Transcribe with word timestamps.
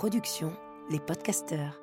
production 0.00 0.50
Les 0.90 0.98
Podcasteurs. 0.98 1.78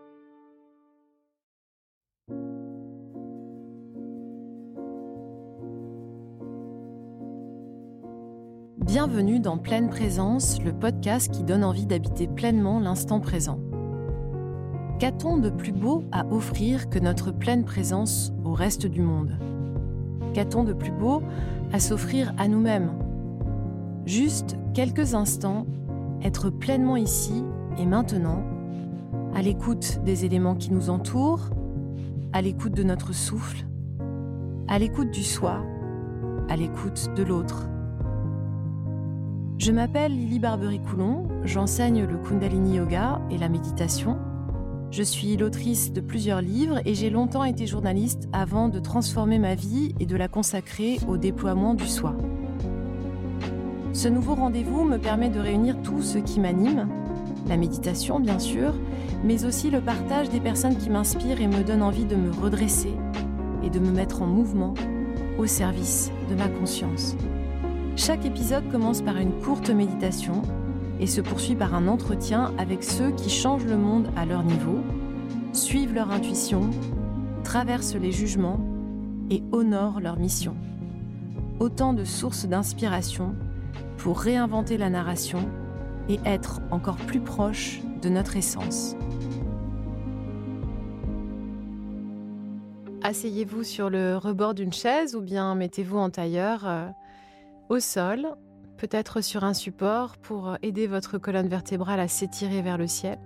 Bienvenue 8.80 9.40
dans 9.40 9.60
Pleine 9.60 9.88
Présence, 9.90 10.60
le 10.64 10.74
podcast 10.74 11.32
qui 11.32 11.44
donne 11.44 11.64
envie 11.64 11.86
d'habiter 11.86 12.28
pleinement 12.28 12.80
l'instant 12.80 13.20
présent. 13.20 13.60
Qu'a-t-on 14.98 15.38
de 15.38 15.52
plus 15.52 15.72
beau 15.72 16.04
à 16.12 16.26
offrir 16.26 16.90
que 16.90 16.98
notre 16.98 17.30
pleine 17.30 17.66
présence 17.66 18.34
au 18.44 18.54
reste 18.54 18.88
du 18.88 19.02
monde? 19.02 19.38
Qu'a-t-on 20.34 20.64
de 20.64 20.74
plus 20.74 20.92
beau 20.92 21.22
à 21.72 21.80
s'offrir 21.80 22.34
à 22.40 22.48
nous-mêmes? 22.48 22.98
Juste 24.08 24.58
quelques 24.74 25.14
instants, 25.14 25.68
être 26.24 26.50
pleinement 26.50 26.98
ici 26.98 27.44
et 27.78 27.86
maintenant, 27.86 28.44
à 29.36 29.42
l'écoute 29.42 30.00
des 30.04 30.26
éléments 30.26 30.56
qui 30.56 30.72
nous 30.72 30.90
entourent, 30.90 31.50
à 32.34 32.42
l'écoute 32.42 32.74
de 32.74 32.84
notre 32.84 33.14
souffle, 33.14 33.66
à 34.68 34.80
l'écoute 34.80 35.12
du 35.12 35.24
soi, 35.24 35.64
à 36.50 36.56
l'écoute 36.56 37.10
de 37.16 37.24
l'autre. 37.24 37.70
Je 39.58 39.72
m'appelle 39.72 40.12
Lily 40.12 40.40
Barbery-Coulon, 40.40 41.28
j'enseigne 41.44 42.06
le 42.06 42.18
Kundalini 42.18 42.78
Yoga 42.78 43.22
et 43.32 43.38
la 43.38 43.50
méditation. 43.50 44.18
Je 44.92 45.04
suis 45.04 45.36
l'autrice 45.36 45.92
de 45.92 46.00
plusieurs 46.00 46.42
livres 46.42 46.80
et 46.86 46.96
j'ai 46.96 47.10
longtemps 47.10 47.44
été 47.44 47.68
journaliste 47.68 48.30
avant 48.32 48.70
de 48.70 48.80
transformer 48.80 49.40
ma 49.40 49.56
vie 49.56 49.94
et 50.00 50.06
de 50.06 50.16
la 50.16 50.28
consacrer 50.28 51.00
au 51.08 51.18
déploiement 51.18 51.74
du 51.74 51.88
soi. 51.88 52.16
Ce 53.94 54.08
nouveau 54.08 54.36
rendez-vous 54.36 54.84
me 54.84 54.98
permet 54.98 55.30
de 55.30 55.40
réunir 55.40 55.82
tout 55.82 56.02
ce 56.02 56.20
qui 56.20 56.40
m'anime, 56.40 56.88
la 57.48 57.58
méditation 57.58 58.20
bien 58.20 58.40
sûr, 58.40 58.74
mais 59.24 59.46
aussi 59.46 59.70
le 59.70 59.82
partage 59.82 60.30
des 60.30 60.40
personnes 60.40 60.78
qui 60.78 60.90
m'inspirent 60.90 61.42
et 61.42 61.48
me 61.48 61.64
donnent 61.64 61.84
envie 61.84 62.06
de 62.06 62.16
me 62.16 62.32
redresser 62.32 62.94
et 63.64 63.70
de 63.70 63.80
me 63.80 63.92
mettre 63.92 64.22
en 64.22 64.28
mouvement 64.28 64.74
au 65.38 65.46
service 65.46 66.12
de 66.30 66.36
ma 66.36 66.48
conscience. 66.48 67.16
Chaque 67.96 68.26
épisode 68.26 68.70
commence 68.72 69.02
par 69.02 69.18
une 69.18 69.32
courte 69.32 69.70
méditation 69.70 70.42
et 71.00 71.08
se 71.08 71.22
poursuit 71.22 71.56
par 71.56 71.76
un 71.76 71.88
entretien 71.88 72.54
avec 72.58 72.84
ceux 72.84 73.12
qui 73.12 73.30
changent 73.30 73.66
le 73.66 73.78
monde 73.78 74.08
à 74.16 74.26
leur 74.26 74.44
niveau, 74.44 74.80
suivent 75.54 75.94
leur 75.94 76.12
intuition, 76.12 76.70
traversent 77.44 77.96
les 77.96 78.12
jugements 78.12 78.60
et 79.30 79.44
honorent 79.52 80.00
leur 80.00 80.18
mission. 80.18 80.56
Autant 81.60 81.94
de 81.94 82.04
sources 82.04 82.46
d'inspiration 82.46 83.36
pour 83.98 84.20
réinventer 84.20 84.78
la 84.78 84.90
narration 84.90 85.40
et 86.10 86.20
être 86.26 86.62
encore 86.72 86.98
plus 86.98 87.20
proche 87.20 87.80
de 88.02 88.10
notre 88.10 88.38
essence. 88.38 88.96
Asseyez-vous 93.04 93.64
sur 93.64 93.90
le 93.90 94.18
rebord 94.18 94.54
d'une 94.54 94.74
chaise 94.74 95.16
ou 95.16 95.22
bien 95.22 95.56
mettez-vous 95.56 95.98
en 95.98 96.10
tailleur 96.10 96.68
euh, 96.68 96.88
au 97.70 97.80
sol, 97.80 98.28
peut-être 98.78 99.22
sur 99.22 99.44
un 99.44 99.54
support 99.54 100.18
pour 100.18 100.58
aider 100.62 100.88
votre 100.88 101.18
colonne 101.18 101.48
vertébrale 101.48 102.00
à 102.00 102.08
s'étirer 102.08 102.62
vers 102.62 102.78
le 102.78 102.88
ciel. 102.88 103.20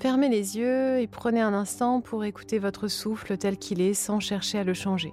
Fermez 0.00 0.28
les 0.28 0.56
yeux 0.56 1.00
et 1.00 1.06
prenez 1.06 1.40
un 1.40 1.54
instant 1.54 2.00
pour 2.00 2.24
écouter 2.24 2.58
votre 2.58 2.88
souffle 2.88 3.36
tel 3.36 3.58
qu'il 3.58 3.80
est 3.80 3.94
sans 3.94 4.20
chercher 4.20 4.58
à 4.58 4.64
le 4.64 4.74
changer. 4.74 5.12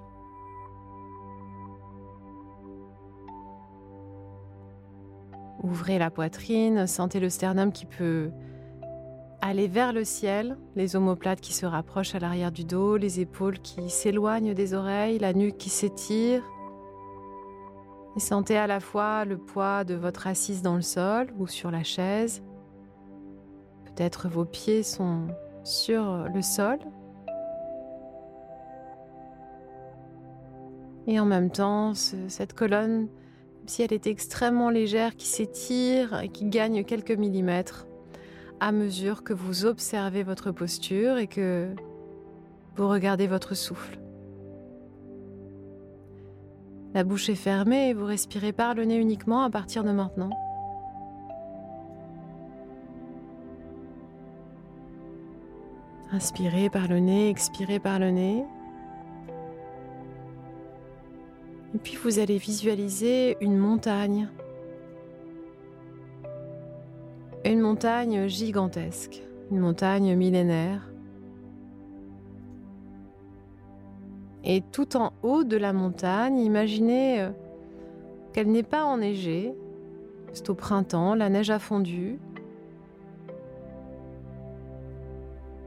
Ouvrez 5.62 5.98
la 5.98 6.10
poitrine, 6.10 6.86
sentez 6.86 7.20
le 7.20 7.30
sternum 7.30 7.72
qui 7.72 7.86
peut 7.86 8.30
aller 9.40 9.68
vers 9.68 9.92
le 9.92 10.04
ciel, 10.04 10.56
les 10.74 10.96
omoplates 10.96 11.40
qui 11.40 11.54
se 11.54 11.66
rapprochent 11.66 12.14
à 12.14 12.18
l'arrière 12.18 12.52
du 12.52 12.64
dos, 12.64 12.96
les 12.96 13.20
épaules 13.20 13.58
qui 13.58 13.90
s'éloignent 13.90 14.54
des 14.54 14.74
oreilles, 14.74 15.18
la 15.18 15.32
nuque 15.32 15.56
qui 15.56 15.70
s'étire. 15.70 16.42
Sentez 18.18 18.56
à 18.56 18.66
la 18.66 18.80
fois 18.80 19.26
le 19.26 19.36
poids 19.36 19.84
de 19.84 19.94
votre 19.94 20.26
assise 20.26 20.62
dans 20.62 20.74
le 20.74 20.82
sol 20.82 21.28
ou 21.38 21.46
sur 21.46 21.70
la 21.70 21.82
chaise. 21.82 22.42
Peut-être 23.84 24.28
vos 24.28 24.46
pieds 24.46 24.82
sont 24.82 25.26
sur 25.64 26.26
le 26.34 26.40
sol. 26.40 26.78
Et 31.06 31.20
en 31.20 31.26
même 31.26 31.50
temps, 31.50 31.92
cette 31.94 32.54
colonne 32.54 33.08
si 33.68 33.82
elle 33.82 33.92
est 33.92 34.06
extrêmement 34.06 34.70
légère, 34.70 35.16
qui 35.16 35.26
s'étire 35.26 36.20
et 36.20 36.28
qui 36.28 36.44
gagne 36.44 36.84
quelques 36.84 37.12
millimètres 37.12 37.86
à 38.60 38.72
mesure 38.72 39.22
que 39.22 39.32
vous 39.32 39.66
observez 39.66 40.22
votre 40.22 40.50
posture 40.50 41.18
et 41.18 41.26
que 41.26 41.68
vous 42.76 42.88
regardez 42.88 43.26
votre 43.26 43.54
souffle. 43.54 43.98
La 46.94 47.04
bouche 47.04 47.28
est 47.28 47.34
fermée 47.34 47.90
et 47.90 47.94
vous 47.94 48.06
respirez 48.06 48.52
par 48.52 48.74
le 48.74 48.84
nez 48.84 48.96
uniquement 48.96 49.42
à 49.42 49.50
partir 49.50 49.84
de 49.84 49.90
maintenant. 49.90 50.30
Inspirez 56.12 56.70
par 56.70 56.88
le 56.88 57.00
nez, 57.00 57.28
expirez 57.28 57.78
par 57.78 57.98
le 57.98 58.10
nez. 58.10 58.44
Et 61.76 61.78
puis 61.78 61.98
vous 62.02 62.18
allez 62.20 62.38
visualiser 62.38 63.36
une 63.42 63.58
montagne. 63.58 64.30
Une 67.44 67.60
montagne 67.60 68.28
gigantesque, 68.28 69.22
une 69.50 69.58
montagne 69.58 70.16
millénaire. 70.16 70.90
Et 74.42 74.62
tout 74.72 74.96
en 74.96 75.12
haut 75.22 75.44
de 75.44 75.58
la 75.58 75.74
montagne, 75.74 76.38
imaginez 76.38 77.20
euh, 77.20 77.28
qu'elle 78.32 78.50
n'est 78.50 78.62
pas 78.62 78.86
enneigée. 78.86 79.54
C'est 80.32 80.48
au 80.48 80.54
printemps, 80.54 81.14
la 81.14 81.28
neige 81.28 81.50
a 81.50 81.58
fondu. 81.58 82.18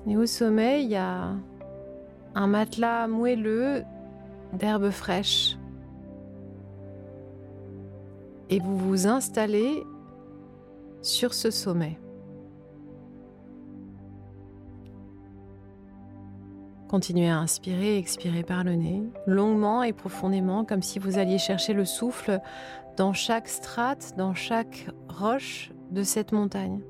Et 0.08 0.18
au 0.18 0.26
sommet, 0.26 0.84
il 0.84 0.90
y 0.90 0.96
a 0.96 1.36
un 2.34 2.48
matelas 2.48 3.08
moelleux 3.08 3.84
d'herbes 4.54 4.90
fraîches 4.90 5.59
et 8.50 8.60
vous 8.60 8.78
vous 8.78 9.08
installez 9.08 9.84
sur 11.02 11.34
ce 11.34 11.52
sommet. 11.52 12.00
Continuez 16.90 17.30
à 17.30 17.38
inspirer 17.38 17.98
expirer 17.98 18.42
par 18.42 18.64
le 18.64 18.74
nez, 18.74 19.04
longuement 19.28 19.84
et 19.84 19.94
profondément, 19.94 20.66
comme 20.66 20.82
si 20.82 20.98
vous 20.98 21.20
alliez 21.20 21.38
chercher 21.38 21.74
le 21.74 21.86
souffle 21.86 22.40
dans 22.98 23.14
chaque 23.14 23.48
strate, 23.48 24.16
dans 24.18 24.34
chaque 24.34 24.88
roche 25.08 25.72
de 25.92 26.02
cette 26.02 26.32
montagne. 26.32 26.82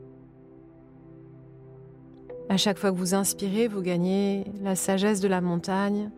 À 2.48 2.56
chaque 2.56 2.78
fois 2.78 2.92
que 2.92 2.96
vous 2.96 3.14
inspirez, 3.14 3.68
vous 3.68 3.82
gagnez 3.82 4.46
la 4.64 4.76
sagesse 4.76 5.20
de 5.20 5.28
la 5.28 5.42
montagne, 5.42 6.10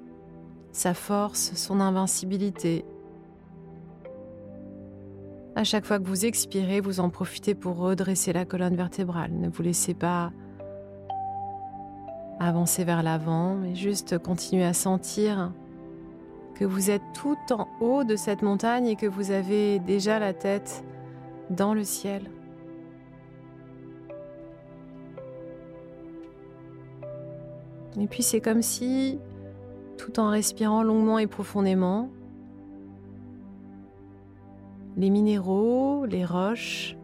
sa 0.72 0.94
force, 0.94 1.54
son 1.56 1.80
invincibilité, 1.80 2.86
à 5.56 5.64
chaque 5.64 5.86
fois 5.86 6.00
que 6.00 6.06
vous 6.06 6.26
expirez, 6.26 6.80
vous 6.80 7.00
en 7.00 7.10
profitez 7.10 7.56
pour 7.56 7.78
redresser 7.78 8.34
la 8.34 8.46
colonne 8.46 8.76
vertébrale. 8.76 9.32
Ne 9.34 9.50
vous 9.50 9.64
laissez 9.64 9.94
pas 9.94 10.32
avancer 12.40 12.84
vers 12.84 13.04
l'avant, 13.04 13.56
mais 13.56 13.76
juste 13.76 14.18
continuez 14.18 14.64
à 14.64 14.74
sentir 14.74 15.52
que 16.56 16.66
vous 16.66 16.90
êtes 16.90 17.04
tout 17.14 17.38
en 17.52 17.68
haut 17.80 18.04
de 18.04 18.16
cette 18.16 18.42
montagne 18.42 18.88
et 18.88 18.96
que 18.96 19.06
vous 19.06 19.32
avez 19.32 19.80
déjà 19.80 20.20
la 20.20 20.34
tête 20.34 20.84
dans 21.50 21.74
le 21.74 21.84
ciel. 21.84 22.30
Et 28.00 28.08
puis 28.08 28.24
c'est 28.24 28.40
comme 28.40 28.62
si, 28.62 29.20
tout 29.98 30.20
en 30.20 30.30
respirant 30.30 30.82
longuement 30.82 31.20
et 31.20 31.28
profondément, 31.28 32.10
les 34.98 35.10
minéraux, 35.10 36.06
les 36.06 36.26
roches 36.26 36.98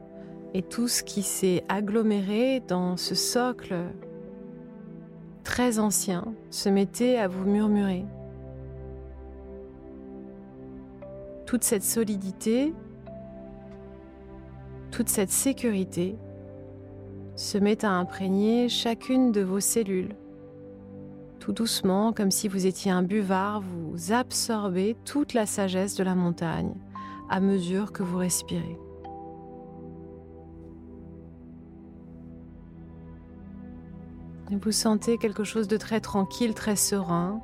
et 0.53 0.61
tout 0.61 0.87
ce 0.87 1.03
qui 1.03 1.23
s'est 1.23 1.63
aggloméré 1.69 2.61
dans 2.67 2.97
ce 2.97 3.15
socle 3.15 3.75
très 5.43 5.79
ancien 5.79 6.25
se 6.49 6.69
mettait 6.69 7.17
à 7.17 7.27
vous 7.27 7.45
murmurer. 7.45 8.05
Toute 11.45 11.63
cette 11.63 11.83
solidité, 11.83 12.73
toute 14.91 15.09
cette 15.09 15.31
sécurité 15.31 16.17
se 17.35 17.57
met 17.57 17.85
à 17.85 17.91
imprégner 17.91 18.67
chacune 18.67 19.31
de 19.31 19.41
vos 19.41 19.59
cellules. 19.59 20.15
Tout 21.39 21.53
doucement, 21.53 22.11
comme 22.11 22.31
si 22.31 22.47
vous 22.47 22.65
étiez 22.65 22.91
un 22.91 23.03
buvard, 23.03 23.61
vous 23.61 24.11
absorbez 24.11 24.97
toute 25.05 25.33
la 25.33 25.45
sagesse 25.45 25.95
de 25.95 26.03
la 26.03 26.15
montagne 26.15 26.73
à 27.29 27.39
mesure 27.39 27.91
que 27.91 28.03
vous 28.03 28.17
respirez. 28.17 28.77
Vous 34.49 34.71
sentez 34.71 35.17
quelque 35.17 35.43
chose 35.43 35.67
de 35.67 35.77
très 35.77 35.99
tranquille, 35.99 36.53
très 36.53 36.75
serein 36.75 37.41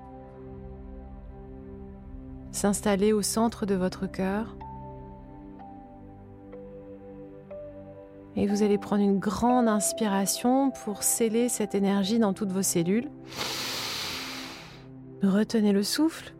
s'installer 2.53 3.12
au 3.12 3.21
centre 3.21 3.65
de 3.65 3.75
votre 3.75 4.07
cœur. 4.07 4.56
Et 8.36 8.47
vous 8.47 8.63
allez 8.63 8.77
prendre 8.77 9.03
une 9.03 9.19
grande 9.19 9.68
inspiration 9.68 10.71
pour 10.71 11.03
sceller 11.03 11.50
cette 11.50 11.75
énergie 11.75 12.19
dans 12.19 12.33
toutes 12.33 12.51
vos 12.51 12.63
cellules. 12.63 13.09
Retenez 15.21 15.71
le 15.71 15.83
souffle. 15.83 16.33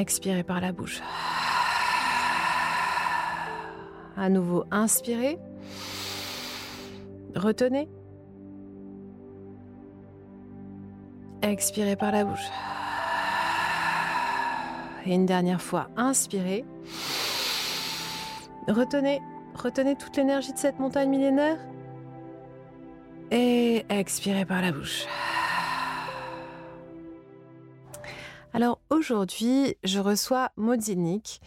Expirez 0.00 0.44
par 0.44 0.62
la 0.62 0.72
bouche. 0.72 1.02
À 4.16 4.30
nouveau, 4.30 4.64
inspirez. 4.70 5.38
Retenez. 7.36 7.86
Expirez 11.42 11.96
par 11.96 12.12
la 12.12 12.24
bouche. 12.24 12.48
Et 15.04 15.14
une 15.14 15.26
dernière 15.26 15.60
fois, 15.60 15.90
inspirez. 15.98 16.64
Retenez, 18.68 19.20
retenez 19.54 19.96
toute 19.96 20.16
l'énergie 20.16 20.54
de 20.54 20.58
cette 20.58 20.78
montagne 20.78 21.10
millénaire. 21.10 21.58
Et 23.30 23.84
expirez 23.90 24.46
par 24.46 24.62
la 24.62 24.72
bouche. 24.72 25.04
Alors 28.52 28.80
aujourd'hui, 28.90 29.76
je 29.84 30.00
reçois 30.00 30.50
Maud 30.56 30.80
Zilnik. 30.80 31.40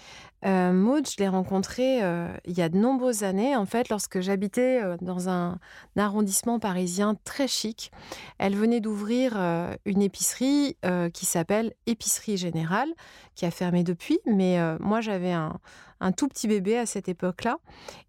Euh, 0.45 0.71
Maud, 0.71 1.07
je 1.07 1.17
l'ai 1.17 1.27
rencontrée 1.27 2.01
euh, 2.01 2.33
il 2.45 2.57
y 2.57 2.61
a 2.61 2.69
de 2.69 2.77
nombreuses 2.77 3.23
années, 3.23 3.57
en 3.57 3.65
fait, 3.65 3.89
lorsque 3.89 4.21
j'habitais 4.21 4.81
euh, 4.81 4.95
dans 5.01 5.27
un, 5.27 5.59
arrondissement 5.97 6.59
parisien 6.59 7.15
très 7.25 7.47
chic. 7.47 7.91
Elle 8.37 8.55
venait 8.55 8.79
d'ouvrir 8.79 9.37
une 9.85 10.01
épicerie 10.01 10.77
qui 11.13 11.25
s'appelle 11.25 11.73
Épicerie 11.85 12.37
Générale, 12.37 12.89
qui 13.35 13.45
a 13.45 13.51
fermé 13.51 13.83
depuis, 13.83 14.19
mais 14.25 14.57
moi 14.79 14.99
j'avais 15.01 15.31
un, 15.31 15.59
tout 16.17 16.27
petit 16.27 16.47
bébé 16.47 16.77
à 16.77 16.85
cette 16.85 17.07
époque-là. 17.07 17.57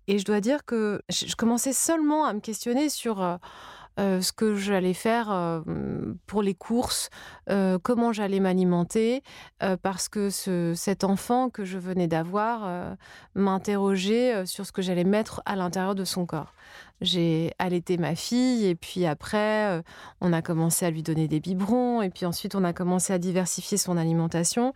Et 0.08 0.19
je 0.19 0.25
dois 0.25 0.41
dire 0.41 0.64
que 0.64 1.02
je 1.11 1.35
commençais 1.37 1.73
seulement 1.73 2.25
à 2.25 2.32
me 2.32 2.41
questionner 2.41 2.88
sur 2.88 3.38
euh, 4.00 4.20
ce 4.20 4.32
que 4.32 4.56
j'allais 4.56 4.93
faire 4.93 5.31
euh, 5.31 5.61
pour 6.26 6.43
les 6.43 6.55
courses, 6.55 7.11
euh, 7.49 7.79
comment 7.81 8.12
j'allais 8.12 8.41
m'alimenter, 8.41 9.23
parce 9.82 10.08
que 10.08 10.29
cet 10.75 11.05
enfant 11.05 11.49
que 11.49 11.64
je 11.64 11.79
venais 11.79 12.06
d'avoir 12.06 12.96
m'interrogeait 13.35 14.44
sur 14.44 14.67
ce 14.67 14.73
que 14.73 14.82
j'allais 14.82 15.05
mettre 15.05 15.43
à 15.46 15.56
l'intérieur 15.56 15.94
de 15.94 16.05
son 16.05 16.26
corps. 16.26 16.52
J'ai 17.00 17.52
allaité 17.58 17.96
ma 17.96 18.14
fille 18.14 18.67
et 18.67 18.75
puis 18.75 19.06
après, 19.06 19.82
on 20.20 20.32
a 20.32 20.43
commencé 20.43 20.85
à 20.85 20.91
lui 20.91 21.02
donner 21.02 21.29
des 21.29 21.41
biberons 21.41 22.02
et 22.02 22.11
puis 22.11 22.26
ensuite 22.26 22.55
on 22.55 22.64
a 22.64 22.75
commencé 22.75 23.12
à 23.12 23.19
diversifier 23.19 23.79
son 23.79 23.96
alimentation. 23.96 24.75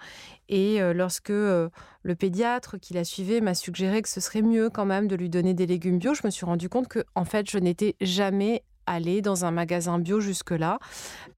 Et 0.48 0.80
lorsque 0.94 1.28
le 1.28 1.70
pédiatre 2.18 2.78
qui 2.78 2.94
la 2.94 3.04
suivait 3.04 3.42
m'a 3.42 3.54
suggéré 3.54 4.00
que 4.00 4.08
ce 4.08 4.20
serait 4.20 4.42
mieux 4.42 4.70
quand 4.70 4.86
même 4.86 5.06
de 5.06 5.16
lui 5.16 5.28
donner 5.28 5.52
des 5.52 5.66
légumes 5.66 5.98
bio, 5.98 6.14
je 6.14 6.22
me 6.24 6.30
suis 6.30 6.46
rendu 6.46 6.70
compte 6.70 6.88
que 6.88 7.04
en 7.14 7.26
fait 7.26 7.50
je 7.50 7.58
n'étais 7.58 7.94
jamais 8.00 8.62
aller 8.88 9.22
dans 9.22 9.44
un 9.44 9.50
magasin 9.50 9.98
bio 9.98 10.20
jusque-là, 10.20 10.78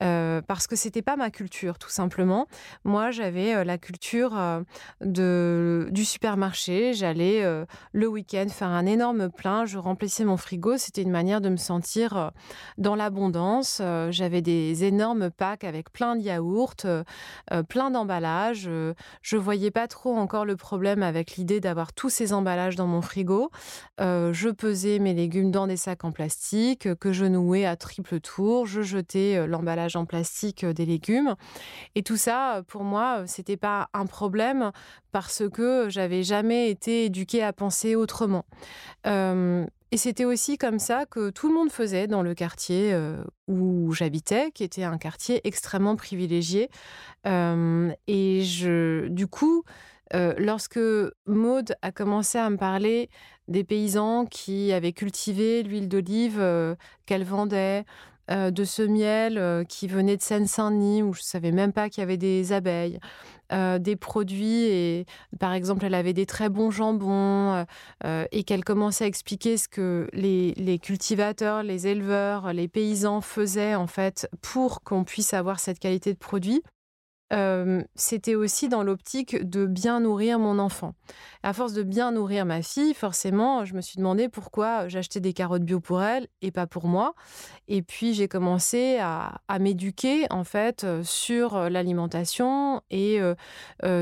euh, 0.03 0.41
parce 0.47 0.67
que 0.67 0.77
c'était 0.77 1.03
pas 1.03 1.17
ma 1.17 1.31
culture, 1.31 1.79
tout 1.79 1.91
simplement. 1.91 2.47
Moi, 2.85 3.11
j'avais 3.11 3.55
euh, 3.55 3.65
la 3.65 3.77
culture 3.77 4.37
euh, 4.37 4.63
de, 5.01 5.89
du 5.91 6.05
supermarché. 6.05 6.95
J'allais 6.95 7.45
le 7.93 8.07
week-end 8.07 8.47
faire 8.49 8.69
un 8.69 8.87
énorme 8.87 9.31
plein, 9.31 9.65
je 9.65 9.79
remplissais 9.79 10.25
mon 10.25 10.37
frigo. 10.37 10.77
C'était 10.77 11.03
une 11.03 11.11
manière 11.11 11.41
de 11.41 11.49
me 11.49 11.57
sentir 11.57 12.31
dans 12.79 12.95
l'abondance. 12.95 13.83
j'avais 14.11 14.43
des 14.43 14.85
énormes 14.85 15.31
packs 15.31 15.65
avec 15.65 15.91
plein 15.93 16.17
de 16.17 16.23
yaourts, 16.23 16.75
plein 17.69 17.91
d'emballages. 17.91 18.69
je 19.23 19.37
voyais 19.37 19.71
pas 19.71 19.89
trop 19.89 20.17
encore 20.17 20.45
le 20.45 20.57
problème 20.57 21.03
avec 21.03 21.37
l'idée 21.37 21.61
d'avoir 21.61 21.93
tous 21.93 22.11
ces 22.11 22.33
emballages 22.33 22.77
dans 22.77 22.87
mon 22.87 23.03
frigo. 23.03 23.51
je 23.99 24.51
pesais 24.51 24.99
mes 24.99 25.15
légumes 25.15 25.51
dans 25.51 25.67
des 25.67 25.77
sacs 25.77 26.05
en 26.05 26.13
plastique 26.13 26.95
que 26.95 27.13
je 27.13 27.25
à 27.65 27.77
triple 27.77 28.21
tour, 28.21 28.67
je 28.67 28.83
jetais 28.83 29.37
euh, 29.37 29.47
l'emballage 29.47 29.97
en 29.97 30.05
plastique 30.07 30.65
euh, 30.65 30.73
des 30.73 30.87
légumes. 30.87 31.35
Et 31.95 32.03
tout 32.03 32.17
ça, 32.17 32.57
euh, 32.57 32.63
pour 32.63 32.85
moi, 32.85 33.25
c'était 33.27 33.57
pas 33.57 33.89
un 33.93 34.07
problème 34.07 34.71
parce 35.13 35.43
que 35.53 35.89
j'avais 35.89 36.23
jamais 36.23 36.71
été 36.71 37.07
éduquée 37.07 37.43
à 37.43 37.53
penser 37.53 37.97
autrement. 37.97 38.45
et 39.05 39.97
c'était 39.97 40.25
aussi 40.25 40.57
comme 40.57 40.79
ça 40.79 41.05
que 41.07 41.31
tout 41.31 41.49
le 41.49 41.55
monde 41.55 41.73
faisait 41.73 42.07
dans 42.07 42.23
le 42.23 42.33
quartier 42.35 42.97
où 43.49 43.93
j'habitais, 43.93 44.53
qui 44.53 44.63
était 44.63 44.85
un 44.85 44.99
quartier 44.99 45.41
extrêmement 45.43 45.97
privilégié. 45.97 46.69
et 47.27 48.43
je, 48.45 49.09
du 49.09 49.27
coup, 49.27 49.65
lorsque 50.13 50.81
Maude 51.27 51.75
a 51.83 51.93
commencé 51.93 52.39
à 52.39 52.51
me 52.51 52.57
parler 52.57 53.09
des 53.49 53.65
paysans 53.65 54.27
qui 54.27 54.73
avaient 54.73 54.93
cultivé 54.93 55.63
l'huile 55.63 55.89
d'olive 55.89 56.77
qu'elle 57.07 57.25
vendait, 57.25 57.85
de 58.29 58.65
ce 58.65 58.83
miel 58.83 59.67
qui 59.69 59.89
venait 59.89 60.17
de 60.17 60.23
Seine-Saint-Denis, 60.23 61.03
où 61.03 61.13
je 61.13 61.21
ne 61.21 61.25
savais 61.25 61.51
même 61.51 61.73
pas 61.73 61.89
qu'il 61.89 62.01
y 62.01 62.05
avait 62.05 62.17
des 62.17 62.53
abeilles. 62.53 63.01
des 63.51 63.97
produits 63.97 64.65
et 64.67 65.07
par 65.41 65.53
exemple 65.53 65.85
elle 65.85 65.95
avait 65.95 66.13
des 66.13 66.27
très 66.27 66.49
bons 66.49 66.71
jambons 66.71 67.65
et 68.05 68.45
qu'elle 68.45 68.65
commençait 68.65 69.05
à 69.05 69.09
expliquer 69.09 69.57
ce 69.57 69.67
que 69.67 70.09
les, 70.13 70.53
les, 70.53 70.79
cultivateurs, 70.79 71.65
les 71.65 71.89
éleveurs, 71.89 72.53
les 72.53 72.69
paysans 72.69 73.21
faisaient 73.21 73.75
en 73.75 73.89
fait 73.89 74.29
pour 74.43 74.83
qu'on 74.83 75.03
puisse 75.03 75.35
avoir 75.35 75.59
cette 75.59 75.81
qualité 75.81 76.13
de 76.13 76.19
produit 76.19 76.63
c'était 77.95 78.35
aussi 78.35 78.69
dans 78.69 78.83
l'optique 78.83 79.49
de 79.49 79.67
bien 79.67 80.01
nourrir 80.01 80.39
mon 80.39 80.59
enfant. 80.59 80.95
À 81.43 81.53
force 81.53 81.73
de 81.73 81.83
bien 81.83 82.13
nourrir 82.13 82.45
ma 82.45 82.61
fille, 82.61 82.93
forcément, 82.93 83.65
je 83.65 83.75
me 83.75 83.81
suis 83.81 83.97
demandé 83.97 84.29
pourquoi 84.29 84.89
j'achetais 84.89 85.21
des 85.21 85.33
carottes 85.33 85.63
bio 85.63 85.81
pour 85.81 86.03
elle 86.03 86.27
et 86.43 86.51
pas 86.51 86.67
pour 86.67 86.87
moi. 86.87 87.15
Et 87.69 87.83
puis 87.83 88.15
j'ai 88.15 88.29
commencé 88.29 88.99
à, 89.01 89.41
m'éduquer 89.59 90.27
en 90.31 90.45
fait 90.45 90.87
sur 91.03 91.71
l'alimentation 91.71 92.83
et 92.91 93.21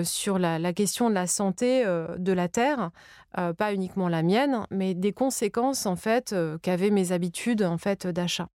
sur 0.05 0.39
la, 0.39 0.73
question 0.73 1.11
de 1.11 1.15
la 1.15 1.27
santé 1.27 1.85
de 1.85 2.33
la 2.33 2.49
terre, 2.49 2.91
pas 3.33 3.73
uniquement 3.73 4.09
la 4.09 4.23
mienne, 4.23 4.67
mais 4.71 4.95
des 4.95 5.13
conséquences 5.13 5.87
en 5.87 5.97
fait 5.97 6.35
qu'avaient 6.63 6.91
mes 6.91 7.13
habitudes 7.13 7.63
en 7.63 7.79
fait 7.79 8.07
d'achat. 8.07 8.49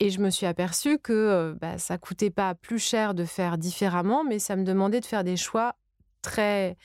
Et 0.00 0.10
je 0.10 0.20
me 0.20 0.30
suis 0.30 0.46
aperçue 0.46 0.98
que 0.98 1.56
bah, 1.60 1.78
ça 1.78 1.98
coûtait 1.98 2.30
pas 2.30 2.54
plus 2.54 2.78
cher 2.78 3.14
de 3.14 3.24
faire 3.24 3.58
différemment, 3.58 4.24
mais 4.24 4.38
ça 4.38 4.56
me 4.56 4.64
demandait 4.64 5.00
de 5.00 5.06
faire 5.06 5.24
des 5.24 5.36
choix 5.36 5.74
très 6.20 6.76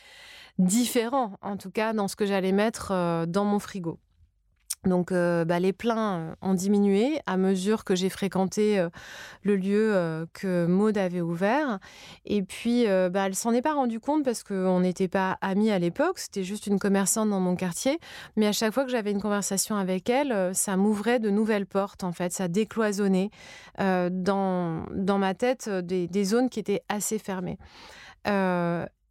différents, 0.57 1.38
en 1.41 1.57
tout 1.57 1.72
cas 1.72 1.93
dans 1.93 2.07
ce 2.07 2.15
que 2.15 2.25
j'allais 2.25 2.51
mettre 2.51 3.25
dans 3.27 3.46
mon 3.46 3.60
frigo. 3.60 4.00
Donc 4.84 5.12
euh, 5.12 5.46
bah, 5.46 5.60
les 5.60 5.74
pleins 5.74 6.36
ont 6.41 6.53
diminué 6.53 7.19
à 7.25 7.38
mesure 7.38 7.84
que 7.84 7.96
j'ai 7.96 8.10
fréquenté 8.10 8.79
euh, 8.79 8.89
le 9.43 9.55
lieu 9.55 9.96
euh, 9.96 10.25
que 10.34 10.65
Maud 10.65 10.98
avait 10.98 11.22
ouvert. 11.22 11.79
Et 12.25 12.43
puis 12.43 12.86
bah, 12.86 13.27
elle 13.27 13.36
s'en 13.36 13.53
est 13.53 13.62
pas 13.62 13.74
rendue 13.74 14.00
compte 14.00 14.24
parce 14.24 14.43
qu'on 14.43 14.79
n'était 14.79 15.07
pas 15.07 15.38
amis 15.41 15.72
à 15.72 15.79
l'époque, 15.79 16.19
c'était 16.19 16.43
juste 16.43 16.67
une 16.67 16.79
commerçante 16.79 17.29
dans 17.29 17.39
mon 17.39 17.55
quartier. 17.55 18.00
Mais 18.36 18.48
à 18.48 18.51
chaque 18.51 18.74
fois 18.74 18.86
que 18.86 18.91
j'avais 18.91 19.12
une 19.12 19.22
conversation 19.22 19.75
avec 19.75 20.10
elle, 20.10 20.53
ça 20.53 20.77
m'ouvrait 20.77 21.19
de 21.19 21.29
nouvelles 21.29 21.65
portes 21.65 22.03
en 22.03 22.12
fait, 22.12 22.31
ça 22.31 22.48
décloisonnait 22.48 23.29
dans, 23.77 24.86
dans 24.93 25.17
ma 25.17 25.34
tête 25.34 25.69
des, 25.69 26.07
des, 26.07 26.24
zones 26.24 26.50
qui 26.50 26.60
étaient 26.60 26.84
assez 26.89 27.19
fermées 27.19 27.57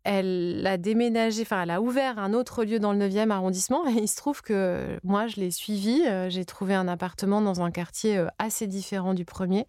elle 0.07 0.65
a 0.67 0.77
déménagé, 0.77 1.43
enfin, 1.43 1.63
elle 1.65 1.71
a 1.71 1.81
ouvert 1.81 2.19
un 2.19 2.33
autre 2.33 2.65
lieu 2.65 2.79
dans 2.79 2.93
le 2.93 3.09
9e 3.09 3.31
arrondissement. 3.31 3.87
Et 3.89 3.95
il 3.95 4.09
se 4.09 4.17
trouve 4.17 4.41
que 4.41 4.99
moi, 5.03 5.27
je 5.27 5.37
l'ai 5.37 5.51
suivi. 5.51 6.03
Euh, 6.07 6.31
j'ai 6.31 6.45
trouvé 6.45 6.75
un 6.75 6.87
appartement 6.87 7.41
dans 7.41 7.61
un 7.61 7.73
quartier 7.73 8.17
euh, 8.17 8.29
assez 8.39 8.69
différent 8.69 9.15
du 9.15 9.25
premier 9.25 9.67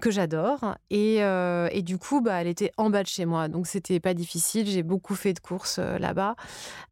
que 0.00 0.10
j'adore. 0.10 0.76
Et, 0.90 1.22
euh, 1.22 1.68
et, 1.70 1.82
du 1.82 1.98
coup, 1.98 2.20
bah, 2.20 2.40
elle 2.40 2.48
était 2.48 2.72
en 2.76 2.90
bas 2.90 3.02
de 3.02 3.08
chez 3.08 3.24
moi. 3.24 3.48
Donc, 3.48 3.66
c'était 3.66 4.00
pas 4.00 4.14
difficile. 4.14 4.66
J'ai 4.66 4.82
beaucoup 4.82 5.14
fait 5.14 5.32
de 5.32 5.38
courses 5.38 5.78
euh, 5.78 5.98
là-bas. 5.98 6.34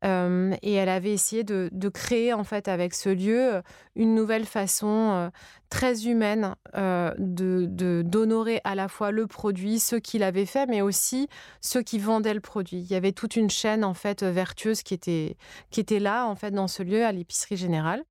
Euh, 0.04 0.54
et 0.62 0.74
elle 0.74 0.88
avait 0.88 1.12
essayé 1.12 1.42
de, 1.42 1.68
de, 1.72 1.88
créer, 1.88 2.32
en 2.32 2.44
fait, 2.44 2.68
avec 2.68 2.94
ce 2.94 3.08
lieu, 3.08 3.62
une 3.96 4.14
nouvelle 4.14 4.44
façon 4.44 5.30
très 5.70 6.06
humaine 6.06 6.54
de 6.74 8.02
d'honorer 8.02 8.60
à 8.64 8.74
la 8.74 8.88
fois 8.88 9.10
le 9.10 9.26
produit, 9.26 9.80
ceux 9.80 9.98
qui 9.98 10.18
l'avaient 10.18 10.46
fait, 10.46 10.66
mais 10.66 10.82
aussi 10.82 11.28
ceux 11.60 11.82
qui 11.82 11.98
vendaient 11.98 12.34
le 12.34 12.40
produit. 12.40 12.78
Il 12.78 12.90
y 12.90 12.94
avait 12.94 13.12
toute 13.12 13.34
une 13.34 13.50
chaîne, 13.50 13.84
en 13.84 13.94
fait, 13.94 14.22
vertueuse 14.22 14.82
qui 14.82 14.94
était, 14.94 15.36
qui 15.70 15.80
était 15.80 15.98
là, 15.98 16.26
en 16.26 16.36
fait, 16.36 16.52
dans 16.52 16.68
ce 16.68 16.82
lieu, 16.82 17.04
à 17.04 17.12
l'épicerie 17.12 17.56
générale. 17.56 18.04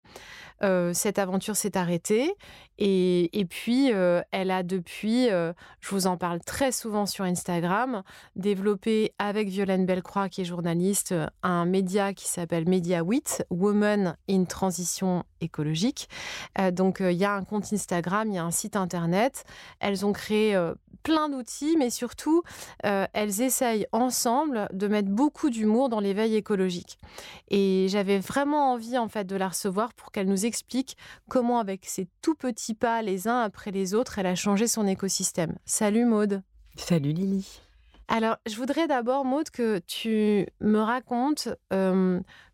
Cette 0.93 1.19
aventure 1.19 1.55
s'est 1.55 1.77
arrêtée. 1.77 2.33
Et, 2.79 3.47
puis, 3.49 3.91
euh, 3.91 4.21
elle 4.31 4.51
a 4.51 4.63
depuis, 4.63 5.27
je 5.29 5.89
vous 5.89 6.07
en 6.07 6.17
parle 6.17 6.39
très 6.41 6.71
souvent 6.71 7.05
sur 7.05 7.25
Instagram, 7.25 8.03
développé 8.35 9.13
avec 9.17 9.49
Violaine 9.49 9.85
Bellecroix, 9.85 10.29
qui 10.29 10.41
est 10.41 10.45
journaliste, 10.45 11.15
un 11.43 11.65
média 11.65 12.13
qui 12.13 12.27
s'appelle 12.27 12.67
Media 12.67 13.03
8, 13.03 13.45
Women 13.49 14.15
in 14.29 14.43
Transition 14.45 15.23
écologique. 15.41 16.10
donc, 16.72 16.98
il 17.00 17.17
y 17.17 17.25
a 17.25 17.34
un 17.34 17.44
compte 17.44 17.72
Instagram, 17.72 18.29
il 18.29 18.36
y 18.36 18.38
a 18.38 18.44
un 18.44 18.51
site 18.51 18.75
internet. 18.75 19.44
Elles 19.79 20.06
ont 20.06 20.13
créé 20.13 20.58
plein 21.03 21.29
d'outils, 21.29 21.77
mais 21.77 21.89
surtout, 21.89 22.44
elles 22.84 23.41
essayent 23.41 23.88
ensemble 23.91 24.67
de 24.74 24.88
mettre 24.88 25.10
beaucoup 25.10 25.50
d'humour 25.50 25.89
dans 25.89 26.00
l'éveil 26.00 26.36
écologique. 26.36 26.98
Et 27.50 27.88
j'avais 27.89 28.20
vraiment 28.20 28.74
envie, 28.74 28.98
en 28.98 29.08
fait, 29.08 29.25
de 29.25 29.36
la 29.36 29.50
recevoir 29.50 29.94
pour 29.94 30.12
qu'elle 30.12 30.27
nous 30.27 30.46
explique 30.46 30.98
comment, 31.29 31.60
avec 31.60 31.86
ses 31.86 32.08
tout 32.22 32.36
petits 32.36 32.74
pas, 32.74 33.01
les 33.01 33.27
uns 33.27 33.39
après 33.39 33.72
les 33.72 33.94
autres, 33.94 34.20
elle 34.20 34.25
a 34.25 34.36
changé 34.36 34.67
son 34.67 34.86
écosystème. 34.86 35.56
Salut 35.65 36.06
Maude. 36.06 36.41
Salut 36.75 37.13
Lily. 37.13 37.62
Alors, 38.10 38.38
je 38.48 38.56
voudrais 38.56 38.88
d'abord, 38.88 39.25
Maude, 39.25 39.50
que 39.50 39.79
tu 39.79 40.46
me 40.62 40.79
racontes 40.79 41.50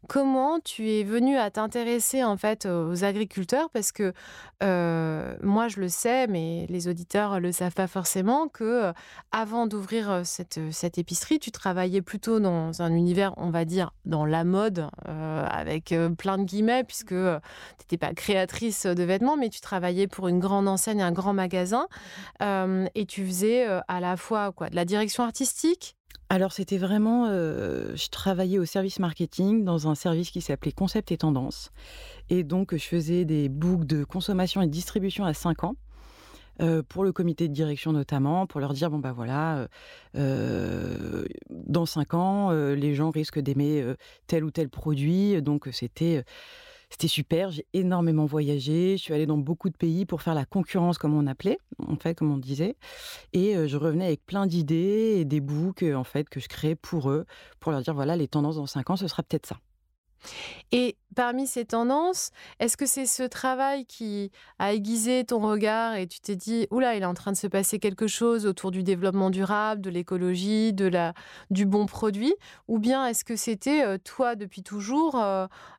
comment 0.07 0.59
tu 0.59 0.89
es 0.89 1.03
venue 1.03 1.37
à 1.37 1.49
t'intéresser 1.51 2.23
en 2.23 2.37
fait 2.37 2.65
aux 2.65 3.03
agriculteurs? 3.03 3.69
Parce 3.69 3.91
que 3.91 4.13
moi 4.61 5.67
je 5.67 5.79
le 5.81 5.89
sais 5.89 6.27
mais 6.27 6.65
les 6.69 6.87
auditeurs 6.87 7.39
le 7.39 7.51
savent 7.51 7.73
pas 7.73 7.87
forcément 7.87 8.47
que 8.47 8.93
avant 9.31 9.67
d'ouvrir 9.67 10.21
cette, 10.23 10.59
cette 10.71 10.97
épicerie 10.97 11.39
tu 11.39 11.51
travaillais 11.51 12.01
plutôt 12.01 12.39
dans 12.39 12.81
un 12.81 12.93
univers 12.93 13.33
on 13.37 13.49
va 13.49 13.65
dire 13.65 13.91
dans 14.05 14.25
la 14.25 14.45
mode 14.45 14.87
avec 15.05 15.93
plein 16.17 16.37
de 16.37 16.43
guillemets 16.43 16.85
puisque 16.85 17.09
tu 17.09 17.15
n'étais 17.81 17.97
pas 17.97 18.13
créatrice 18.13 18.85
de 18.85 19.03
vêtements 19.03 19.35
mais 19.35 19.49
tu 19.49 19.59
travaillais 19.59 20.07
pour 20.07 20.29
une 20.29 20.39
grande 20.39 20.69
enseigne 20.69 21.01
un 21.01 21.11
grand 21.11 21.33
magasin 21.33 21.87
et 22.41 23.05
tu 23.05 23.25
faisais 23.25 23.65
à 23.65 23.99
la 23.99 24.15
fois 24.15 24.53
quoi 24.53 24.69
de 24.69 24.75
la 24.77 24.85
direction 24.85 25.23
artistique 25.23 25.97
alors 26.33 26.51
c'était 26.51 26.79
vraiment, 26.79 27.27
euh, 27.29 27.95
je 27.95 28.09
travaillais 28.09 28.57
au 28.57 28.65
service 28.65 28.97
marketing 28.97 29.63
dans 29.63 29.87
un 29.87 29.93
service 29.93 30.31
qui 30.31 30.41
s'appelait 30.41 30.71
Concept 30.71 31.11
et 31.11 31.17
Tendance. 31.17 31.69
Et 32.31 32.43
donc 32.43 32.75
je 32.75 32.83
faisais 32.83 33.23
des 33.23 33.49
books 33.49 33.85
de 33.85 34.03
consommation 34.03 34.63
et 34.63 34.67
distribution 34.67 35.25
à 35.25 35.35
5 35.35 35.63
ans. 35.63 35.75
Euh, 36.59 36.81
pour 36.81 37.03
le 37.03 37.11
comité 37.11 37.47
de 37.47 37.53
direction 37.53 37.93
notamment, 37.93 38.47
pour 38.47 38.59
leur 38.59 38.73
dire 38.73 38.89
bon 38.89 38.97
bah 38.97 39.11
voilà, 39.11 39.67
euh, 40.15 41.25
dans 41.51 41.85
5 41.85 42.15
ans, 42.15 42.49
les 42.49 42.95
gens 42.95 43.11
risquent 43.11 43.39
d'aimer 43.39 43.85
tel 44.25 44.43
ou 44.43 44.49
tel 44.49 44.69
produit, 44.69 45.39
donc 45.43 45.69
c'était 45.71 46.23
c'était 46.93 47.07
super, 47.07 47.49
j'ai 47.49 47.65
énormément 47.73 48.27
voyagé, 48.27 48.97
je 48.97 49.01
suis 49.01 49.15
allée 49.15 49.25
dans 49.25 49.39
beaucoup 49.39 49.69
de 49.69 49.75
pays 49.75 50.05
pour 50.05 50.21
faire 50.21 50.35
la 50.35 50.45
concurrence 50.45 50.99
comme 50.99 51.15
on 51.17 51.25
appelait, 51.25 51.57
en 51.79 51.95
fait, 51.95 52.13
comme 52.13 52.31
on 52.31 52.37
disait. 52.37 52.75
Et 53.33 53.55
je 53.67 53.77
revenais 53.77 54.05
avec 54.05 54.23
plein 54.27 54.45
d'idées 54.45 55.15
et 55.17 55.25
des 55.25 55.41
books, 55.41 55.81
en 55.81 56.03
fait, 56.03 56.29
que 56.29 56.39
je 56.39 56.47
créais 56.47 56.75
pour 56.75 57.09
eux, 57.09 57.25
pour 57.59 57.71
leur 57.71 57.81
dire, 57.81 57.95
voilà, 57.95 58.15
les 58.15 58.27
tendances 58.27 58.57
dans 58.57 58.67
cinq 58.67 58.91
ans, 58.91 58.95
ce 58.95 59.07
sera 59.07 59.23
peut-être 59.23 59.47
ça. 59.47 59.57
Et 60.71 60.97
parmi 61.15 61.45
ces 61.45 61.65
tendances, 61.65 62.31
est-ce 62.59 62.77
que 62.77 62.85
c'est 62.85 63.05
ce 63.05 63.23
travail 63.23 63.85
qui 63.85 64.31
a 64.57 64.73
aiguisé 64.73 65.23
ton 65.23 65.39
regard 65.39 65.95
et 65.95 66.07
tu 66.07 66.19
t'es 66.19 66.35
dit, 66.35 66.67
oula, 66.71 66.95
il 66.95 67.03
est 67.03 67.05
en 67.05 67.13
train 67.13 67.31
de 67.31 67.37
se 67.37 67.47
passer 67.47 67.77
quelque 67.79 68.07
chose 68.07 68.45
autour 68.45 68.71
du 68.71 68.81
développement 68.81 69.29
durable, 69.29 69.81
de 69.81 69.89
l'écologie, 69.89 70.73
de 70.73 70.85
la, 70.85 71.13
du 71.51 71.65
bon 71.65 71.85
produit? 71.85 72.33
Ou 72.67 72.79
bien 72.79 73.05
est-ce 73.05 73.23
que 73.23 73.35
c'était 73.35 73.99
toi 73.99 74.35
depuis 74.35 74.63
toujours, 74.63 75.21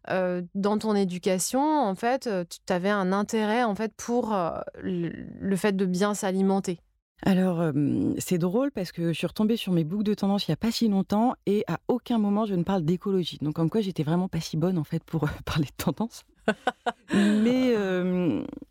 dans 0.08 0.78
ton 0.78 0.94
éducation, 0.94 1.80
en 1.80 1.94
fait, 1.94 2.28
tu 2.48 2.72
avais 2.72 2.90
un 2.90 3.12
intérêt 3.12 3.64
en 3.64 3.74
fait 3.74 3.92
pour 3.96 4.36
le 4.82 5.56
fait 5.56 5.74
de 5.74 5.86
bien 5.86 6.14
s'alimenter? 6.14 6.78
Alors, 7.22 7.72
c'est 8.18 8.36
drôle 8.38 8.70
parce 8.70 8.92
que 8.92 9.08
je 9.08 9.16
suis 9.16 9.26
retombée 9.26 9.56
sur 9.56 9.72
mes 9.72 9.84
boucles 9.84 10.04
de 10.04 10.14
tendance 10.14 10.46
il 10.46 10.50
n'y 10.50 10.54
a 10.54 10.56
pas 10.58 10.70
si 10.70 10.88
longtemps 10.88 11.34
et 11.46 11.64
à 11.68 11.78
aucun 11.88 12.18
moment 12.18 12.44
je 12.44 12.54
ne 12.54 12.64
parle 12.64 12.82
d'écologie. 12.84 13.38
Donc, 13.40 13.54
comme 13.54 13.70
quoi 13.70 13.80
j'étais 13.80 14.02
vraiment 14.02 14.28
pas 14.28 14.40
si 14.40 14.56
bonne 14.56 14.76
en 14.76 14.84
fait 14.84 15.02
pour 15.02 15.26
parler 15.46 15.64
de 15.64 15.84
tendance. 15.84 16.24
mais, 17.14 17.74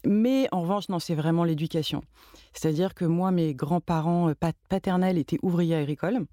mais 0.06 0.48
en 0.52 0.62
revanche, 0.62 0.90
non, 0.90 1.00
c'est 1.00 1.16
vraiment 1.16 1.44
l'éducation. 1.44 2.04
C'est-à-dire 2.54 2.94
que 2.94 3.06
moi, 3.06 3.32
mes 3.32 3.56
grands-parents 3.56 4.34
paternels 4.70 5.18
étaient 5.18 5.40
ouvriers 5.42 5.76
agricoles 5.76 6.26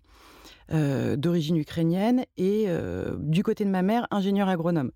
d'origine 0.71 1.57
ukrainienne 1.57 2.25
et 2.37 2.67
du 3.19 3.43
côté 3.43 3.65
de 3.65 3.71
ma 3.71 3.83
mère, 3.83 4.07
ingénieur 4.11 4.49
agronome. 4.49 4.91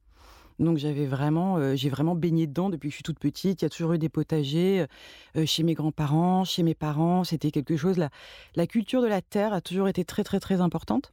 Donc 0.59 0.79
j'avais 0.79 1.07
vraiment, 1.07 1.57
euh, 1.57 1.75
j'ai 1.75 1.89
vraiment 1.89 2.15
baigné 2.15 2.47
dedans 2.47 2.71
depuis 2.71 2.89
que 2.89 2.93
je 2.93 2.97
suis 2.97 3.03
toute 3.03 3.19
petite. 3.19 3.63
Il 3.63 3.65
y 3.65 3.67
a 3.67 3.71
toujours 3.71 3.95
eu 3.95 3.99
des 3.99 4.09
potagers 4.09 4.87
euh, 5.37 5.47
chez 5.47 5.63
mes 5.65 5.75
grands-parents, 5.75 6.45
chez 6.45 6.63
mes 6.63 6.75
parents. 6.75 7.25
C'était 7.25 7.51
quelque 7.51 7.77
chose. 7.77 7.97
La, 8.55 8.67
culture 8.67 9.03
de 9.03 9.09
la 9.09 9.21
terre 9.21 9.53
a 9.53 9.61
toujours 9.61 9.89
été 9.89 10.05
très 10.05 10.23
très 10.23 10.41
très 10.41 10.61
importante, 10.61 11.13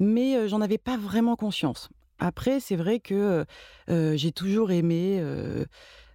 mais 0.00 0.36
euh, 0.36 0.48
j'en 0.48 0.60
avais 0.60 0.78
pas 0.78 0.96
vraiment 0.96 1.36
conscience. 1.36 1.88
Après, 2.18 2.60
c'est 2.60 2.76
vrai 2.76 3.00
que 3.00 3.44
j'ai 3.88 4.30
toujours 4.30 4.70
aimé. 4.70 5.20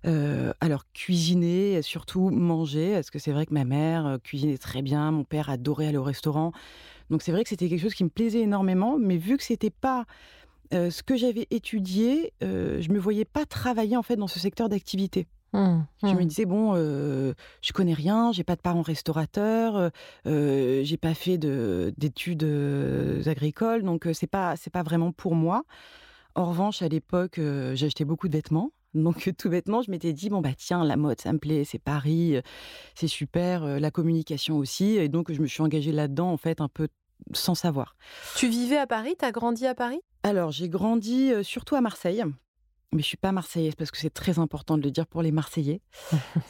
alors 0.06 0.86
cuisiner, 0.94 1.82
surtout 1.82 2.29
manger, 2.29 2.94
parce 2.94 3.10
que 3.10 3.20
c'est 3.20 3.34
vrai 3.34 3.46
que 3.46 3.53
ma 3.53 3.65
mère 3.65 4.17
cuisinait 4.24 4.58
très 4.58 4.82
bien, 4.82 5.12
mon 5.12 5.25
père 5.25 5.50
adorait 5.50 5.88
aller 5.88 5.98
au 5.98 6.03
restaurant. 6.03 6.53
Donc 7.10 7.24
c'est 7.24 7.34
vrai 7.34 7.44
que 7.44 7.50
c'était 7.50 7.67
quelque 7.67 7.82
chose 7.82 7.94
qui 7.94 8.06
me 8.06 8.10
plaisait 8.10 8.39
énormément, 8.39 8.98
mais 8.98 9.17
vu 9.17 9.36
que 9.36 9.44
c'était 9.44 9.70
pas 9.70 10.06
ce 10.71 11.03
que 11.03 11.15
j'avais 11.15 11.47
étudié, 11.51 12.33
je 12.41 12.91
me 12.91 13.00
voyais 13.00 13.25
pas 13.25 13.45
travailler 13.45 13.97
en 13.97 14.03
fait 14.03 14.15
dans 14.15 14.27
ce 14.27 14.39
secteur 14.39 14.69
d'activité. 14.69 15.27
Mmh, 15.53 15.79
je 16.03 16.07
me 16.07 16.21
mmh. 16.21 16.25
disais 16.25 16.45
bon, 16.45 16.75
je 16.75 17.74
connais 17.74 17.93
rien, 17.93 18.31
j'ai 18.31 18.43
pas 18.43 18.55
de 18.55 18.62
parents 18.62 18.81
restaurateurs, 18.81 19.91
j'ai 20.25 20.97
pas 21.00 21.13
fait 21.13 21.38
d'études 21.38 22.43
agricoles, 23.25 23.83
donc 23.83 24.07
c'est 24.13 24.27
pas 24.27 24.55
c'est 24.55 24.71
pas 24.71 24.83
vraiment 24.83 25.12
pour 25.12 25.36
moi. 25.36 25.63
En 26.36 26.45
revanche, 26.45 26.81
à 26.81 26.88
l'époque, 26.88 27.39
j'achetais 27.74 28.05
beaucoup 28.05 28.27
de 28.27 28.33
vêtements. 28.33 28.71
Donc 28.93 29.31
tout 29.38 29.50
bêtement, 29.50 29.81
je 29.81 29.91
m'étais 29.91 30.13
dit 30.13 30.29
bon 30.29 30.41
bah 30.41 30.53
tiens 30.57 30.83
la 30.83 30.95
mode 30.95 31.19
ça 31.21 31.31
me 31.33 31.38
plaît, 31.38 31.63
c'est 31.65 31.77
Paris, 31.77 32.38
c'est 32.95 33.07
super, 33.07 33.79
la 33.79 33.91
communication 33.91 34.57
aussi 34.57 34.95
et 34.95 35.09
donc 35.09 35.31
je 35.31 35.41
me 35.41 35.45
suis 35.45 35.62
engagée 35.62 35.91
là-dedans 35.91 36.31
en 36.31 36.38
fait 36.38 36.62
un 36.62 36.69
peu 36.69 36.88
sans 37.33 37.55
savoir. 37.55 37.95
Tu 38.36 38.47
vivais 38.47 38.77
à 38.77 38.88
Paris, 38.88 39.15
tu 39.17 39.25
as 39.25 39.31
grandi 39.31 39.65
à 39.65 39.75
Paris? 39.75 40.00
Alors, 40.24 40.51
j'ai 40.51 40.69
grandi 40.69 41.31
surtout 41.43 41.75
à 41.75 41.81
Marseille. 41.81 42.24
Mais 42.93 43.01
je 43.01 43.07
suis 43.07 43.17
pas 43.17 43.33
marseillaise 43.33 43.75
parce 43.75 43.91
que 43.91 43.97
c'est 43.97 44.13
très 44.13 44.39
important 44.39 44.77
de 44.77 44.83
le 44.83 44.91
dire 44.91 45.07
pour 45.07 45.21
les 45.21 45.31
Marseillais. 45.31 45.81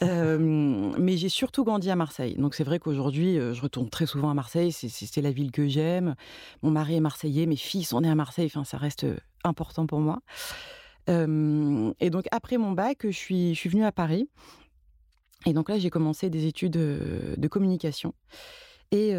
mais 0.00 1.16
j'ai 1.16 1.28
surtout 1.28 1.64
grandi 1.64 1.90
à 1.90 1.96
Marseille. 1.96 2.36
Donc 2.36 2.54
c'est 2.54 2.62
vrai 2.62 2.78
qu'aujourd'hui, 2.78 3.34
je 3.34 3.60
retourne 3.60 3.90
très 3.90 4.06
souvent 4.06 4.30
à 4.30 4.34
Marseille. 4.34 4.70
C'est 4.70 5.20
la 5.20 5.32
ville 5.32 5.50
que 5.50 5.66
j'aime. 5.66 6.14
Mon 6.62 6.70
mari 6.70 6.94
est 6.94 7.00
marseillais, 7.00 7.46
mes 7.46 7.56
filles 7.56 7.82
sont 7.82 8.02
nées 8.02 8.10
à 8.10 8.14
Marseille. 8.14 8.46
Enfin, 8.46 8.62
ça 8.62 8.78
reste 8.78 9.04
important 9.42 9.86
pour 9.86 9.98
moi. 9.98 10.20
et 11.08 12.10
donc 12.10 12.26
après 12.30 12.56
mon 12.56 12.70
bac, 12.70 12.98
je 13.02 13.10
suis, 13.10 13.54
je 13.54 13.58
suis 13.58 13.68
venue 13.68 13.84
à 13.84 13.92
Paris. 13.92 14.28
Et 15.44 15.52
donc 15.52 15.68
là, 15.68 15.78
j'ai 15.78 15.90
commencé 15.90 16.30
des 16.30 16.46
études 16.46 16.72
de 16.72 17.48
communication. 17.48 18.14
Et, 18.90 19.14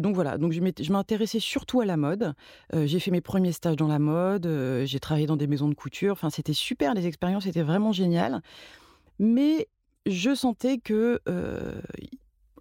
donc 0.00 0.14
voilà, 0.14 0.38
donc 0.38 0.52
je 0.52 0.92
m'intéressais 0.92 1.40
surtout 1.40 1.80
à 1.80 1.84
la 1.84 1.96
mode. 1.96 2.34
j'ai 2.72 3.00
fait 3.00 3.10
mes 3.10 3.20
premiers 3.20 3.52
stages 3.52 3.76
dans 3.76 3.88
la 3.88 3.98
mode, 3.98 4.48
j'ai 4.84 5.00
travaillé 5.00 5.26
dans 5.26 5.36
des 5.36 5.46
maisons 5.46 5.68
de 5.68 5.74
couture. 5.74 6.12
Enfin, 6.12 6.30
c'était 6.30 6.52
super, 6.52 6.94
les 6.94 7.06
expériences 7.06 7.46
étaient 7.46 7.62
vraiment 7.62 7.92
géniales. 7.92 8.40
Mais 9.18 9.68
je 10.06 10.34
sentais 10.34 10.78
que 10.78 11.20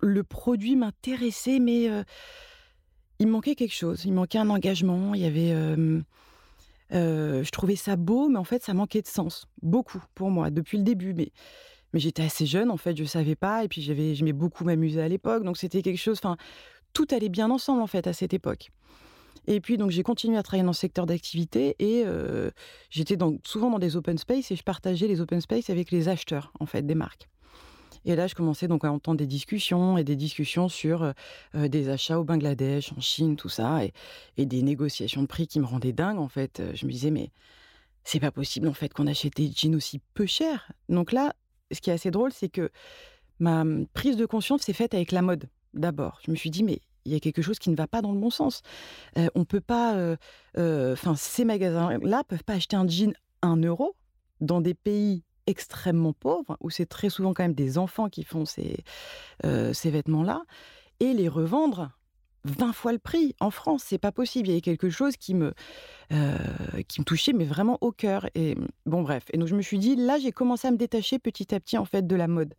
le 0.02 0.24
produit 0.24 0.76
m'intéressait, 0.76 1.60
mais 1.60 1.90
il 3.20 3.28
manquait 3.28 3.56
quelque 3.56 3.76
chose. 3.76 4.04
Il 4.06 4.14
manquait 4.14 4.40
un 4.40 4.50
engagement. 4.50 5.14
Il 5.14 5.22
y 5.22 5.26
avait, 5.26 5.54
je 6.92 7.50
trouvais 7.52 7.76
ça 7.76 7.96
beau, 7.96 8.28
mais 8.30 8.40
en 8.40 8.44
fait, 8.44 8.64
ça 8.64 8.74
manquait 8.74 9.04
de 9.04 9.08
sens, 9.08 9.48
beaucoup 9.62 10.04
pour 10.16 10.32
moi 10.32 10.50
depuis 10.50 10.80
le 10.80 10.84
début. 10.84 11.14
Mais 11.14 11.32
mais 11.94 12.00
j'étais 12.00 12.24
assez 12.24 12.46
jeune, 12.46 12.72
en 12.72 12.78
fait, 12.78 12.98
je 12.98 13.04
savais 13.04 13.36
pas. 13.36 13.64
Et 13.64 13.68
puis, 13.68 13.82
j'avais, 13.82 14.16
j'aimais 14.16 14.34
beaucoup 14.34 14.64
m'amuser 14.64 15.02
à 15.02 15.08
l'époque. 15.08 15.44
Donc, 15.44 15.58
c'était 15.58 15.82
quelque 15.82 16.00
chose, 16.00 16.18
enfin, 16.18 16.38
tout 16.94 17.08
allait 17.12 17.30
bien 17.30 17.50
ensemble, 17.52 17.82
en 17.82 17.88
fait, 17.88 18.08
à 18.08 18.14
cette 18.14 18.34
époque. 18.34 18.72
Et 19.46 19.60
puis, 19.60 19.78
donc, 19.78 19.92
j'ai 19.92 20.04
continué 20.04 20.38
à 20.38 20.44
travailler 20.44 20.66
dans 20.66 20.74
ce 20.74 20.82
secteur 20.82 21.06
d'activité 21.06 21.76
et 21.80 22.06
j'étais 22.90 23.18
souvent 23.44 23.70
dans 23.70 23.80
des 23.80 23.96
open 23.96 24.18
space 24.18 24.52
et 24.52 24.56
je 24.56 24.64
partageais 24.64 25.08
les 25.08 25.22
open 25.22 25.42
space 25.42 25.70
avec 25.70 25.92
les 25.92 26.08
acheteurs, 26.08 26.54
en 26.60 26.66
fait, 26.66 26.84
des 26.84 26.96
marques. 26.96 27.28
Et 28.06 28.16
là, 28.16 28.28
je 28.28 28.36
commençais 28.36 28.68
donc 28.68 28.84
à 28.84 28.92
entendre 28.92 29.18
des 29.18 29.28
discussions 29.28 29.98
et 29.98 30.04
des 30.04 30.16
discussions 30.16 30.70
sur 30.70 31.14
des 31.54 31.90
achats 31.90 32.20
au 32.20 32.24
Bangladesh, 32.24 32.94
en 32.94 33.02
Chine, 33.02 33.36
tout 33.36 33.50
ça, 33.50 33.84
et, 33.84 33.94
et, 34.38 34.46
des 34.46 34.62
négociations 34.62 35.22
de 35.22 35.28
prix 35.28 35.48
qui 35.48 35.60
me 35.60 35.66
rendaient 35.66 35.94
dingue, 35.94 36.20
en 36.20 36.30
fait. 36.30 36.62
Je 36.74 36.86
me 36.86 36.92
disais, 36.92 37.12
mais 37.12 37.32
c'est 38.04 38.20
pas 38.20 38.32
possible, 38.32 38.68
en 38.68 38.74
fait, 38.74 38.94
qu'on 38.94 39.08
achète 39.08 39.36
des 39.36 39.52
jeans 39.54 39.76
aussi 39.76 40.00
peu 40.14 40.26
chers. 40.26 40.72
Donc 40.90 41.12
là, 41.12 41.34
ce 41.74 41.82
qui 41.82 41.90
est 41.90 41.94
assez 41.94 42.12
drôle, 42.12 42.32
c'est 42.34 42.50
que 42.50 42.70
ma 43.40 43.64
mmh, 43.64 43.88
prise 43.94 44.18
de 44.18 44.26
conscience 44.26 44.62
s'est 44.62 44.74
faite 44.74 44.94
avec 44.94 45.12
la 45.12 45.22
mode 45.22 45.50
d'abord. 45.74 46.20
Je 46.26 46.32
me 46.32 46.36
suis 46.36 46.50
dit, 46.50 46.64
mais 46.64 46.80
il 47.06 47.12
y 47.12 47.16
a 47.16 47.20
quelque 47.20 47.42
chose 47.42 47.60
qui 47.60 47.70
ne 47.70 47.76
va 47.76 47.88
pas 47.88 48.02
dans 48.02 48.12
le 48.12 48.20
bon 48.20 48.30
sens. 48.30 48.62
On 49.18 49.30
on 49.36 49.46
peut 49.46 49.62
pas, 49.62 50.16
enfin, 50.56 51.16
ces 51.16 51.44
magasins-là 51.44 52.24
peuvent 52.24 52.44
pas 52.46 52.54
acheter 52.54 52.78
un 52.78 52.88
jean 52.88 53.14
1 53.42 53.58
euro 53.64 53.96
dans 54.40 54.62
des 54.62 54.74
pays 54.74 55.24
extrêmement 55.46 56.14
pauvres 56.14 56.56
où 56.62 56.70
c'est 56.70 56.86
très 56.86 57.10
souvent 57.10 57.34
quand 57.34 57.44
même 57.44 57.56
des 57.56 57.78
enfants 57.78 58.08
qui 58.08 58.24
font 58.24 58.46
ces, 58.46 58.86
ces 59.44 59.92
vêtements-là 59.92 60.44
et 61.02 61.14
les 61.14 61.28
revendre 61.28 61.92
20 62.46 62.74
fois 62.74 62.92
le 62.92 63.00
prix 63.00 63.36
en 63.40 63.50
France. 63.50 63.84
C'est 63.86 63.98
pas 63.98 64.12
possible. 64.12 64.48
Il 64.48 64.52
y 64.52 64.54
avait 64.54 64.62
quelque 64.62 64.90
chose 64.90 65.18
qui 65.18 65.34
me, 65.34 65.54
euh, 66.12 66.38
qui 66.88 67.02
me 67.02 67.06
touchait, 67.06 67.34
mais 67.34 67.46
vraiment 67.46 67.78
au 67.82 67.92
cœur. 67.92 68.28
Et 68.36 68.56
bon, 68.86 69.02
bref. 69.02 69.26
Et 69.34 69.38
donc, 69.38 69.48
je 69.48 69.56
me 69.56 69.62
suis 69.62 69.80
dit, 69.80 69.96
là, 69.96 70.18
j'ai 70.20 70.32
commencé 70.32 70.68
à 70.68 70.72
me 70.72 70.78
détacher 70.78 71.20
petit 71.20 71.54
à 71.56 71.60
petit, 71.60 71.78
en 71.78 71.86
fait, 71.86 72.06
de 72.06 72.16
la 72.16 72.28
mode. 72.28 72.54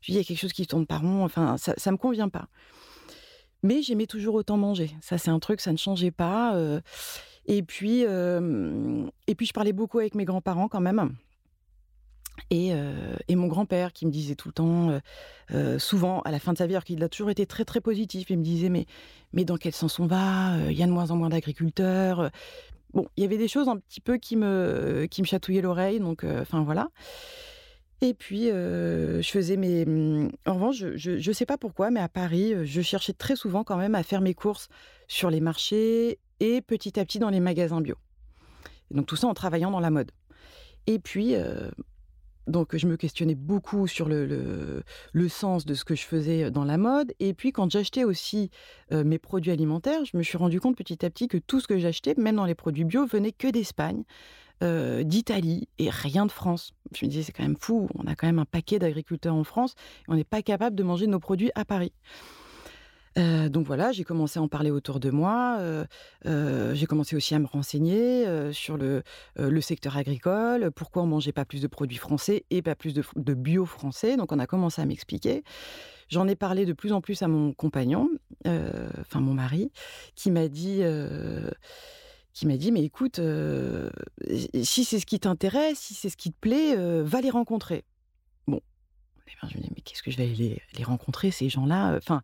Je 0.00 0.12
il 0.12 0.16
y 0.16 0.18
a 0.18 0.24
quelque 0.24 0.38
chose 0.38 0.52
qui 0.52 0.66
tourne 0.66 0.86
par 0.86 1.00
rond. 1.02 1.24
Enfin, 1.24 1.56
ça, 1.56 1.74
ça 1.76 1.90
me 1.92 1.96
convient 1.96 2.28
pas. 2.28 2.48
Mais 3.62 3.82
j'aimais 3.82 4.06
toujours 4.06 4.34
autant 4.34 4.56
manger. 4.56 4.90
Ça, 5.00 5.18
c'est 5.18 5.30
un 5.30 5.38
truc, 5.38 5.60
ça 5.60 5.72
ne 5.72 5.76
changeait 5.76 6.10
pas. 6.10 6.54
Euh. 6.56 6.80
et 7.46 7.62
puis, 7.62 8.02
et 8.02 9.34
puis, 9.34 9.46
je 9.46 9.52
parlais 9.52 9.72
beaucoup 9.72 9.98
avec 9.98 10.14
mes 10.14 10.24
grands-parents 10.24 10.68
quand 10.68 10.80
même. 10.80 11.14
Et, 12.50 12.72
et, 13.28 13.36
mon 13.36 13.46
grand-père 13.46 13.92
qui 13.92 14.06
me 14.06 14.10
disait 14.10 14.34
tout 14.34 14.48
le 14.48 14.52
temps, 14.52 15.00
souvent 15.78 16.20
à 16.22 16.30
la 16.30 16.38
fin 16.38 16.52
de 16.52 16.58
sa 16.58 16.66
vie, 16.66 16.74
alors 16.74 16.84
qu'il 16.84 17.02
a 17.02 17.08
toujours 17.08 17.30
été 17.30 17.46
très 17.46 17.64
très 17.64 17.80
positif, 17.80 18.30
il 18.30 18.38
me 18.38 18.42
disait 18.42 18.68
mais, 18.68 18.86
mais 19.32 19.44
dans 19.44 19.56
quel 19.56 19.72
sens 19.72 19.98
on 19.98 20.06
va 20.06 20.56
Il 20.70 20.76
y 20.76 20.82
a 20.82 20.86
de 20.86 20.92
moins 20.92 21.10
en 21.10 21.16
moins 21.16 21.28
d'agriculteurs. 21.28 22.30
Bon, 22.92 23.06
il 23.16 23.22
y 23.22 23.26
avait 23.26 23.38
des 23.38 23.48
choses 23.48 23.68
un 23.68 23.78
petit 23.78 24.00
peu 24.00 24.18
qui 24.18 24.36
me, 24.36 25.06
qui 25.10 25.22
me 25.22 25.26
chatouillaient 25.26 25.62
l'oreille, 25.62 26.00
donc 26.00 26.24
enfin 26.24 26.62
voilà. 26.62 26.88
Et 28.02 28.14
puis, 28.14 28.46
je 28.48 29.28
faisais 29.30 29.56
mes. 29.56 29.86
Mmh, 29.86 30.32
en 30.46 30.54
revanche, 30.54 30.84
je 30.96 31.28
ne 31.28 31.32
sais 31.32 31.46
pas 31.46 31.56
pourquoi, 31.56 31.90
mais 31.90 32.00
à 32.00 32.08
Paris, 32.08 32.54
je 32.64 32.80
cherchais 32.82 33.12
très 33.12 33.36
souvent 33.36 33.62
quand 33.62 33.76
même 33.76 33.94
à 33.94 34.02
faire 34.02 34.20
mes 34.20 34.34
courses 34.34 34.68
sur 35.06 35.30
les 35.30 35.40
marchés 35.40 36.18
et 36.40 36.60
petit 36.60 36.98
à 36.98 37.04
petit 37.04 37.20
dans 37.20 37.30
les 37.30 37.40
magasins 37.40 37.80
bio. 37.80 37.94
Donc 38.90 39.06
tout 39.06 39.16
ça 39.16 39.28
en 39.28 39.34
travaillant 39.34 39.70
dans 39.70 39.80
la 39.80 39.90
mode. 39.90 40.10
Et 40.88 40.98
puis, 40.98 41.34
donc, 42.46 42.76
je 42.76 42.86
me 42.86 42.96
questionnais 42.96 43.34
beaucoup 43.34 43.86
sur 43.86 44.08
le, 44.08 44.82
le, 45.12 45.28
sens 45.28 45.64
de 45.64 45.74
ce 45.74 45.84
que 45.84 45.94
je 45.94 46.04
faisais 46.04 46.50
dans 46.50 46.64
la 46.64 46.78
mode. 46.78 47.12
Et 47.20 47.34
puis, 47.34 47.52
quand 47.52 47.70
j'achetais 47.70 48.04
aussi 48.04 48.50
mes 48.90 49.18
produits 49.18 49.52
alimentaires, 49.52 50.04
je 50.04 50.16
me 50.16 50.22
suis 50.22 50.36
rendu 50.36 50.60
compte 50.60 50.76
petit 50.76 51.04
à 51.04 51.10
petit 51.10 51.28
que 51.28 51.38
tout 51.38 51.60
ce 51.60 51.68
que 51.68 51.78
j'achetais, 51.78 52.14
même 52.16 52.36
dans 52.36 52.44
les 52.44 52.54
produits 52.54 52.84
bio, 52.84 53.06
venait 53.06 53.32
que 53.32 53.48
d'Espagne, 53.48 54.02
d'Italie 54.60 55.68
et 55.78 55.90
rien 55.90 56.26
de 56.26 56.32
France. 56.32 56.72
Je 56.94 57.04
me 57.04 57.10
disais, 57.10 57.22
c'est 57.22 57.32
quand 57.32 57.44
même 57.44 57.56
fou. 57.58 57.88
On 57.94 58.06
a 58.06 58.14
quand 58.14 58.26
même 58.26 58.38
un 58.38 58.44
paquet 58.44 58.78
d'agriculteurs 58.78 59.34
en 59.34 59.44
France 59.44 59.74
et 60.08 60.10
on 60.10 60.14
n'est 60.14 60.24
pas 60.24 60.42
capable 60.42 60.76
de 60.76 60.82
manger 60.82 61.06
nos 61.06 61.20
produits 61.20 61.50
à 61.54 61.64
Paris 61.64 61.92
donc 63.16 63.66
voilà, 63.66 63.92
j'ai 63.92 64.04
commencé 64.04 64.38
à 64.38 64.42
en 64.42 64.48
parler 64.48 64.70
autour 64.70 65.00
de 65.00 65.10
moi. 65.10 65.58
j'ai 66.24 66.86
commencé 66.86 67.16
aussi 67.16 67.34
à 67.34 67.38
me 67.38 67.46
renseigner 67.46 68.52
sur 68.52 68.76
le, 68.78 69.02
secteur 69.60 69.96
agricole, 69.96 70.70
pourquoi 70.70 71.02
on 71.02 71.06
mangeait 71.06 71.32
pas 71.32 71.44
plus 71.44 71.60
de 71.60 71.66
produits 71.66 71.98
français 71.98 72.44
et 72.50 72.62
pas 72.62 72.74
plus 72.74 72.94
de, 72.94 73.34
bio 73.34 73.66
français. 73.66 74.16
Donc 74.16 74.32
on 74.32 74.38
a 74.38 74.46
commencé 74.46 74.80
à 74.80 74.86
m'expliquer. 74.86 75.44
J'en 76.08 76.28
ai 76.28 76.36
parlé 76.36 76.66
de 76.66 76.72
plus 76.72 76.92
en 76.92 77.00
plus 77.00 77.22
à 77.22 77.28
mon 77.28 77.52
compagnon, 77.52 78.08
enfin 78.46 79.20
mon 79.20 79.34
mari, 79.34 79.70
qui 80.14 80.30
m'a 80.30 80.48
dit 80.48 80.82
qui 82.32 82.46
m'a 82.46 82.56
dit 82.56 82.72
mais 82.72 82.82
écoute, 82.82 83.20
si 84.62 84.84
c'est 84.84 85.00
ce 85.00 85.06
qui 85.06 85.20
t'intéresse, 85.20 85.78
si 85.78 85.94
c'est 85.94 86.08
ce 86.08 86.16
qui 86.16 86.32
te 86.32 86.38
plaît, 86.40 86.76
va 87.02 87.20
les 87.20 87.30
rencontrer. 87.30 87.84
Bon, 88.46 88.60
ben, 89.26 89.48
je 89.50 89.58
me 89.58 89.62
dis 89.62 89.70
mais 89.74 89.82
qu'est-ce 89.82 90.02
que 90.02 90.10
je 90.10 90.16
vais 90.16 90.24
aller 90.24 90.34
les, 90.34 90.62
les 90.78 90.84
rencontrer 90.84 91.30
ces 91.30 91.48
gens-là 91.48 91.96
Enfin, 91.96 92.22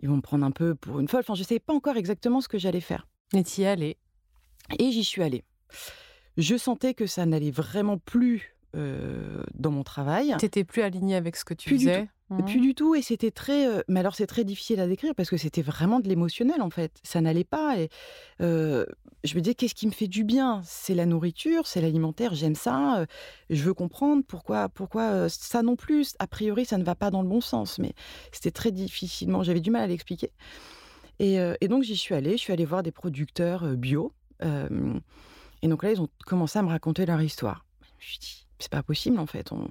ils 0.00 0.08
vont 0.08 0.16
me 0.16 0.22
prendre 0.22 0.44
un 0.44 0.50
peu 0.50 0.74
pour 0.74 1.00
une 1.00 1.08
folle. 1.08 1.20
Enfin, 1.20 1.34
je 1.34 1.40
ne 1.40 1.46
savais 1.46 1.60
pas 1.60 1.72
encore 1.72 1.96
exactement 1.96 2.40
ce 2.40 2.48
que 2.48 2.58
j'allais 2.58 2.80
faire. 2.80 3.06
Et 3.34 3.42
y 3.58 3.66
allais 3.66 3.96
Et 4.78 4.90
j'y 4.90 5.04
suis 5.04 5.22
allée. 5.22 5.44
Je 6.36 6.56
sentais 6.56 6.94
que 6.94 7.06
ça 7.06 7.26
n'allait 7.26 7.50
vraiment 7.50 7.98
plus 7.98 8.56
euh, 8.76 9.42
dans 9.54 9.70
mon 9.70 9.82
travail. 9.82 10.34
Tu 10.38 10.44
n'étais 10.44 10.64
plus 10.64 10.82
alignée 10.82 11.16
avec 11.16 11.36
ce 11.36 11.44
que 11.44 11.54
tu 11.54 11.70
faisais 11.70 12.08
Mmh. 12.30 12.44
Plus 12.44 12.60
du 12.60 12.74
tout, 12.74 12.94
et 12.94 13.00
c'était 13.00 13.30
très. 13.30 13.66
Mais 13.88 14.00
alors, 14.00 14.14
c'est 14.14 14.26
très 14.26 14.44
difficile 14.44 14.80
à 14.80 14.86
décrire 14.86 15.14
parce 15.14 15.30
que 15.30 15.38
c'était 15.38 15.62
vraiment 15.62 15.98
de 15.98 16.08
l'émotionnel 16.08 16.60
en 16.60 16.68
fait. 16.68 16.92
Ça 17.02 17.22
n'allait 17.22 17.44
pas. 17.44 17.78
Et 17.78 17.88
euh, 18.42 18.84
je 19.24 19.34
me 19.34 19.40
disais, 19.40 19.54
qu'est-ce 19.54 19.74
qui 19.74 19.86
me 19.86 19.92
fait 19.92 20.08
du 20.08 20.24
bien? 20.24 20.60
C'est 20.64 20.94
la 20.94 21.06
nourriture, 21.06 21.66
c'est 21.66 21.80
l'alimentaire, 21.80 22.34
j'aime 22.34 22.54
ça. 22.54 23.06
Je 23.48 23.62
veux 23.62 23.72
comprendre 23.72 24.22
pourquoi, 24.26 24.68
pourquoi 24.68 25.30
ça 25.30 25.62
non 25.62 25.74
plus? 25.74 26.16
A 26.18 26.26
priori, 26.26 26.66
ça 26.66 26.76
ne 26.76 26.84
va 26.84 26.94
pas 26.94 27.10
dans 27.10 27.22
le 27.22 27.28
bon 27.28 27.40
sens, 27.40 27.78
mais 27.78 27.94
c'était 28.30 28.50
très 28.50 28.72
difficilement. 28.72 29.42
J'avais 29.42 29.60
du 29.60 29.70
mal 29.70 29.82
à 29.82 29.86
l'expliquer. 29.86 30.30
Et, 31.20 31.38
et, 31.60 31.68
donc, 31.68 31.82
j'y 31.82 31.96
suis 31.96 32.14
allée. 32.14 32.32
Je 32.32 32.42
suis 32.42 32.52
allée 32.52 32.66
voir 32.66 32.82
des 32.82 32.92
producteurs 32.92 33.64
bio. 33.74 34.12
et 34.42 35.68
donc 35.68 35.82
là, 35.82 35.92
ils 35.92 36.00
ont 36.00 36.08
commencé 36.26 36.58
à 36.58 36.62
me 36.62 36.68
raconter 36.68 37.06
leur 37.06 37.22
histoire. 37.22 37.64
Je 37.80 37.86
me 37.86 38.00
suis 38.00 38.18
dit, 38.18 38.46
c'est 38.58 38.70
pas 38.70 38.82
possible 38.82 39.18
en 39.18 39.26
fait. 39.26 39.50
On 39.50 39.70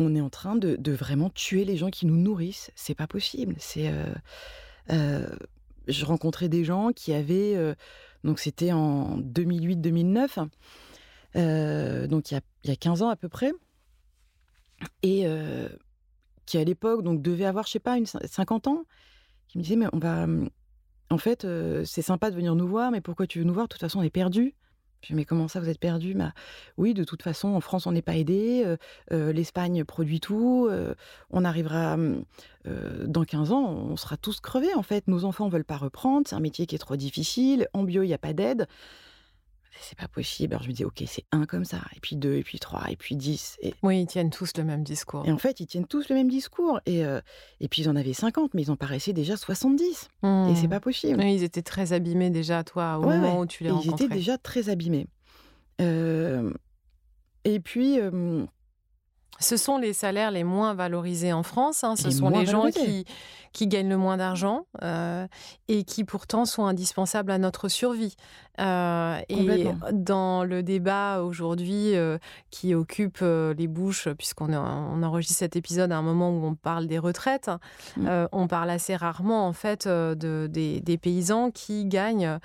on 0.00 0.14
est 0.14 0.20
en 0.20 0.30
train 0.30 0.56
de, 0.56 0.92
vraiment 0.92 1.30
tuer 1.30 1.64
les 1.64 1.76
gens 1.76 1.90
qui 1.90 2.06
nous 2.06 2.16
nourrissent. 2.16 2.70
C'est 2.74 2.94
pas 2.94 3.06
possible. 3.06 3.54
C'est, 3.58 3.88
euh, 3.88 4.14
euh, 4.90 5.28
je 5.86 6.04
rencontrais 6.04 6.48
des 6.48 6.64
gens 6.64 6.90
qui 6.90 7.12
avaient, 7.12 7.54
euh, 7.56 7.74
donc 8.24 8.38
c'était 8.38 8.72
en 8.72 9.18
2008-2009, 9.18 10.48
donc 12.08 12.30
il 12.30 12.34
y, 12.34 12.36
a, 12.36 12.40
il 12.64 12.70
y, 12.70 12.72
a, 12.72 12.76
15 12.76 13.02
ans 13.02 13.08
à 13.08 13.16
peu 13.16 13.28
près, 13.28 13.52
et 15.02 15.26
qui 16.46 16.58
à 16.58 16.64
l'époque 16.64 17.02
donc 17.02 17.22
devait 17.22 17.44
avoir, 17.44 17.66
je 17.66 17.72
sais 17.72 17.78
pas, 17.78 17.96
une 17.96 18.06
50 18.06 18.66
ans, 18.66 18.84
qui 19.48 19.58
me 19.58 19.62
disaient 19.62 19.76
mais 19.76 19.86
on 19.92 19.98
va, 19.98 20.26
en 21.10 21.18
fait, 21.18 21.46
c'est 21.84 22.02
sympa 22.02 22.30
de 22.30 22.36
venir 22.36 22.54
nous 22.54 22.68
voir, 22.68 22.90
mais 22.90 23.00
pourquoi 23.00 23.26
tu 23.26 23.38
veux 23.38 23.44
nous 23.44 23.54
voir? 23.54 23.66
De 23.66 23.72
toute 23.72 23.80
façon, 23.80 24.00
on 24.00 24.02
est 24.02 24.10
perdu. 24.10 24.54
Je 25.02 25.14
mais 25.14 25.24
comment 25.24 25.48
ça, 25.48 25.60
vous 25.60 25.68
êtes 25.68 25.80
perdu? 25.80 26.14
Bah, 26.14 26.32
Oui, 26.76 26.94
de 26.94 27.04
toute 27.04 27.22
façon, 27.22 27.48
en 27.48 27.60
France, 27.60 27.86
on 27.86 27.92
n'est 27.92 28.02
pas 28.02 28.16
aidé. 28.16 28.76
L'Espagne 29.10 29.84
produit 29.84 30.20
tout. 30.20 30.68
on 31.30 31.44
arrivera 31.44 31.96
mmh, 31.96 32.24
dans 33.06 33.24
15 33.24 33.52
ans, 33.52 33.64
on 33.64 33.96
sera 33.96 34.16
tous 34.16 34.40
crevés, 34.40 34.74
en 34.74 34.82
fait. 34.82 35.08
Nos 35.08 35.24
enfants 35.24 35.46
ne 35.46 35.50
veulent 35.50 35.64
pas 35.64 35.78
reprendre. 35.78 36.26
C'est 36.28 36.36
un 36.36 36.40
métier 36.40 36.66
qui 36.66 36.74
est 36.74 36.78
trop 36.78 36.96
difficile. 36.96 37.68
En 37.72 37.82
bio, 37.82 38.02
il 38.02 38.08
n'y 38.08 38.14
a 38.14 38.18
pas 38.18 38.32
d'aide 38.32 38.66
c'est 39.80 39.98
pas 39.98 40.08
possible. 40.08 40.54
Alors 40.54 40.62
je 40.62 40.68
me 40.68 40.72
dis, 40.72 40.84
ok, 40.84 41.02
c'est 41.06 41.24
un 41.32 41.46
comme 41.46 41.64
ça, 41.64 41.78
et 41.96 42.00
puis 42.00 42.16
deux, 42.16 42.34
et 42.34 42.42
puis 42.42 42.58
trois, 42.58 42.90
et 42.90 42.96
puis 42.96 43.16
dix. 43.16 43.56
Et... 43.60 43.74
Oui, 43.82 44.00
ils 44.00 44.06
tiennent 44.06 44.30
tous 44.30 44.56
le 44.56 44.64
même 44.64 44.82
discours. 44.82 45.24
Et 45.26 45.32
en 45.32 45.38
fait, 45.38 45.60
ils 45.60 45.66
tiennent 45.66 45.86
tous 45.86 46.08
le 46.08 46.14
même 46.14 46.28
discours. 46.28 46.80
Et, 46.86 47.04
euh, 47.04 47.20
et 47.60 47.68
puis 47.68 47.82
ils 47.82 47.88
en 47.88 47.96
avaient 47.96 48.12
50, 48.12 48.54
mais 48.54 48.62
ils 48.62 48.70
en 48.70 48.76
paraissaient 48.76 49.12
déjà 49.12 49.36
70. 49.36 49.80
Et 49.80 50.54
c'est 50.54 50.66
mmh. 50.66 50.68
pas 50.68 50.80
possible. 50.80 51.20
Oui, 51.20 51.34
ils 51.34 51.42
étaient 51.42 51.62
très 51.62 51.92
abîmés 51.92 52.30
déjà, 52.30 52.64
toi, 52.64 52.98
au 52.98 53.02
moment 53.02 53.40
où 53.40 53.46
tu 53.46 53.64
les 53.64 53.70
rencontrais. 53.70 53.96
Ils 53.98 54.04
étaient 54.04 54.14
déjà 54.14 54.38
très 54.38 54.68
abîmés. 54.68 55.06
Euh, 55.80 56.52
et 57.44 57.60
puis. 57.60 57.98
Ce 59.40 59.56
sont 59.56 59.78
les 59.78 59.92
salaires 59.92 60.30
les 60.30 60.44
moins 60.44 60.74
valorisés 60.74 61.32
en 61.32 61.42
France. 61.42 61.82
Hein. 61.82 61.96
Ce 61.96 62.10
sont 62.10 62.28
les 62.28 62.46
gens 62.46 62.70
qui, 62.70 63.04
qui 63.52 63.66
gagnent 63.66 63.88
le 63.88 63.96
moins 63.96 64.16
d'argent 64.16 64.66
euh, 64.82 65.26
et 65.68 65.84
qui 65.84 66.04
pourtant 66.04 66.44
sont 66.44 66.66
indispensables 66.66 67.32
à 67.32 67.38
notre 67.38 67.68
survie. 67.68 68.14
Euh, 68.60 69.18
et 69.30 69.68
dans 69.92 70.44
le 70.44 70.62
débat 70.62 71.22
aujourd'hui 71.22 71.96
euh, 71.96 72.18
qui 72.50 72.74
occupe 72.74 73.20
les 73.22 73.68
bouches, 73.68 74.08
puisqu'on 74.10 74.52
on 74.52 75.02
enregistre 75.02 75.38
cet 75.38 75.56
épisode 75.56 75.92
à 75.92 75.96
un 75.96 76.02
moment 76.02 76.30
où 76.30 76.44
on 76.44 76.54
parle 76.54 76.86
des 76.86 76.98
retraites, 76.98 77.50
mmh. 77.96 78.08
on 78.32 78.46
parle 78.46 78.70
assez 78.70 78.94
rarement 78.94 79.46
en 79.46 79.52
fait 79.52 79.88
de, 79.88 80.46
des, 80.46 80.98
paysans 80.98 81.50
qui 81.50 81.86
gagnent 81.86 82.38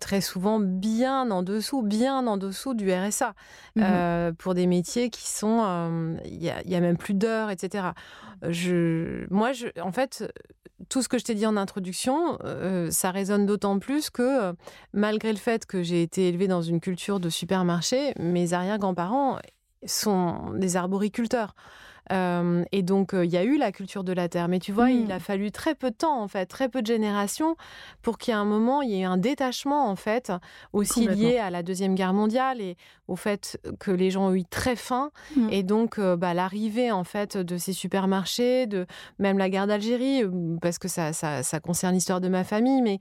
très 0.00 0.22
souvent 0.22 0.58
bien 0.58 1.30
en 1.30 1.42
dessous, 1.42 1.82
bien 1.82 2.26
en 2.26 2.36
dessous 2.38 2.72
du 2.72 2.90
RSA 2.90 3.34
mmh. 3.76 4.32
pour 4.38 4.54
des 4.54 4.66
métiers 4.66 5.10
qui 5.10 5.28
sont, 5.28 6.16
il 6.38 6.44
y, 6.44 6.70
y, 6.70 6.74
a 6.74 6.80
même 6.80 6.96
plus 6.96 7.14
d'heures, 7.14 7.50
etc. 7.50 7.88
Je, 8.48 9.26
moi, 9.30 9.52
je, 9.52 9.66
en 9.80 9.92
fait, 9.92 10.24
tout 10.88 11.02
ce 11.02 11.08
que 11.08 11.18
je 11.18 11.24
t'ai 11.24 11.34
dit 11.34 11.46
en 11.46 11.56
introduction, 11.56 12.38
euh, 12.44 12.90
ça 12.90 13.10
résonne 13.10 13.46
d'autant 13.46 13.78
plus 13.78 14.10
que, 14.10 14.22
euh, 14.22 14.52
malgré 14.92 15.32
le 15.32 15.38
fait 15.38 15.66
que 15.66 15.82
j'ai 15.82 16.02
été 16.02 16.28
élevée 16.28 16.48
dans 16.48 16.62
une 16.62 16.80
culture 16.80 17.20
de 17.20 17.28
supermarché, 17.28 18.12
mes 18.18 18.52
arrière-grands-parents 18.52 19.38
sont 19.86 20.52
des 20.54 20.76
arboriculteurs 20.76 21.54
et 22.10 22.82
donc, 22.82 23.10
il 23.12 23.30
y 23.30 23.36
a 23.36 23.44
eu 23.44 23.56
la 23.58 23.72
culture 23.72 24.04
de 24.04 24.12
la 24.12 24.28
terre. 24.28 24.48
Mais 24.48 24.58
tu 24.58 24.72
vois, 24.72 24.90
il 24.90 25.06
mmh. 25.06 25.12
a 25.12 25.18
fallu 25.20 25.50
très 25.50 25.74
peu 25.74 25.90
de 25.90 25.96
temps, 25.96 26.20
en 26.22 26.28
fait, 26.28 26.46
très 26.46 26.68
peu 26.68 26.82
de 26.82 26.86
générations 26.86 27.56
pour 28.02 28.18
qu'il 28.18 28.32
y 28.32 28.36
ait 28.36 28.40
un 28.40 28.44
moment, 28.44 28.82
il 28.82 28.90
y 28.90 29.00
ait 29.00 29.04
un 29.04 29.16
détachement, 29.16 29.88
en 29.88 29.96
fait, 29.96 30.32
aussi 30.72 31.06
lié 31.06 31.38
à 31.38 31.50
la 31.50 31.62
Deuxième 31.62 31.94
Guerre 31.94 32.14
mondiale 32.14 32.60
et 32.60 32.76
au 33.06 33.16
fait 33.16 33.58
que 33.78 33.90
les 33.90 34.10
gens 34.10 34.28
ont 34.28 34.34
eu 34.34 34.44
très 34.44 34.76
faim. 34.76 35.10
Mmh. 35.36 35.48
Et 35.50 35.62
donc, 35.62 36.00
bah, 36.00 36.34
l'arrivée, 36.34 36.92
en 36.92 37.04
fait, 37.04 37.36
de 37.36 37.56
ces 37.56 37.72
supermarchés, 37.72 38.66
de 38.66 38.86
même 39.18 39.38
la 39.38 39.48
guerre 39.50 39.66
d'Algérie, 39.66 40.22
parce 40.60 40.78
que 40.78 40.88
ça, 40.88 41.12
ça, 41.12 41.42
ça 41.42 41.60
concerne 41.60 41.94
l'histoire 41.94 42.20
de 42.20 42.28
ma 42.28 42.44
famille, 42.44 42.82
mais 42.82 43.00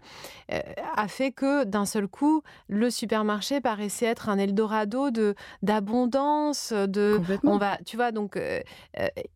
a 0.96 1.08
fait 1.08 1.32
que 1.32 1.64
d'un 1.64 1.86
seul 1.86 2.08
coup, 2.08 2.42
le 2.68 2.90
supermarché 2.90 3.62
paraissait 3.62 4.06
être 4.06 4.30
un 4.30 4.38
Eldorado 4.38 5.12
de 5.12 5.36
d'abondance, 5.62 6.74
de 6.74 7.20
on 7.44 7.58
va, 7.58 7.78
tu 7.86 7.96
vois, 7.96 8.12
donc 8.12 8.38
euh, 8.38 8.60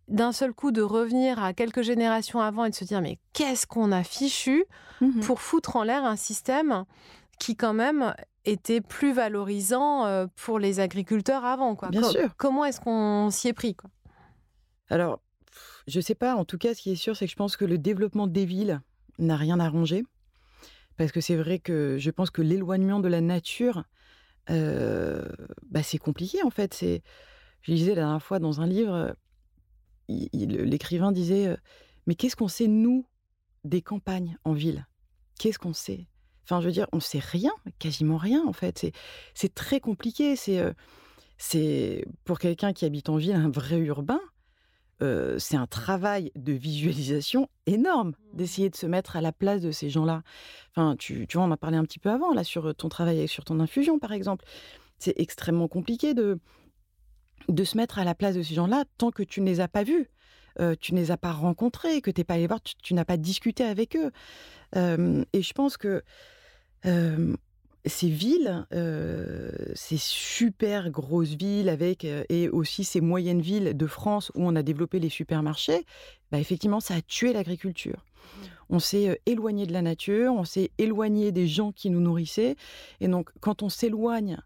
d'un 0.08 0.32
seul 0.32 0.54
coup 0.54 0.71
de 0.71 0.82
revenir 0.82 1.43
à 1.43 1.54
quelques 1.54 1.82
générations 1.82 2.39
avant 2.39 2.65
et 2.65 2.69
de 2.69 2.76
se 2.76 2.84
dire 2.84 3.02
mais 3.02 3.19
qu'est-ce 3.34 3.67
qu'on 3.67 3.91
a 3.91 4.04
fichu 4.04 4.65
mmh 5.02 5.21
pour 5.21 5.41
foutre 5.41 5.76
en 5.76 5.84
l'air 5.84 6.06
un 6.06 6.15
système 6.15 6.86
qui 7.39 7.56
quand 7.56 7.74
même 7.74 8.13
était 8.45 8.82
plus 8.82 9.13
valorisant 9.13 10.06
euh, 10.06 10.28
pour 10.36 10.60
les 10.60 10.80
agriculteurs 10.80 11.45
avant 11.45 11.76
quoi. 11.76 11.89
Bien 11.89 12.04
sûr. 12.04 12.36
Comment 12.38 12.65
est-ce 12.65 12.80
qu'on 12.80 13.30
s'y 13.32 13.47
est 13.47 13.54
pris 13.54 13.76
quoi? 13.76 13.89
Alors, 14.89 15.21
je 15.88 16.00
sais 16.00 16.15
pas. 16.15 16.36
En 16.36 16.45
tout 16.45 16.58
cas, 16.58 16.74
ce 16.74 16.82
qui 16.82 16.91
est 16.91 16.95
sûr, 16.95 17.15
c'est 17.15 17.26
que 17.26 17.32
je 17.32 17.36
pense 17.36 17.58
que 17.58 17.65
le 17.65 17.78
développement 17.78 18.28
des 18.28 18.45
villes 18.45 18.82
n'a 19.19 19.38
rien 19.38 19.60
arrangé. 19.60 20.04
Parce 20.97 21.12
que 21.12 21.21
c'est 21.21 21.36
vrai 21.36 21.60
que 21.60 21.97
je 21.97 22.12
pense 22.12 22.30
que 22.30 22.41
l'éloignement 22.41 23.00
de 23.00 23.08
la 23.08 23.21
nature, 23.21 23.86
bah, 24.47 25.84
c'est 25.84 25.97
compliqué 25.97 26.43
en 26.43 26.50
fait. 26.50 26.74
C'est, 26.74 27.02
je 27.62 27.74
disais 27.74 27.95
la 27.95 28.02
dernière 28.02 28.21
fois 28.21 28.39
dans 28.39 28.62
un 28.62 28.67
livre, 28.67 29.15
l'écrivain 30.08 31.12
disait 31.12 31.56
Mais 32.08 32.16
qu'est-ce 32.16 32.36
qu'on 32.36 32.48
sait, 32.48 32.68
nous, 32.68 33.06
des 33.64 33.82
campagnes 33.82 34.38
en 34.44 34.54
ville? 34.54 34.88
Qu'est-ce 35.40 35.60
qu'on 35.60 35.74
sait? 35.74 36.08
Enfin, 36.44 36.62
je 36.62 36.66
veux 36.66 36.72
dire, 36.72 36.88
on 36.92 37.00
sait 37.00 37.20
rien, 37.20 37.52
quasiment 37.80 38.18
rien 38.18 38.44
en 38.46 38.54
fait. 38.54 38.92
C'est 39.34 39.54
très 39.54 39.80
compliqué. 39.80 40.36
C'est 41.38 42.06
pour 42.26 42.40
quelqu'un 42.40 42.74
qui 42.74 42.86
habite 42.86 43.10
en 43.10 43.18
ville, 43.18 43.36
un 43.36 43.50
vrai 43.50 43.78
urbain, 43.78 44.20
c'est 45.38 45.56
un 45.56 45.68
travail 45.68 46.32
de 46.36 46.54
visualisation 46.54 47.50
énorme 47.66 48.10
mmh. 48.10 48.38
d'essayer 48.38 48.70
de 48.70 48.76
se 48.76 48.86
mettre 48.86 49.16
à 49.16 49.22
la 49.22 49.32
place 49.32 49.62
de 49.62 49.72
ces 49.72 49.90
gens-là. 49.90 50.22
Enfin, 50.72 50.96
tu, 50.98 51.26
tu 51.28 51.38
vois, 51.38 51.48
on 51.48 51.52
a 51.52 51.58
parlé 51.58 51.78
un 51.78 51.84
petit 51.84 52.00
peu 52.00 52.10
avant 52.10 52.34
là 52.34 52.44
sur 52.44 52.76
ton 52.76 52.90
travail 52.90 53.28
sur 53.28 53.44
ton 53.44 53.60
infusion, 53.60 53.98
par 53.98 54.12
exemple. 54.12 54.46
C'est 55.00 55.20
extrêmement 55.20 55.68
compliqué 55.68 56.14
de 56.14 56.40
de 57.50 57.64
se 57.64 57.78
mettre 57.78 58.00
à 58.00 58.04
la 58.04 58.16
place 58.16 58.36
de 58.36 58.42
ces 58.42 58.54
gens-là 58.56 58.86
tant 58.98 59.12
que 59.12 59.24
tu 59.24 59.42
ne 59.42 59.46
les 59.46 59.60
as 59.60 59.68
pas 59.68 59.84
vus. 59.84 60.10
tu 60.80 60.94
ne 60.94 61.00
les 61.00 61.12
as 61.12 61.18
pas 61.18 61.32
rencontrés, 61.32 62.02
que 62.02 62.12
tu 62.12 62.20
n'es 62.20 62.26
pas 62.26 62.36
allé 62.36 62.48
voir, 62.48 62.60
tu, 62.62 62.94
n'as 62.94 63.06
pas 63.06 63.18
discuté 63.18 63.64
avec 63.64 63.96
eux. 63.96 64.12
et 64.76 65.42
je 65.42 65.54
pense 65.54 65.78
que 65.78 66.04
ces 67.86 68.10
villes, 68.10 68.66
ces 69.76 69.98
super 69.98 70.90
grosses 70.90 71.36
villes 71.36 71.70
avec 71.70 72.06
et 72.06 72.50
aussi 72.50 72.84
ces 72.84 73.02
moyennes 73.02 73.42
villes 73.42 73.76
de 73.76 73.88
France 73.88 74.32
où 74.36 74.46
on 74.46 74.56
a 74.56 74.64
développé 74.64 75.00
les 75.00 75.10
supermarchés, 75.10 75.86
bah 76.32 76.40
effectivement, 76.40 76.80
ça 76.80 76.96
a 76.96 77.02
tué 77.02 77.34
l'agriculture. 77.34 78.06
Mmh. 78.06 78.46
On 78.70 78.80
s'est 78.80 79.22
éloigné 79.26 79.66
de 79.66 79.74
la 79.74 79.82
nature, 79.82 80.34
on 80.34 80.46
s'est 80.46 80.72
éloigné 80.78 81.32
des 81.32 81.48
gens 81.48 81.72
qui 81.72 81.90
nous 81.90 82.00
nourrissaient, 82.00 82.56
et 83.00 83.08
donc 83.08 83.32
quand 83.40 83.64
on 83.64 83.70
s'éloigne, 83.70 84.38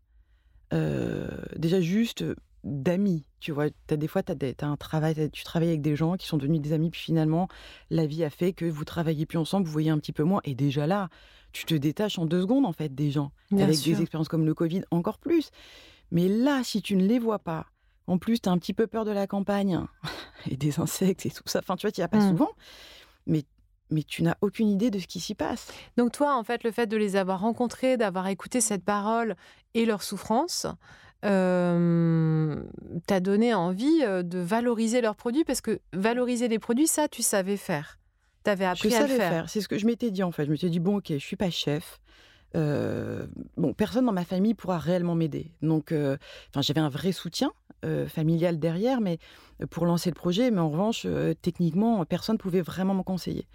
déjà 0.71 1.81
juste 1.81 2.23
d'amis, 2.65 3.27
tu 3.39 3.51
vois, 3.51 3.67
as 3.89 3.95
des 3.95 4.07
fois, 4.07 4.23
tu 4.23 4.33
as, 4.33 4.67
un 4.67 4.75
travail, 4.75 5.29
tu 5.31 5.43
travailles 5.43 5.69
avec 5.69 5.81
des 5.81 5.95
gens 5.95 6.15
qui 6.15 6.27
sont 6.27 6.37
devenus 6.37 6.59
des 6.59 6.73
amis, 6.73 6.89
puis 6.89 6.99
finalement, 6.99 7.47
la 7.91 8.07
vie 8.07 8.23
a 8.23 8.31
fait 8.31 8.53
que 8.53 8.65
vous 8.65 8.83
travaillez 8.83 9.27
plus 9.27 9.37
ensemble, 9.37 9.67
vous 9.67 9.71
voyez 9.71 9.91
un 9.91 9.99
petit 9.99 10.11
peu 10.11 10.23
moins, 10.23 10.41
et 10.43 10.55
déjà 10.55 10.87
là, 10.87 11.09
tu 11.53 11.65
te 11.65 11.75
détaches 11.75 12.17
en 12.17 12.25
deux 12.25 12.41
secondes, 12.41 12.65
en 12.65 12.73
fait, 12.73 12.93
des 12.93 13.11
gens. 13.11 13.31
avec 13.53 13.79
des 13.81 14.01
expériences 14.01 14.27
comme 14.27 14.45
le 14.45 14.53
Covid, 14.55 14.81
encore 14.91 15.19
plus. 15.19 15.51
Mais 16.11 16.27
là, 16.27 16.63
si 16.63 16.81
tu 16.81 16.95
ne 16.95 17.05
les 17.05 17.19
vois 17.19 17.39
pas, 17.39 17.67
en 18.07 18.17
plus, 18.17 18.41
tu 18.41 18.49
as 18.49 18.51
un 18.51 18.57
petit 18.57 18.73
peu 18.73 18.87
peur 18.87 19.05
de 19.05 19.11
la 19.11 19.27
campagne 19.27 19.79
et 20.49 20.57
des 20.57 20.79
insectes 20.79 21.25
et 21.25 21.31
tout 21.31 21.43
ça. 21.45 21.59
Enfin, 21.59 21.75
tu 21.75 21.85
vois, 21.85 21.91
tu 21.91 22.01
n'y 22.01 22.05
as 22.05 22.09
pas 22.09 22.17
mmh. 22.17 22.29
souvent. 22.31 22.49
Mais, 23.27 23.43
mais 23.91 24.03
tu 24.03 24.23
n'as 24.23 24.35
aucune 24.41 24.69
idée 24.69 24.89
de 24.89 24.99
ce 24.99 25.07
qui 25.07 25.19
s'y 25.19 25.35
passe. 25.35 25.71
Donc, 25.97 26.11
toi, 26.11 26.35
en 26.35 26.43
fait, 26.43 26.63
le 26.63 26.71
fait 26.71 26.87
de 26.87 26.97
les 26.97 27.15
avoir 27.15 27.41
rencontrés, 27.41 27.95
d'avoir 27.95 28.27
écouté 28.27 28.59
cette 28.59 28.83
parole 28.83 29.35
et 29.75 29.85
leur 29.85 30.01
souffrance, 30.03 30.67
euh, 31.23 32.55
t'a 33.07 33.19
donné 33.19 33.53
envie 33.53 34.01
de 34.01 34.39
valoriser 34.39 35.01
leurs 35.01 35.15
produits? 35.15 35.43
Parce 35.43 35.61
que 35.61 35.79
valoriser 35.93 36.47
les 36.47 36.59
produits, 36.59 36.87
ça, 36.87 37.07
tu 37.07 37.21
savais 37.21 37.57
faire 37.57 37.99
appris 38.47 38.89
je 38.89 38.95
à 38.95 38.99
savais 38.99 39.17
faire. 39.17 39.49
C'est 39.49 39.61
ce 39.61 39.67
que 39.67 39.77
je 39.77 39.85
m'étais 39.85 40.11
dit 40.11 40.23
en 40.23 40.31
fait. 40.31 40.45
Je 40.45 40.51
me 40.51 40.55
suis 40.55 40.69
dit 40.69 40.79
bon 40.79 40.97
ok, 40.97 41.07
je 41.09 41.17
suis 41.17 41.35
pas 41.35 41.49
chef. 41.49 41.99
Euh, 42.55 43.25
bon, 43.57 43.73
personne 43.73 44.05
dans 44.05 44.13
ma 44.13 44.23
famille 44.23 44.53
pourra 44.53 44.77
réellement 44.77 45.15
m'aider. 45.15 45.51
Donc, 45.61 45.91
euh, 45.91 46.15
enfin, 46.49 46.61
j'avais 46.61 46.79
un 46.79 46.89
vrai 46.89 47.11
soutien 47.11 47.51
euh, 47.83 48.07
familial 48.07 48.59
derrière, 48.59 49.01
mais 49.01 49.19
pour 49.69 49.85
lancer 49.85 50.09
le 50.09 50.15
projet. 50.15 50.51
Mais 50.51 50.61
en 50.61 50.69
revanche, 50.69 51.05
techniquement, 51.41 52.05
personne 52.05 52.35
ne 52.35 52.39
pouvait 52.39 52.61
vraiment 52.61 52.93
me 52.93 53.03
conseiller. 53.03 53.47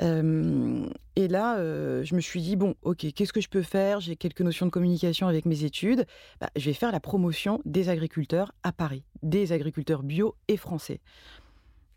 Et 0.00 1.28
là, 1.28 1.56
je 2.02 2.14
me 2.14 2.20
suis 2.20 2.42
dit 2.42 2.56
bon, 2.56 2.74
ok, 2.82 3.06
qu'est-ce 3.14 3.32
que 3.32 3.40
je 3.40 3.48
peux 3.48 3.62
faire? 3.62 4.00
J'ai 4.00 4.16
quelques 4.16 4.42
notions 4.42 4.66
de 4.66 4.70
communication 4.70 5.26
avec 5.26 5.46
mes 5.46 5.64
études. 5.64 6.06
Bah, 6.40 6.50
je 6.56 6.66
vais 6.66 6.74
faire 6.74 6.92
la 6.92 7.00
promotion 7.00 7.60
des 7.64 7.88
agriculteurs 7.88 8.52
à 8.62 8.72
Paris, 8.72 9.04
des 9.22 9.52
agriculteurs 9.52 10.02
bio 10.02 10.34
et 10.48 10.56
français. 10.56 11.00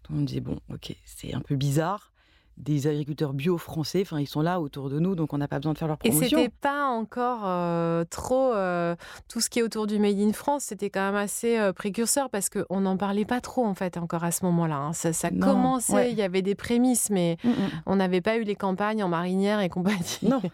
On 0.10 0.16
me 0.16 0.26
disait, 0.26 0.40
bon, 0.40 0.60
ok, 0.74 0.96
c'est 1.06 1.34
un 1.34 1.42
peu 1.42 1.56
bizarre. 1.56 2.12
Des 2.60 2.88
agriculteurs 2.88 3.34
bio 3.34 3.58
français, 3.58 4.02
enfin, 4.02 4.20
ils 4.20 4.28
sont 4.28 4.42
là 4.42 4.60
autour 4.60 4.90
de 4.90 5.00
nous, 5.00 5.16
donc 5.16 5.34
on 5.34 5.38
n'a 5.38 5.48
pas 5.48 5.58
besoin 5.58 5.74
de 5.74 5.78
faire 5.78 5.88
leur 5.88 5.98
promotion. 5.98 6.26
Et 6.26 6.30
c'était 6.30 6.54
pas 6.62 6.88
encore 6.88 7.42
euh, 7.46 8.04
trop 8.10 8.54
euh, 8.54 8.96
tout 9.28 9.40
ce 9.40 9.50
qui 9.50 9.60
est 9.60 9.62
autour 9.62 9.88
du 9.88 9.98
Made 9.98 10.20
in 10.20 10.34
France, 10.34 10.66
c'était 10.66 10.90
quand 10.90 11.02
même 11.02 11.16
assez 11.16 11.58
euh, 11.58 11.74
précurseur 11.74 12.30
parce 12.30 12.50
qu'on 12.50 12.82
n'en 12.82 12.98
parlait 12.98 13.26
pas 13.26 13.42
trop 13.42 13.66
en 13.66 13.74
fait 13.74 13.98
encore 13.98 14.24
à 14.24 14.32
ce 14.32 14.44
moment-là. 14.46 14.78
Hein. 14.78 14.94
Ça, 14.94 15.30
commençait, 15.30 16.12
il 16.12 16.18
y 16.18 16.22
avait 16.22 16.42
des 16.42 16.56
prémices, 16.56 17.10
mais 17.10 17.38
mm, 17.44 17.50
mm. 17.50 17.54
on 17.86 17.96
n'avait 17.96 18.22
pas 18.22 18.38
eu 18.38 18.44
les 18.44 18.56
campagnes 18.56 19.04
en 19.04 19.10
marinière 19.10 19.62
et 19.62 19.70
compagnie. 19.70 20.20
Non. 20.24 20.42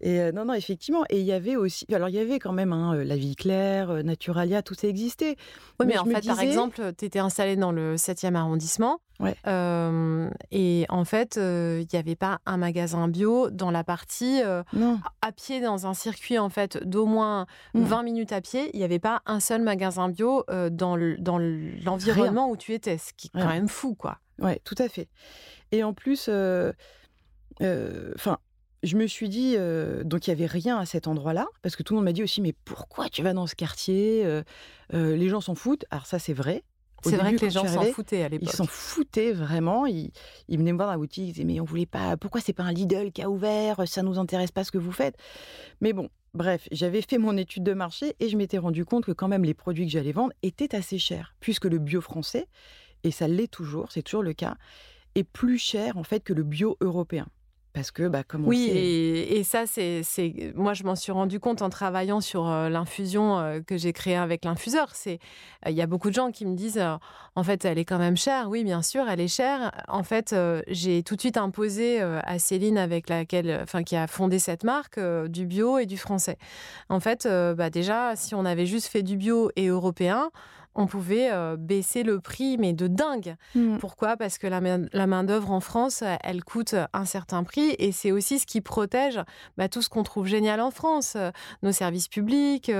Et 0.00 0.32
non, 0.32 0.46
non, 0.46 0.54
effectivement. 0.54 1.04
Et 1.10 1.20
il 1.20 1.26
y 1.26 1.32
avait 1.32 1.56
aussi, 1.56 1.84
alors 1.92 2.08
il 2.08 2.14
y 2.14 2.18
avait 2.18 2.38
quand 2.38 2.52
même 2.52 2.72
hein, 2.72 2.94
La 3.04 3.16
Vie 3.16 3.36
Claire, 3.36 4.02
Naturalia, 4.02 4.62
tout 4.62 4.74
ça 4.74 4.88
existait. 4.88 5.36
Oui, 5.78 5.86
mais, 5.86 5.98
en 5.98 6.04
fait, 6.04 6.26
par 6.26 6.40
exemple, 6.40 6.92
tu 6.96 7.04
étais 7.04 7.18
installé 7.18 7.56
dans 7.56 7.72
le 7.72 7.96
7e 7.96 8.34
arrondissement. 8.34 9.00
Ouais. 9.20 9.36
et 10.50 10.86
en 10.88 11.04
fait, 11.04 11.36
il 11.36 11.86
n'y 11.92 11.98
avait 11.98 12.16
pas 12.16 12.38
un 12.46 12.56
magasin 12.56 13.06
bio 13.06 13.50
dans 13.50 13.70
la 13.70 13.84
partie 13.84 14.40
à 14.40 15.32
pied 15.32 15.60
dans 15.60 15.86
un 15.86 15.92
circuit 15.92 16.38
en 16.38 16.48
fait 16.48 16.82
d'au 16.86 17.04
moins 17.04 17.44
20 17.74 18.00
mmh. 18.00 18.04
minutes 18.04 18.32
à 18.32 18.40
pied. 18.40 18.70
Il 18.72 18.78
n'y 18.78 18.84
avait 18.84 18.98
pas 18.98 19.20
un 19.26 19.40
seul 19.40 19.60
magasin 19.60 20.08
bio 20.08 20.46
dans 20.70 20.96
l'environnement 20.96 22.48
où 22.48 22.56
tu 22.56 22.72
étais, 22.72 22.96
ce 22.96 23.12
qui 23.14 23.26
est 23.26 23.38
quand 23.38 23.48
même 23.48 23.68
fou, 23.68 23.94
quoi. 23.94 24.16
Ouais, 24.38 24.58
tout 24.64 24.76
à 24.78 24.88
fait. 24.88 25.08
Et 25.70 25.84
en 25.84 25.92
plus, 25.92 26.30
enfin, 27.60 28.38
je 28.82 28.96
me 28.96 29.06
suis 29.06 29.28
dit, 29.28 29.56
donc 30.04 30.26
il 30.26 30.30
y 30.30 30.32
avait 30.32 30.46
rien 30.46 30.78
à 30.78 30.86
cet 30.86 31.06
endroit-là, 31.06 31.46
parce 31.62 31.76
que 31.76 31.82
tout 31.82 31.94
le 31.94 31.98
monde 31.98 32.06
m'a 32.06 32.12
dit 32.12 32.22
aussi, 32.22 32.40
mais 32.40 32.54
pourquoi 32.64 33.08
tu 33.08 33.22
vas 33.22 33.32
dans 33.32 33.46
ce 33.46 33.54
quartier 33.54 34.24
Les 34.92 35.28
gens 35.28 35.40
s'en 35.40 35.54
foutent. 35.54 35.84
Alors 35.90 36.06
ça, 36.06 36.18
c'est 36.18 36.32
vrai. 36.32 36.64
C'est 37.02 37.16
vrai 37.16 37.34
que 37.34 37.44
les 37.44 37.50
gens 37.50 37.66
s'en 37.66 37.82
foutaient 37.84 38.22
à 38.22 38.28
l'époque. 38.28 38.50
Ils 38.52 38.56
s'en 38.56 38.66
foutaient 38.66 39.32
vraiment. 39.32 39.86
Ils, 39.86 40.12
venaient 40.48 40.72
me 40.72 40.76
voir 40.76 40.88
dans 40.88 40.92
la 40.92 40.98
boutique, 40.98 41.28
ils 41.28 41.32
disaient, 41.32 41.44
mais 41.44 41.60
on 41.60 41.64
voulait 41.64 41.86
pas, 41.86 42.16
pourquoi 42.16 42.40
c'est 42.40 42.52
pas 42.52 42.62
un 42.62 42.72
Lidl 42.72 43.12
qui 43.12 43.22
a 43.22 43.30
ouvert 43.30 43.86
Ça 43.86 44.02
nous 44.02 44.18
intéresse 44.18 44.50
pas 44.50 44.64
ce 44.64 44.72
que 44.72 44.78
vous 44.78 44.92
faites. 44.92 45.16
Mais 45.80 45.92
bon, 45.92 46.08
bref, 46.34 46.68
j'avais 46.72 47.02
fait 47.02 47.18
mon 47.18 47.36
étude 47.36 47.62
de 47.62 47.72
marché 47.72 48.14
et 48.20 48.28
je 48.28 48.36
m'étais 48.36 48.58
rendu 48.58 48.84
compte 48.84 49.04
que 49.04 49.12
quand 49.12 49.28
même 49.28 49.44
les 49.44 49.54
produits 49.54 49.86
que 49.86 49.92
j'allais 49.92 50.12
vendre 50.12 50.32
étaient 50.42 50.74
assez 50.74 50.98
chers, 50.98 51.34
puisque 51.40 51.64
le 51.64 51.78
bio 51.78 52.00
français, 52.00 52.46
et 53.02 53.10
ça 53.10 53.28
l'est 53.28 53.50
toujours, 53.50 53.90
c'est 53.90 54.02
toujours 54.02 54.22
le 54.22 54.34
cas, 54.34 54.56
est 55.14 55.24
plus 55.24 55.58
cher 55.58 55.96
en 55.96 56.04
fait 56.04 56.20
que 56.20 56.32
le 56.32 56.42
bio 56.42 56.76
européen. 56.80 57.26
Parce 57.72 57.90
que, 57.90 58.08
bah, 58.08 58.24
comme 58.24 58.44
on 58.44 58.48
oui, 58.48 58.68
et, 58.68 59.44
ça, 59.44 59.64
c'est, 59.66 60.02
moi, 60.54 60.74
je 60.74 60.82
m'en 60.82 60.96
suis 60.96 61.12
rendu 61.12 61.38
compte 61.38 61.62
en 61.62 61.70
travaillant 61.70 62.20
sur 62.20 62.44
l'infusion 62.44 63.62
que 63.66 63.76
j'ai 63.76 63.92
créée 63.92 64.16
avec 64.16 64.44
l'infuseur. 64.44 64.88
C'est, 64.94 65.20
il 65.66 65.74
y 65.74 65.82
a 65.82 65.86
beaucoup 65.86 66.08
de 66.08 66.14
gens 66.14 66.32
qui 66.32 66.46
me 66.46 66.56
disent, 66.56 66.82
en 67.36 67.42
fait, 67.44 67.64
elle 67.64 67.78
est 67.78 67.84
quand 67.84 67.98
même 67.98 68.16
chère. 68.16 68.48
Oui, 68.48 68.64
bien 68.64 68.82
sûr, 68.82 69.08
elle 69.08 69.20
est 69.20 69.28
chère. 69.28 69.70
En 69.86 70.02
fait, 70.02 70.34
j'ai 70.66 71.02
tout 71.04 71.14
de 71.14 71.20
suite 71.20 71.36
imposé 71.36 72.00
à 72.00 72.38
Céline, 72.40 72.76
avec 72.76 73.08
laquelle, 73.08 73.60
enfin, 73.62 73.84
qui 73.84 73.94
a 73.94 74.08
fondé 74.08 74.40
cette 74.40 74.64
marque, 74.64 74.98
du 75.28 75.46
bio 75.46 75.78
et 75.78 75.86
du 75.86 75.96
français. 75.96 76.38
En 76.88 76.98
fait, 76.98 77.28
bah, 77.56 77.70
déjà, 77.70 78.16
si 78.16 78.34
on 78.34 78.44
avait 78.44 78.66
juste 78.66 78.88
fait 78.88 79.02
du 79.02 79.16
bio 79.16 79.50
et 79.54 79.68
européen, 79.68 80.30
on 80.80 80.86
pouvait 80.86 81.30
baisser 81.58 82.02
le 82.02 82.20
prix, 82.20 82.56
mais 82.58 82.72
de 82.72 82.86
dingue. 82.86 83.36
Mmh. 83.54 83.78
Pourquoi? 83.78 84.16
Parce 84.16 84.38
que 84.38 84.46
la, 84.46 84.60
main-d'œuvre 85.06 85.50
en 85.50 85.60
France, 85.60 86.02
elle 86.24 86.42
coûte 86.42 86.74
un 86.92 87.04
certain 87.04 87.44
prix 87.44 87.74
et 87.78 87.92
c'est 87.92 88.12
aussi 88.12 88.38
ce 88.38 88.46
qui 88.46 88.60
protège 88.60 89.20
bah, 89.58 89.68
tout 89.68 89.82
ce 89.82 89.88
qu'on 89.88 90.02
trouve 90.02 90.26
génial 90.26 90.60
en 90.60 90.70
France. 90.70 91.16
Nos 91.62 91.72
services 91.72 92.08
publics, 92.08 92.72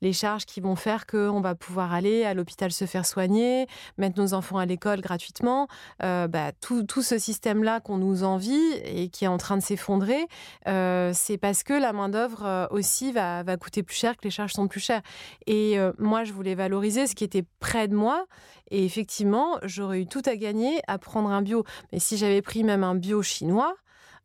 les 0.00 0.12
charges 0.12 0.44
qui 0.44 0.60
vont 0.60 0.76
faire 0.76 1.06
qu'on 1.06 1.40
va 1.40 1.54
pouvoir 1.54 1.92
aller 1.94 2.24
à 2.24 2.34
l'hôpital 2.34 2.72
se 2.72 2.84
faire 2.84 3.06
soigner, 3.06 3.66
mettre 3.96 4.20
nos 4.20 4.34
enfants 4.34 4.58
à 4.58 4.66
l'école 4.66 5.00
gratuitement. 5.00 5.68
Bah, 6.00 6.50
tout, 6.60 6.84
ce 7.02 7.18
système-là 7.18 7.80
qu'on 7.80 7.98
nous 7.98 8.24
envie 8.24 8.72
et 8.84 9.08
qui 9.08 9.24
est 9.24 9.28
en 9.28 9.38
train 9.38 9.56
de 9.56 9.62
s'effondrer, 9.62 10.26
c'est 10.64 11.38
parce 11.40 11.62
que 11.62 11.74
la 11.74 11.92
main-d'œuvre 11.92 12.68
aussi 12.70 13.12
va, 13.12 13.42
va 13.44 13.56
coûter 13.56 13.82
plus 13.82 13.96
cher, 13.96 14.16
que 14.16 14.24
les 14.24 14.30
charges 14.30 14.52
sont 14.52 14.66
plus 14.66 14.80
chères. 14.80 15.02
Et 15.46 15.78
moi, 15.98 16.24
je 16.24 16.32
voulais 16.32 16.54
valoriser 16.54 17.06
ce 17.06 17.14
qui 17.14 17.24
était 17.24 17.35
près 17.42 17.88
de 17.88 17.94
moi. 17.94 18.26
Et 18.70 18.84
effectivement, 18.84 19.58
j'aurais 19.62 20.02
eu 20.02 20.06
tout 20.06 20.22
à 20.24 20.36
gagner 20.36 20.80
à 20.86 20.98
prendre 20.98 21.30
un 21.30 21.42
bio. 21.42 21.64
Mais 21.92 21.98
si 21.98 22.16
j'avais 22.16 22.42
pris 22.42 22.64
même 22.64 22.84
un 22.84 22.94
bio 22.94 23.22
chinois, 23.22 23.74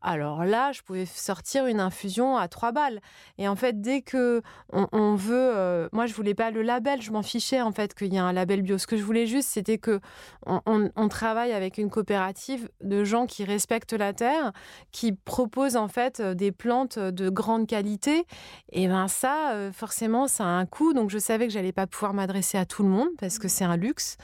alors 0.01 0.45
là, 0.45 0.71
je 0.71 0.81
pouvais 0.81 1.05
sortir 1.05 1.67
une 1.67 1.79
infusion 1.79 2.35
à 2.35 2.47
trois 2.47 2.71
balles. 2.71 3.01
Et 3.37 3.47
en 3.47 3.55
fait, 3.55 3.81
dès 3.81 4.01
que 4.01 4.41
on, 4.71 5.15
veut, 5.15 5.35
euh, 5.35 5.89
moi, 5.91 6.07
je 6.07 6.13
voulais 6.13 6.33
pas 6.33 6.49
le 6.49 6.63
label, 6.63 7.01
je 7.01 7.11
m'en 7.11 7.21
fichais 7.21 7.61
en 7.61 7.71
fait 7.71 7.93
qu'il 7.93 8.13
y 8.13 8.17
a 8.17 8.23
un 8.23 8.33
label 8.33 8.63
bio. 8.63 8.77
Ce 8.77 8.87
que 8.87 8.97
je 8.97 9.03
voulais 9.03 9.27
juste, 9.27 9.49
c'était 9.49 9.77
que 9.77 9.99
on, 10.45 11.07
travaille 11.09 11.51
avec 11.51 11.77
une 11.77 11.89
coopérative 11.89 12.69
de 12.81 13.03
gens 13.03 13.25
qui 13.25 13.43
respectent 13.43 13.93
la 13.93 14.13
terre, 14.13 14.53
qui 14.91 15.11
proposent 15.11 15.75
en 15.75 15.89
fait 15.89 16.19
euh, 16.19 16.33
des 16.33 16.51
plantes 16.51 16.97
de 16.97 17.29
grande 17.29 17.67
qualité. 17.67 18.25
Et 18.71 18.87
ben 18.87 19.07
ça, 19.07 19.51
euh, 19.51 19.71
forcément, 19.71 20.27
ça 20.27 20.45
a 20.45 20.47
un 20.47 20.65
coût. 20.65 20.93
Donc 20.93 21.09
je 21.09 21.19
savais 21.19 21.47
que 21.47 21.53
j'allais 21.53 21.73
pas 21.73 21.85
pouvoir 21.85 22.13
m'adresser 22.13 22.57
à 22.57 22.65
tout 22.65 22.81
le 22.81 22.89
monde 22.89 23.09
parce 23.19 23.39
que 23.39 23.47
c'est 23.47 23.65
un 23.65 23.77
luxe. 23.77 24.17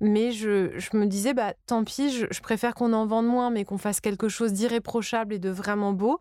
Mais 0.00 0.32
je, 0.32 0.96
me 0.96 1.04
disais, 1.04 1.34
bah 1.34 1.52
tant 1.66 1.84
pis, 1.84 2.10
je 2.10 2.40
préfère 2.40 2.74
qu'on 2.74 2.94
en 2.94 3.06
vende 3.06 3.26
moins, 3.26 3.50
mais 3.50 3.64
qu'on 3.64 3.78
fasse 3.78 4.00
quelque 4.00 4.28
chose 4.28 4.54
d'irréprochable 4.54 5.19
et 5.30 5.38
de 5.38 5.50
vraiment 5.50 5.92
beau. 5.92 6.20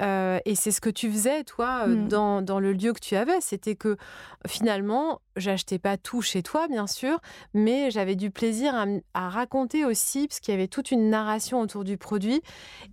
Euh, 0.00 0.38
et 0.44 0.54
c'est 0.54 0.70
ce 0.70 0.80
que 0.80 0.90
tu 0.90 1.10
faisais, 1.10 1.44
toi, 1.44 1.84
euh, 1.86 1.88
mmh. 1.88 2.08
dans, 2.08 2.42
dans, 2.42 2.60
le 2.60 2.72
lieu 2.72 2.92
que 2.92 3.00
tu 3.00 3.16
avais. 3.16 3.40
C'était 3.40 3.76
que 3.76 3.96
finalement, 4.46 5.20
j'achetais 5.36 5.78
pas 5.78 5.96
tout 5.96 6.22
chez 6.22 6.42
toi, 6.42 6.68
bien 6.68 6.86
sûr, 6.86 7.18
mais 7.54 7.90
j'avais 7.90 8.14
du 8.14 8.30
plaisir 8.30 8.74
à, 9.14 9.28
raconter 9.28 9.84
aussi, 9.84 10.28
parce 10.28 10.40
qu'il 10.40 10.52
y 10.52 10.56
avait 10.56 10.68
toute 10.68 10.90
une 10.90 11.10
narration 11.10 11.60
autour 11.60 11.84
du 11.84 11.96
produit, 11.96 12.42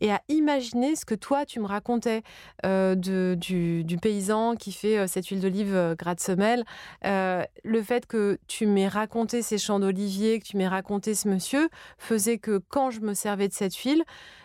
et 0.01 0.11
à 0.11 0.21
imaginer 0.29 0.95
ce 0.95 1.05
que 1.05 1.15
toi, 1.15 1.45
tu 1.45 1.59
me 1.59 1.65
racontais 1.65 2.23
euh, 2.65 2.95
de, 2.95 3.35
du, 3.39 3.83
du, 3.83 3.97
paysan 3.97 4.55
qui 4.55 4.71
fait 4.71 5.07
cette 5.07 5.27
huile 5.27 5.41
d'olive 5.41 5.95
gratte 5.97 6.19
semelle. 6.19 6.63
le 7.03 7.81
fait 7.83 8.05
que 8.05 8.39
tu 8.47 8.65
m'aies 8.65 8.87
raconté 8.87 9.41
ces 9.41 9.57
champs 9.57 9.79
d'olivier, 9.79 10.39
que 10.39 10.45
tu 10.45 10.57
m'aies 10.57 10.67
raconté 10.67 11.15
ce 11.15 11.27
monsieur, 11.27 11.69
faisait 11.97 12.37
que 12.37 12.61
quand 12.69 12.91
je 12.91 13.01
me 13.01 13.13
servais 13.13 13.47
de 13.47 13.53
cette 13.53 13.75
huile, 13.75 14.03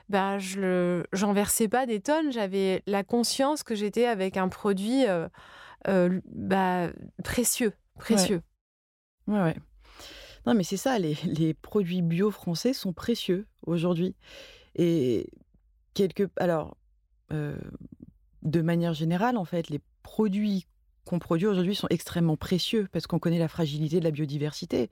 bah, 0.09 0.39
je 0.39 1.03
n'en 1.21 1.33
versais 1.33 1.69
pas 1.69 1.87
des 1.87 2.01
tonnes. 2.01 2.33
J'avais 2.33 2.83
la 2.87 3.05
conscience 3.05 3.63
que 3.63 3.75
j'étais 3.75 4.07
avec 4.07 4.37
un 4.37 4.49
produit 4.49 5.07
euh, 5.07 5.29
euh, 5.87 6.21
bah, 6.33 6.91
précieux. 7.23 7.73
précieux. 7.99 8.43
Ouais. 9.27 9.41
ouais, 9.43 9.57
Non, 10.47 10.55
mais 10.55 10.65
c'est 10.65 10.77
ça, 10.77 10.99
les, 10.99 11.15
les, 11.25 11.53
produits 11.53 12.03
bio 12.03 12.31
français 12.31 12.73
sont 12.73 12.93
précieux 12.93 13.47
aujourd'hui. 13.67 14.15
Et 14.77 15.29
quelque. 15.95 16.31
Alors, 16.37 16.77
euh, 17.33 17.59
de 18.43 18.63
manière 18.63 18.95
générale, 18.95 19.37
en 19.37 19.45
fait, 19.45 19.69
les 19.69 19.81
produits 20.03 20.67
qu'on 21.05 21.19
produit 21.19 21.47
aujourd'hui 21.47 21.75
sont 21.75 21.89
extrêmement 21.91 22.37
précieux 22.37 22.89
parce 22.93 23.07
qu'on 23.07 23.19
connaît 23.19 23.39
la 23.39 23.49
fragilité 23.49 23.99
de 23.99 24.05
la 24.05 24.11
biodiversité. 24.11 24.91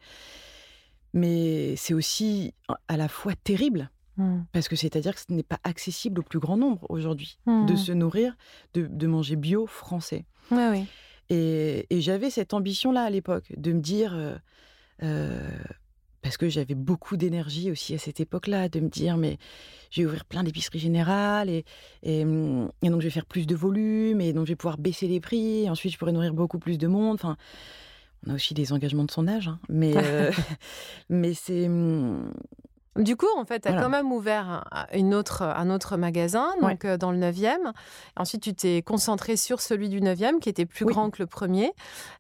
Mais 1.15 1.77
c'est 1.77 1.95
aussi 1.95 2.53
à 2.89 2.97
la 2.99 3.09
fois 3.09 3.35
terrible 3.35 3.91
Mmh. 4.17 4.41
Parce 4.53 4.69
que 4.69 4.77
c'est-à-dire 4.77 5.15
que 5.15 5.21
ce 5.21 5.33
n'est 5.33 5.43
pas 5.43 5.59
accessible 5.65 6.21
au 6.21 6.23
plus 6.23 6.39
grand 6.39 6.57
nombre 6.57 6.87
aujourd'hui 6.89 7.39
de 7.47 7.73
mmh. 7.73 7.77
se 7.77 7.93
nourrir, 7.93 8.37
de, 8.75 9.07
manger 9.07 9.37
bio 9.37 9.67
français. 9.67 10.25
oui. 10.51 10.87
Et, 11.29 11.87
j'avais 11.91 12.31
cette 12.31 12.55
ambition-là 12.55 13.03
à 13.03 13.11
l'époque, 13.11 13.53
de 13.57 13.73
me 13.73 13.81
dire, 13.81 14.15
euh, 14.15 14.37
euh, 15.03 15.51
parce 16.23 16.37
que 16.37 16.49
j'avais 16.49 16.75
beaucoup 16.75 17.17
d'énergie 17.17 17.71
aussi 17.71 17.95
à 17.95 17.99
cette 17.99 18.21
époque-là, 18.21 18.69
de 18.69 18.81
me 18.81 18.89
dire, 18.89 19.17
mais 19.17 19.39
je 19.91 20.01
vais 20.01 20.07
ouvrir 20.07 20.25
plein 20.25 20.45
d'épiceries 20.45 20.79
générales 20.79 21.51
et, 21.51 21.65
mmh, 22.25 22.71
et, 22.83 22.91
donc 22.91 23.01
je 23.01 23.07
vais 23.07 23.11
faire 23.11 23.27
plus 23.27 23.47
de 23.47 23.55
volume 23.55 24.21
et 24.21 24.33
donc 24.33 24.47
je 24.47 24.53
vais 24.53 24.57
pouvoir 24.57 24.79
baisser 24.79 25.09
les 25.09 25.21
prix. 25.21 25.65
Et 25.65 25.71
ensuite, 25.71 25.93
je 25.93 25.99
pourrais 25.99 26.13
nourrir 26.13 26.33
beaucoup 26.33 26.59
plus 26.59 26.79
de 26.79 26.87
monde. 26.87 27.15
Enfin, 27.15 27.37
on 28.27 28.31
a 28.31 28.35
aussi 28.35 28.55
des 28.55 28.73
engagements 28.73 29.05
de 29.05 29.11
son 29.11 29.29
âge, 29.29 29.49
hein, 29.49 29.59
mais, 29.69 29.97
euh, 29.97 30.31
mais 31.09 31.35
c'est 31.35 31.69
du 32.97 33.17
coup, 33.17 33.27
en 33.37 33.45
fait, 33.45 33.61
tu 33.61 33.69
as 33.69 33.81
quand 33.81 33.89
même 33.89 34.13
ouvert 34.13 34.65
une 34.93 35.15
autre, 35.15 35.43
un 35.43 35.71
autre 35.71 35.97
magasin, 35.97 36.49
donc 36.61 36.85
euh, 36.85 36.97
dans 36.97 37.13
le 37.13 37.19
9e. 37.19 37.73
Ensuite, 38.17 38.43
tu 38.43 38.55
t'es 38.55 38.83
concentré 38.83 39.37
sur 39.37 39.61
celui 39.61 39.89
du 39.89 40.01
9e, 40.01 40.39
qui 40.39 40.49
était 40.49 40.67
plus 40.67 40.85
grand 40.85 41.11
que 41.11 41.23
le 41.23 41.27
premier. 41.27 41.73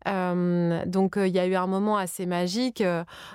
Euh, 0.08 0.84
donc, 0.86 1.16
euh, 1.16 1.26
il 1.26 1.34
y 1.34 1.38
a 1.38 1.46
eu 1.46 1.54
un 1.54 1.66
moment 1.66 1.96
assez 1.96 2.26
magique, 2.26 2.82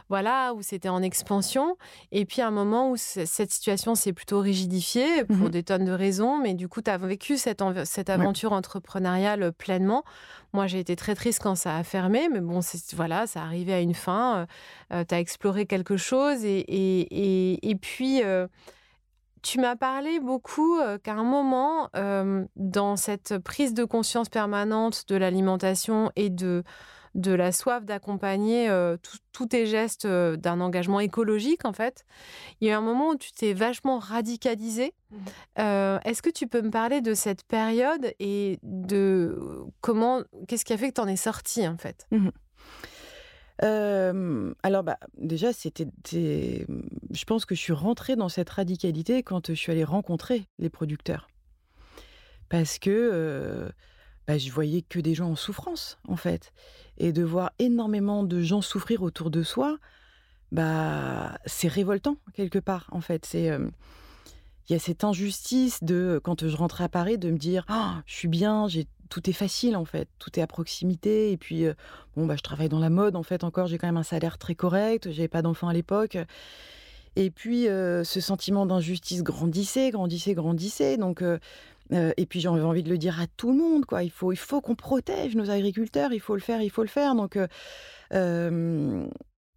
voilà, 0.10 0.54
où 0.54 0.62
c'était 0.62 0.89
en 0.89 1.01
expansion. 1.01 1.77
Et 2.12 2.25
puis, 2.25 2.41
un 2.41 2.51
moment 2.51 2.91
où 2.91 2.97
cette 2.97 3.51
situation 3.51 3.95
s'est 3.95 4.13
plutôt 4.13 4.39
rigidifiée 4.39 5.23
pour 5.25 5.36
mmh 5.36 5.51
des 5.51 5.63
tonnes 5.63 5.86
de 5.86 5.91
raisons. 5.91 6.38
Mais 6.38 6.54
du 6.54 6.67
coup, 6.67 6.82
tu 6.82 6.89
as 6.89 6.97
vécu 6.97 7.38
cette, 7.38 7.62
cette 7.84 8.10
aventure 8.10 8.54
entrepreneuriale 8.54 9.51
pleinement. 9.51 10.04
Moi, 10.53 10.67
j'ai 10.67 10.79
été 10.79 10.95
très 10.95 11.15
triste 11.15 11.41
quand 11.41 11.55
ça 11.55 11.77
a 11.77 11.83
fermé, 11.83 12.27
mais 12.29 12.41
bon, 12.41 12.59
voilà, 12.93 13.25
ça 13.25 13.41
arrivait 13.41 13.73
à 13.73 13.79
une 13.79 13.93
fin. 13.93 14.47
tu 14.89 15.15
as 15.15 15.19
exploré 15.19 15.65
quelque 15.65 15.95
chose 15.97 16.43
et, 16.43 16.65
et 16.67 17.01
et, 17.61 17.75
puis, 17.75 18.23
euh, 18.23 18.47
tu 19.41 19.59
m'as 19.59 19.75
parlé 19.75 20.19
beaucoup 20.19 20.77
euh, 20.79 20.97
qu'à 20.97 21.13
un 21.13 21.23
moment, 21.23 21.89
euh, 21.95 22.45
dans 22.55 22.95
cette 22.95 23.37
prise 23.39 23.73
de 23.73 23.83
conscience 23.83 24.29
permanente 24.29 25.05
de 25.07 25.15
l'alimentation 25.15 26.11
et 26.15 26.29
de, 26.29 26.63
de 27.15 27.32
la 27.32 27.52
soif 27.52 27.86
d'accompagner 27.86 28.69
tous 29.32 29.45
tes 29.45 29.65
gestes 29.65 30.08
d'un 30.08 30.62
engagement 30.62 31.00
écologique, 31.00 31.65
en 31.65 31.74
fait, 31.74 32.06
il 32.60 32.67
y 32.67 32.71
a 32.71 32.74
eu 32.74 32.76
un 32.78 32.82
moment 32.82 33.10
où 33.10 33.15
tu 33.15 33.32
t'es 33.32 33.54
vachement 33.54 34.00
radicalisé. 34.00 34.93
Mmh. 35.12 35.17
Est-ce 36.06 36.21
que 36.21 36.30
tu 36.30 36.47
peux 36.47 36.62
me 36.62 36.71
parler 36.71 37.02
de 37.02 37.13
cette 37.13 37.43
période 37.43 38.13
et 38.19 38.60
de 38.63 39.38
comment, 39.82 40.21
qu'est-ce 40.47 40.65
qui 40.65 40.74
a 40.74 40.78
fait 40.78 40.89
que 40.89 40.95
tu 40.95 41.02
en 41.02 41.08
es 41.08 41.17
sorti, 41.17 41.67
en 41.67 41.78
fait? 41.78 42.08
Mmh 42.12 42.30
alors, 43.63 44.84
bah, 44.84 44.97
déjà, 45.17 45.54
c'était. 45.54 45.88
Je 46.12 47.26
pense 47.26 47.45
que 47.45 47.54
je 47.54 47.60
suis 47.60 47.74
rentrée 47.74 48.15
dans 48.15 48.30
cette 48.30 48.50
radicalité 48.50 49.21
quand 49.21 49.50
je 49.50 49.54
suis 49.54 49.71
allée 49.71 49.84
rencontrer 49.84 50.47
les 50.58 50.71
producteurs. 50.71 51.28
Parce 52.50 52.80
que 52.80 53.71
bah, 54.27 54.38
je 54.38 54.51
voyais 54.51 54.81
que 54.81 54.99
des 54.99 55.13
gens 55.13 55.31
en 55.31 55.36
souffrance, 55.36 55.97
en 56.07 56.15
fait. 56.15 56.53
Et 56.97 57.12
de 57.12 57.23
voir 57.23 57.51
énormément 57.60 58.23
de 58.23 58.41
gens 58.41 58.62
souffrir 58.62 59.01
autour 59.01 59.31
de 59.31 59.43
soi, 59.43 59.77
bah, 60.51 61.38
c'est 61.45 61.67
révoltant, 61.67 62.17
quelque 62.34 62.60
part, 62.60 62.88
en 62.91 63.01
fait. 63.01 63.25
C'est. 63.25 63.45
il 64.69 64.73
y 64.73 64.75
a 64.75 64.79
cette 64.79 65.03
injustice 65.03 65.84
de, 65.84 66.19
quand 66.23 66.47
je 66.47 66.55
rentrais 66.55 66.84
à 66.84 66.89
Paris, 66.89 67.17
de 67.17 67.31
me 67.31 67.38
dire 67.38 67.65
«Ah, 67.67 68.03
je 68.05 68.15
suis 68.15 68.27
bien, 68.27 68.67
j'ai 68.67 68.88
tout 69.10 69.29
est 69.29 69.34
facile 69.34 69.75
en 69.75 69.84
fait, 69.84 70.07
tout 70.19 70.39
est 70.39 70.41
à 70.41 70.47
proximité. 70.47 71.31
Et 71.31 71.38
puis, 71.38 71.65
bon, 72.15 72.25
bah, 72.25 72.36
je 72.38 72.41
travaille 72.41 72.69
dans 72.69 72.79
la 72.79 72.89
mode 72.89 73.15
en 73.15 73.23
fait 73.23 73.43
encore, 73.43 73.67
j'ai 73.67 73.77
quand 73.77 73.88
même 73.88 73.97
un 73.97 74.03
salaire 74.03 74.38
très 74.38 74.55
correct, 74.55 75.12
j'avais 75.12 75.27
pas 75.27 75.41
d'enfants 75.41 75.67
à 75.67 75.73
l'époque. 75.73 76.17
Et 77.17 77.29
puis, 77.29 77.65
ce 77.65 78.19
sentiment 78.21 78.65
d'injustice 78.65 79.21
grandissait, 79.21 79.91
grandissait, 79.91 80.34
grandissait. 80.34 80.97
Donc, 80.97 81.21
et 81.91 82.25
puis, 82.25 82.39
j'avais 82.39 82.62
envie 82.62 82.84
de 82.84 82.89
le 82.89 82.97
dire 82.97 83.19
à 83.19 83.27
tout 83.27 83.51
le 83.51 83.58
monde, 83.58 83.86
quoi. 83.86 84.04
Il 84.04 84.12
faut, 84.12 84.32
il 84.32 84.38
faut 84.38 84.62
qu'on 84.62 84.75
protège 84.75 85.36
nos 85.36 85.49
agriculteurs, 85.49 86.13
il 86.13 86.19
faut 86.19 86.36
le 86.36 86.41
faire, 86.41 86.62
il 86.62 86.69
faut 86.69 86.84
le 86.84 86.88
faire. 86.88 87.15
Donc, 87.15 87.38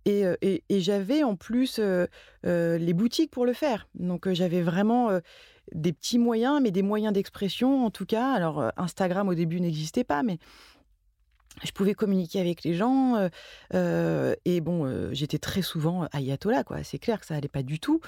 et, 0.06 0.24
et 0.68 0.80
j'avais 0.80 1.22
en 1.22 1.36
plus 1.36 1.80
les 2.42 2.92
boutiques 2.92 3.30
pour 3.30 3.46
le 3.46 3.52
faire. 3.52 3.88
Donc, 3.94 4.32
j'avais 4.32 4.62
vraiment 4.62 5.20
des 5.72 5.92
petits 5.92 6.18
moyens, 6.18 6.60
mais 6.62 6.70
des 6.70 6.82
moyens 6.82 7.12
d'expression 7.12 7.84
en 7.84 7.90
tout 7.90 8.06
cas. 8.06 8.32
Alors 8.32 8.60
euh, 8.60 8.68
Instagram 8.76 9.28
au 9.28 9.34
début 9.34 9.60
n'existait 9.60 10.04
pas, 10.04 10.22
mais 10.22 10.38
je 11.62 11.70
pouvais 11.72 11.94
communiquer 11.94 12.40
avec 12.40 12.64
les 12.64 12.74
gens 12.74 13.16
euh, 13.16 13.28
euh, 13.74 14.34
et 14.44 14.60
bon 14.60 15.12
j'étais 15.12 15.38
très 15.38 15.62
souvent 15.62 16.06
ayatollah 16.12 16.64
quoi 16.64 16.82
c'est 16.82 16.98
clair 16.98 17.20
que 17.20 17.26
ça 17.26 17.34
allait 17.34 17.48
pas 17.48 17.62
du 17.62 17.78
tout 17.78 18.00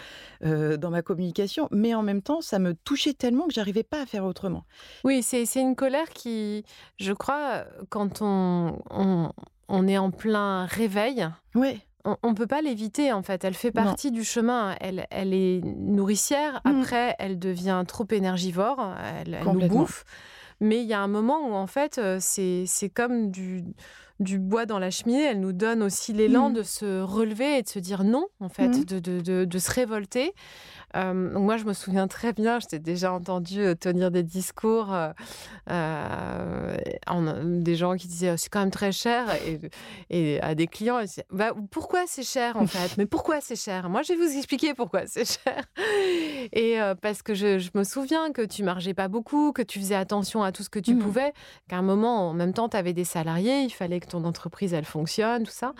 dans 0.43 0.91
ma 0.91 1.03
communication 1.03 1.69
mais 1.71 1.95
en 1.95 2.03
même 2.03 2.23
temps 2.23 2.41
ça 2.41 2.59
me 2.59 2.75
touchait 2.75 3.15
tellement 3.15 3.47
que 3.47 3.53
j'arrivais 3.53 3.83
pas 3.83 4.03
à 4.03 4.07
faire 4.07 4.25
autrement 4.25 4.65
oui 5.05 5.23
c'est 5.23 5.45
une 5.55 5.77
colère 5.77 6.11
qui 6.11 6.65
je 6.99 7.13
crois 7.13 7.65
quand 7.89 8.23
on, 8.23 8.79
on, 8.91 9.31
on 9.69 9.89
est 9.89 9.99
en 9.99 10.11
plein 10.11 10.67
réveil 10.67 11.29
oui 11.55 11.81
on 12.23 12.31
ne 12.31 12.35
peut 12.35 12.47
pas 12.47 12.63
l'éviter 12.63 13.13
en 13.13 13.23
fait. 13.23 13.45
Elle 13.45 13.55
fait 13.55 13.73
partie 13.73 14.11
du 14.11 14.25
chemin. 14.25 14.77
Elle, 14.81 15.07
elle 15.11 15.35
est 15.35 15.61
nourricière. 15.65 16.61
Mmh. 16.65 16.81
Après, 16.81 17.17
elle 17.19 17.39
devient 17.39 17.83
trop 17.87 18.07
énergivore. 18.11 18.95
Elle, 19.21 19.41
nous 19.45 19.67
bouffe. 19.69 20.05
Mais 20.61 20.83
il 20.83 20.87
y 20.87 20.95
a 20.95 21.01
un 21.01 21.09
moment 21.09 21.49
où 21.49 21.53
en 21.55 21.66
fait, 21.66 21.99
euh, 21.99 22.19
c'est 22.21 22.88
comme 22.88 23.31
du, 23.31 23.64
du 24.21 24.38
bois 24.38 24.66
dans 24.66 24.79
la 24.79 24.90
cheminée. 24.90 25.25
Elle 25.25 25.40
nous 25.40 25.53
donne 25.53 25.83
aussi 25.83 26.12
l'élan 26.12 26.51
mmh. 26.51 26.55
de 26.55 26.62
se 26.62 27.01
relever 27.01 27.59
et 27.59 27.62
de 27.62 27.69
se 27.69 27.79
dire 27.79 28.05
non 28.05 28.27
en 28.40 28.49
fait, 28.49 28.69
mmh. 28.69 28.85
de, 28.85 28.99
de, 29.21 29.45
de, 29.45 29.59
se 29.59 29.71
révolter. 29.71 30.33
Euh, 30.97 31.13
moi, 31.13 31.57
je 31.57 31.65
me 31.65 31.73
souviens 31.73 32.09
très 32.09 32.33
bien, 32.33 32.59
je 32.59 32.67
t'ai 32.67 32.79
déjà 32.79 33.13
entendu 33.13 33.61
euh, 33.61 33.75
tenir 33.75 34.11
des 34.11 34.23
discours, 34.23 34.95
euh, 35.71 36.77
des 37.43 37.75
gens 37.75 37.97
qui 37.97 38.09
disaient 38.09 38.37
c'est 38.37 38.49
quand 38.49 38.61
même 38.61 38.71
très 38.71 38.93
cher, 38.93 39.27
et, 40.11 40.41
à 40.41 40.55
des 40.55 40.67
clients, 40.67 40.99
ils 41.01 41.07
disaient 41.07 41.27
bah, 41.31 41.53
pourquoi 41.71 42.05
c'est 42.07 42.23
cher 42.23 42.57
en 42.57 42.67
fait? 42.67 42.97
Mais 42.97 43.07
pourquoi 43.07 43.41
c'est 43.41 43.57
cher? 43.57 43.89
Moi, 43.91 44.03
je 44.03 44.15
vais 44.15 44.19
vous 44.19 44.37
expliquer 44.37 44.75
pourquoi 44.75 45.07
c'est 45.07 45.25
cher. 45.25 45.65
Et 46.53 46.79
parce 47.03 47.23
que 47.23 47.35
je, 47.35 47.69
me 47.75 47.85
souviens 47.85 48.33
que 48.33 48.43
tu 48.43 48.63
margeais 48.63 48.95
pas 48.95 49.09
beaucoup, 49.09 49.53
que 49.53 49.63
tu 49.63 49.79
faisais 49.79 49.95
attention 49.95 50.43
à 50.43 50.53
tout 50.53 50.63
ce 50.63 50.71
que 50.71 50.79
tu 50.79 50.95
mmh. 50.95 50.99
pouvais, 50.99 51.33
qu'à 51.69 51.77
un 51.77 51.83
moment, 51.83 52.31
en 52.31 52.33
même 52.33 52.55
temps, 52.55 52.69
tu 52.69 52.77
avais 52.77 52.93
des 52.93 53.05
salariés, 53.05 53.63
il 53.63 53.71
fallait 53.71 54.01
que 54.01 54.07
ton 54.07 54.25
entreprise, 54.25 54.73
elle 54.73 54.85
fonctionne, 54.85 55.45
tout 55.45 55.51
ça. 55.51 55.75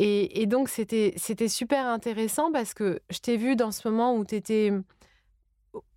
Et, 0.00 0.46
donc, 0.46 0.68
c'était 0.68 1.48
super 1.48 1.86
intéressant 1.86 2.52
parce 2.52 2.72
que 2.72 3.00
je 3.10 3.18
t'ai 3.18 3.36
vu 3.36 3.56
dans 3.56 3.72
ce 3.72 3.88
moment 3.88 4.14
où 4.14 4.24
tu 4.24 4.36
étais 4.36 4.72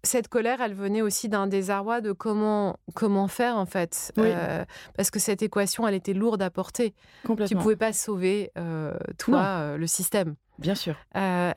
cette 0.04 0.28
colère, 0.28 0.62
elle 0.62 0.74
venait 0.74 1.02
aussi 1.02 1.30
d'un 1.30 1.48
désarroi 1.48 2.02
de 2.02 2.12
comment, 2.12 2.78
comment 2.96 3.28
faire, 3.28 3.56
en 3.58 3.66
fait. 3.66 4.12
Euh, 4.18 4.66
parce 4.96 5.12
que 5.12 5.20
cette 5.20 5.44
équation, 5.44 5.88
elle 5.88 5.94
était 5.94 6.14
lourde 6.14 6.42
à 6.42 6.50
porter. 6.50 6.94
Complètement. 7.24 7.48
Tu 7.48 7.56
ne 7.56 7.62
pouvais 7.62 7.76
pas 7.76 7.94
sauver, 7.94 8.52
euh, 8.58 8.94
toi, 9.20 9.44
euh, 9.44 9.78
le 9.78 9.88
système. 9.88 10.36
Bien 10.58 10.76
sûr. 10.76 10.96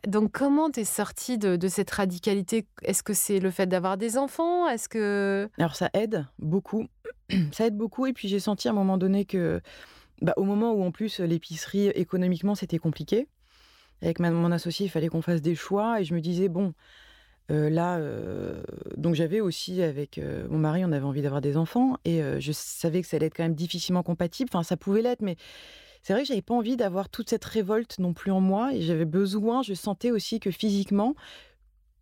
donc, 0.07 0.33
comment 0.33 0.71
tu 0.71 0.81
es 0.81 0.85
sortie 0.85 1.39
de, 1.39 1.69
cette 1.69 1.91
radicalité? 1.91 2.67
Est-ce 2.83 3.03
que 3.03 3.15
c'est 3.15 3.41
le 3.41 3.51
fait 3.51 3.67
d'avoir 3.67 3.97
des 3.97 4.17
enfants? 4.19 4.69
Est-ce 4.69 4.89
que... 4.89 5.49
Alors, 5.59 5.77
ça 5.77 5.91
aide 5.95 6.27
beaucoup. 6.39 6.87
ça 7.53 7.67
aide 7.67 7.77
beaucoup. 7.77 8.07
Et 8.07 8.13
puis, 8.13 8.29
j'ai 8.29 8.41
senti 8.41 8.69
à 8.69 8.71
un 8.71 8.75
moment 8.75 8.99
donné 8.99 9.25
que, 9.25 9.61
bah, 10.23 10.35
au 10.37 10.45
moment 10.45 10.73
où, 10.73 10.83
en 10.83 10.91
plus, 10.91 11.21
l'épicerie, 11.21 11.89
économiquement, 11.89 12.55
c'était 12.55 12.79
compliqué, 12.79 13.27
avec 14.03 14.19
mon 14.19 14.53
associé, 14.53 14.87
il 14.87 14.91
fallait 14.91 15.09
qu'on 15.09 15.23
fasse 15.23 15.43
des 15.43 15.55
choix. 15.55 16.01
Et 16.01 16.05
je 16.05 16.15
me 16.15 16.21
disais, 16.21 16.49
bon 16.49 16.75
là, 17.49 18.01
donc 18.97 19.15
j'avais 19.15 19.41
aussi 19.41 19.83
avec 19.83 20.21
mon 20.49 20.59
mari, 20.59 20.85
on 20.85 20.93
avait 20.93 21.05
envie 21.05 21.23
d'avoir 21.23 21.41
des 21.41 21.57
enfants 21.57 21.99
et 22.05 22.23
je 22.41 22.53
savais 22.53 23.03
que 23.03 23.07
ça 23.07 23.17
allait 23.17 23.27
être 23.27 23.37
quand 23.37 23.43
même 23.43 23.55
difficilement 23.55 24.03
compatible. 24.03 24.51
Enfin, 24.53 24.63
ça 24.63 24.77
pouvait 24.77 25.03
l'être, 25.03 25.21
mais 25.21 25.37
c'est 26.03 26.13
vrai 26.13 26.23
que 26.23 26.29
j'avais 26.29 26.43
pas 26.43 26.55
envie 26.55 26.77
d'avoir 26.77 27.09
toute 27.09 27.31
cette 27.31 27.45
révolte 27.45 27.99
non 27.99 28.13
plus 28.13 28.31
en 28.31 28.41
moi 28.41 28.75
et 28.75 28.83
j'avais 28.83 29.05
besoin, 29.05 29.63
je 29.63 29.75
sentais 29.75 30.11
aussi 30.11 30.41
que 30.41 30.51
physiquement, 30.51 31.15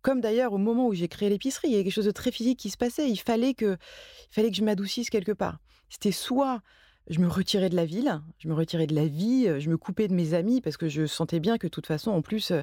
comme 0.01 0.19
d'ailleurs 0.19 0.53
au 0.53 0.57
moment 0.57 0.87
où 0.87 0.93
j'ai 0.93 1.07
créé 1.07 1.29
l'épicerie, 1.29 1.69
il 1.69 1.71
y 1.71 1.75
avait 1.75 1.83
quelque 1.85 1.93
chose 1.93 2.05
de 2.05 2.11
très 2.11 2.31
physique 2.31 2.59
qui 2.59 2.69
se 2.69 2.77
passait. 2.77 3.09
Il 3.09 3.17
fallait 3.17 3.53
que, 3.53 3.77
il 4.29 4.33
fallait 4.33 4.49
que 4.49 4.57
je 4.57 4.63
m'adoucisse 4.63 5.09
quelque 5.09 5.31
part. 5.31 5.59
C'était 5.89 6.11
soit 6.11 6.61
je 7.09 7.19
me 7.19 7.27
retirais 7.27 7.69
de 7.69 7.75
la 7.75 7.85
ville, 7.85 8.21
je 8.39 8.47
me 8.47 8.53
retirais 8.53 8.87
de 8.87 8.95
la 8.95 9.05
vie, 9.05 9.47
je 9.59 9.69
me 9.69 9.77
coupais 9.77 10.07
de 10.07 10.13
mes 10.13 10.33
amis 10.33 10.61
parce 10.61 10.77
que 10.77 10.87
je 10.87 11.05
sentais 11.05 11.39
bien 11.39 11.57
que 11.57 11.67
de 11.67 11.71
toute 11.71 11.87
façon, 11.87 12.11
en 12.11 12.21
plus, 12.21 12.53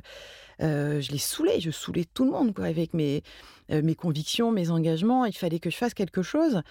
je 0.61 1.13
les 1.13 1.19
saoulais, 1.19 1.61
je 1.61 1.71
saoulais 1.71 2.07
tout 2.15 2.25
le 2.25 2.31
monde 2.31 2.53
avec 2.61 2.95
mes, 2.95 3.23
mes 3.69 3.95
convictions, 3.95 4.51
mes 4.51 4.71
engagements. 4.71 5.25
Il 5.27 5.37
fallait 5.37 5.59
que 5.59 5.71
je 5.71 5.77
fasse 5.77 5.95
quelque 5.95 6.23
chose. 6.23 6.63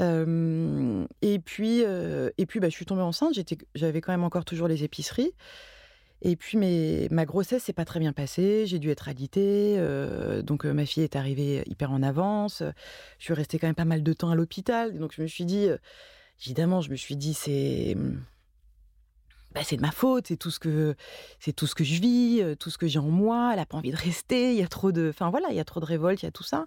et 0.00 1.38
puis, 1.38 1.80
et 1.80 2.46
puis 2.46 2.60
bah, 2.60 2.68
je 2.68 2.74
suis 2.74 2.84
tombée 2.84 3.02
enceinte, 3.02 3.34
j'avais 3.74 4.00
quand 4.02 4.12
même 4.12 4.24
encore 4.24 4.44
toujours 4.44 4.68
les 4.68 4.84
épiceries. 4.84 5.32
Et 6.22 6.34
puis 6.34 6.58
ma 7.10 7.24
grossesse 7.24 7.64
s'est 7.64 7.72
pas 7.74 7.84
très 7.84 8.00
bien 8.00 8.12
passée, 8.12 8.66
j'ai 8.66 8.78
dû 8.78 8.90
être 8.90 9.08
alitée, 9.08 9.78
donc 10.42 10.64
ma 10.66 10.84
fille 10.84 11.02
est 11.02 11.16
arrivée 11.16 11.62
hyper 11.66 11.92
en 11.92 12.02
avance. 12.02 12.62
Je 13.18 13.24
suis 13.24 13.34
restée 13.34 13.58
quand 13.58 13.68
même 13.68 13.74
pas 13.74 13.86
mal 13.86 14.02
de 14.02 14.12
temps 14.12 14.30
à 14.30 14.34
l'hôpital, 14.34 14.98
donc 14.98 15.14
je 15.14 15.22
me 15.22 15.26
suis 15.26 15.44
dit, 15.44 15.68
évidemment, 16.40 16.80
je 16.80 16.90
me 16.90 16.96
suis 16.96 17.16
dit, 17.16 17.34
c'est. 17.34 17.94
Mmh, 17.96 18.20
bah, 19.56 19.62
c'est 19.64 19.76
de 19.76 19.80
ma 19.80 19.90
faute, 19.90 20.26
c'est 20.28 20.36
tout 20.36 20.50
ce 20.50 20.58
que 20.58 20.94
c'est 21.40 21.54
tout 21.54 21.66
ce 21.66 21.74
que 21.74 21.82
je 21.82 21.98
vis, 21.98 22.42
tout 22.60 22.68
ce 22.68 22.76
que 22.76 22.86
j'ai 22.86 22.98
en 22.98 23.08
moi. 23.08 23.52
Elle 23.54 23.58
a 23.58 23.64
pas 23.64 23.78
envie 23.78 23.90
de 23.90 23.96
rester. 23.96 24.52
Il 24.52 24.58
y 24.58 24.62
a 24.62 24.68
trop 24.68 24.92
de, 24.92 25.08
enfin 25.08 25.30
voilà, 25.30 25.48
il 25.48 25.56
y 25.56 25.60
a 25.60 25.64
trop 25.64 25.80
de 25.80 25.86
révolte, 25.86 26.22
il 26.22 26.26
y 26.26 26.28
a 26.28 26.32
tout 26.32 26.44
ça. 26.44 26.66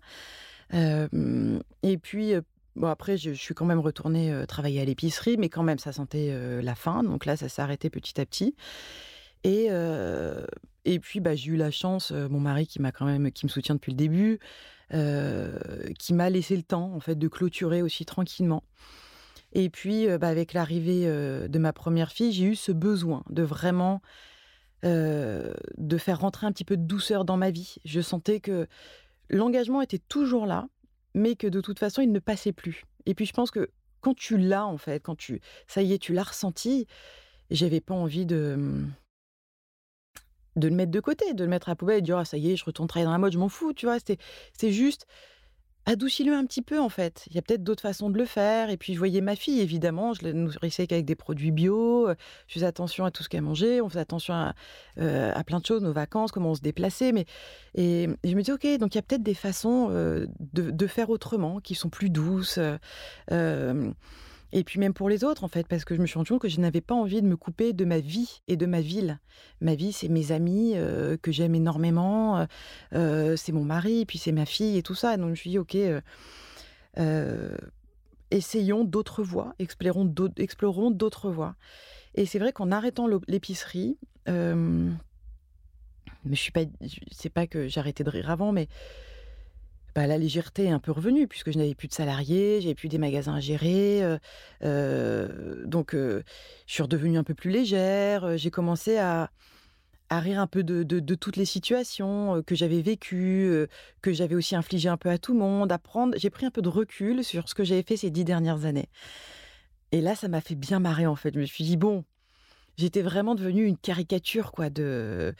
et 0.73 1.97
puis 2.01 2.33
bon 2.75 2.87
après, 2.87 3.17
je, 3.17 3.31
suis 3.31 3.53
quand 3.53 3.65
même 3.65 3.79
retournée 3.79 4.43
travailler 4.47 4.81
à 4.81 4.85
l'épicerie, 4.85 5.37
mais 5.37 5.49
quand 5.49 5.61
même 5.61 5.77
ça 5.77 5.93
sentait 5.93 6.33
la 6.63 6.73
fin. 6.73 7.03
Donc 7.03 7.27
là, 7.27 7.37
ça 7.37 7.47
s'est 7.47 7.61
arrêté 7.61 7.91
petit 7.91 8.19
à 8.19 8.25
petit. 8.25 8.55
Et 9.43 9.67
et 10.85 10.99
puis 10.99 11.19
bah, 11.19 11.35
j'ai 11.35 11.51
eu 11.51 11.57
la 11.57 11.69
chance, 11.69 12.11
mon 12.11 12.39
mari 12.39 12.65
qui 12.65 12.81
m'a 12.81 12.91
quand 12.91 13.05
même 13.05 13.31
qui 13.31 13.45
me 13.45 13.51
soutient 13.51 13.75
depuis 13.75 13.91
le 13.91 13.97
début, 13.97 14.39
qui 14.89 16.13
m'a 16.15 16.29
laissé 16.31 16.55
le 16.55 16.63
temps 16.63 16.91
en 16.95 16.99
fait 16.99 17.19
de 17.19 17.27
clôturer 17.27 17.83
aussi 17.83 18.03
tranquillement. 18.03 18.63
Et 19.53 19.69
puis, 19.69 20.07
bah, 20.17 20.27
avec 20.27 20.53
l'arrivée 20.53 21.05
de 21.05 21.59
ma 21.59 21.73
première 21.73 22.11
fille, 22.11 22.31
j'ai 22.31 22.45
eu 22.45 22.55
ce 22.55 22.71
besoin 22.71 23.23
de 23.29 23.43
vraiment 23.43 24.01
de 24.83 25.97
faire 25.97 26.19
rentrer 26.19 26.47
un 26.47 26.51
petit 26.51 26.65
peu 26.65 26.77
de 26.77 26.83
douceur 26.83 27.25
dans 27.25 27.37
ma 27.37 27.51
vie. 27.51 27.75
Je 27.83 27.99
sentais 28.01 28.39
que 28.39 28.67
l'engagement 29.29 29.81
était 29.81 29.99
toujours 29.99 30.45
là, 30.45 30.67
mais 31.13 31.35
que 31.35 31.47
de 31.47 31.61
toute 31.61 31.79
façon, 31.79 32.01
il 32.01 32.11
ne 32.11 32.19
passait 32.19 32.53
plus. 32.53 32.85
Et 33.05 33.13
puis, 33.15 33.25
je 33.25 33.33
pense 33.33 33.51
que 33.51 33.69
quand 34.01 34.15
tu 34.15 34.37
l'as, 34.37 34.65
en 34.65 34.77
fait, 34.77 35.01
quand 35.01 35.15
tu, 35.15 35.41
ça 35.67 35.81
y 35.81 35.93
est, 35.93 35.97
tu 35.97 36.13
l'as 36.13 36.23
ressenti, 36.23 36.87
j'avais 37.49 37.81
pas 37.81 37.93
envie 37.93 38.25
de 38.25 38.55
mmh, 38.57 38.91
de 40.55 40.67
le 40.67 40.75
mettre 40.75 40.91
de 40.91 40.99
côté, 40.99 41.33
de 41.33 41.43
le 41.43 41.49
mettre 41.49 41.69
à 41.69 41.71
la 41.71 41.75
poubelle 41.75 41.97
et 41.97 42.01
de 42.01 42.05
dire 42.05 42.17
ah, 42.17 42.25
ça 42.25 42.37
y 42.37 42.51
est, 42.51 42.55
je 42.55 42.65
retourne 42.65 42.87
travailler 42.87 43.05
dans 43.05 43.11
la 43.11 43.17
mode, 43.17 43.31
je 43.31 43.37
m'en 43.37 43.49
fous, 43.49 43.73
tu 43.73 43.85
vois. 43.85 43.97
C'est 44.53 44.71
juste 44.71 45.05
Adoucis-le 45.85 46.33
un 46.33 46.45
petit 46.45 46.61
peu 46.61 46.79
en 46.79 46.89
fait. 46.89 47.25
Il 47.29 47.35
y 47.35 47.39
a 47.39 47.41
peut-être 47.41 47.63
d'autres 47.63 47.81
façons 47.81 48.09
de 48.09 48.17
le 48.17 48.25
faire. 48.25 48.69
Et 48.69 48.77
puis 48.77 48.93
je 48.93 48.99
voyais 48.99 49.21
ma 49.21 49.35
fille, 49.35 49.59
évidemment, 49.59 50.13
je 50.13 50.23
la 50.23 50.33
nourrissais 50.33 50.87
avec 50.91 51.05
des 51.05 51.15
produits 51.15 51.51
bio. 51.51 52.09
Je 52.47 52.53
faisais 52.53 52.65
attention 52.65 53.05
à 53.05 53.11
tout 53.11 53.23
ce 53.23 53.29
qu'elle 53.29 53.41
mangeait. 53.41 53.81
On 53.81 53.89
faisait 53.89 53.99
attention 53.99 54.33
à, 54.33 54.53
plein 55.45 55.59
de 55.59 55.65
choses, 55.65 55.81
nos 55.81 55.93
vacances, 55.93 56.31
comment 56.31 56.51
on 56.51 56.55
se 56.55 56.61
déplaçait. 56.61 57.11
Mais 57.11 57.25
et, 57.75 58.07
je 58.23 58.35
me 58.35 58.41
dis 58.41 58.51
ok, 58.51 58.67
donc 58.77 58.93
il 58.93 58.97
y 58.97 58.99
a 58.99 59.01
peut-être 59.01 59.23
des 59.23 59.33
façons 59.33 59.89
de, 60.53 60.87
faire 60.87 61.09
autrement, 61.09 61.59
qui 61.59 61.75
sont 61.75 61.89
plus 61.89 62.09
douces. 62.09 62.59
Et 64.51 64.63
puis 64.63 64.79
même 64.79 64.93
pour 64.93 65.09
les 65.09 65.23
autres, 65.23 65.43
en 65.43 65.47
fait, 65.47 65.67
parce 65.67 65.85
que 65.85 65.95
je 65.95 66.01
me 66.01 66.07
suis 66.07 66.19
que 66.39 66.47
je 66.47 66.59
n'avais 66.59 66.81
pas 66.81 66.95
envie 66.95 67.21
de 67.21 67.27
me 67.27 67.37
couper 67.37 67.73
de 67.73 67.85
ma 67.85 67.99
vie 67.99 68.41
et 68.47 68.57
de 68.57 68.65
ma 68.65 68.81
ville. 68.81 69.19
Ma 69.61 69.75
vie, 69.75 69.91
c'est 69.91 70.07
mes 70.07 70.31
amis 70.31 70.73
euh, 70.75 71.17
que 71.17 71.31
j'aime 71.31 71.53
énormément, 71.53 72.39
euh, 72.39 72.45
euh, 72.93 73.35
c'est 73.35 73.51
mon 73.51 73.63
mari, 73.63 74.05
puis 74.05 74.17
c'est 74.17 74.31
ma 74.31 74.45
fille 74.45 74.77
et 74.77 74.83
tout 74.83 74.95
ça. 74.95 75.17
Donc 75.17 75.27
je 75.27 75.31
me 75.31 75.35
suis 75.35 75.51
dit, 75.51 75.59
ok, 75.59 75.77
essayons 78.31 78.83
d'autres 78.83 79.23
voies, 79.23 79.53
explorons 79.59 80.05
d'autres 80.05 81.29
voies. 81.29 81.55
Et 82.15 82.25
c'est 82.25 82.39
vrai 82.39 82.51
qu'en 82.51 82.71
arrêtant 82.71 83.07
l'épicerie, 83.27 83.97
je 84.25 84.91
suis 86.33 86.51
pas, 86.51 86.61
c'est 87.11 87.29
pas 87.29 87.45
que 87.45 87.67
j'arrêtais 87.67 88.03
de 88.03 88.09
rire 88.09 88.31
avant, 88.31 88.51
mais 88.51 88.67
bah, 89.95 90.07
la 90.07 90.17
légèreté 90.17 90.65
est 90.65 90.71
un 90.71 90.79
peu 90.79 90.91
revenue 90.91 91.27
puisque 91.27 91.51
je 91.51 91.57
n'avais 91.57 91.75
plus 91.75 91.87
de 91.87 91.93
salariés, 91.93 92.61
j'avais 92.61 92.75
plus 92.75 92.89
des 92.89 92.97
magasins 92.97 93.35
à 93.35 93.39
gérer. 93.39 94.01
donc, 94.61 95.93
je 95.93 96.21
suis 96.67 96.83
redevenue 96.83 97.17
un 97.17 97.23
peu 97.23 97.33
plus 97.33 97.49
légère. 97.49 98.37
J'ai 98.37 98.51
commencé 98.51 98.97
à, 98.97 99.29
rire 100.11 100.39
un 100.39 100.47
peu 100.47 100.63
de, 100.63 101.15
toutes 101.15 101.37
les 101.37 101.45
situations 101.45 102.41
que 102.45 102.55
j'avais 102.55 102.81
vécues, 102.81 103.67
que 104.01 104.13
j'avais 104.13 104.35
aussi 104.35 104.55
infligées 104.55 104.89
un 104.89 104.97
peu 104.97 105.09
à 105.09 105.17
tout 105.17 105.33
le 105.33 105.39
monde, 105.39 105.71
à 105.71 105.79
J'ai 106.15 106.29
pris 106.29 106.45
un 106.45 106.51
peu 106.51 106.61
de 106.61 106.69
recul 106.69 107.23
sur 107.23 107.49
ce 107.49 107.55
que 107.55 107.63
j'avais 107.63 107.83
fait 107.83 107.97
ces 107.97 108.09
dix 108.09 108.23
dernières 108.23 108.65
années. 108.65 108.89
Et 109.91 110.01
là, 110.01 110.15
ça 110.15 110.27
m'a 110.27 110.41
fait 110.41 110.55
bien 110.55 110.79
marrer 110.79 111.07
en 111.07 111.15
fait. 111.15 111.33
Je 111.33 111.39
me 111.39 111.45
suis 111.45 111.63
dit, 111.63 111.77
bon, 111.77 112.03
j'étais 112.77 113.01
vraiment 113.01 113.35
devenue 113.35 113.65
une 113.65 113.77
caricature 113.77 114.51
quoi 114.51 114.69
de 114.69 115.33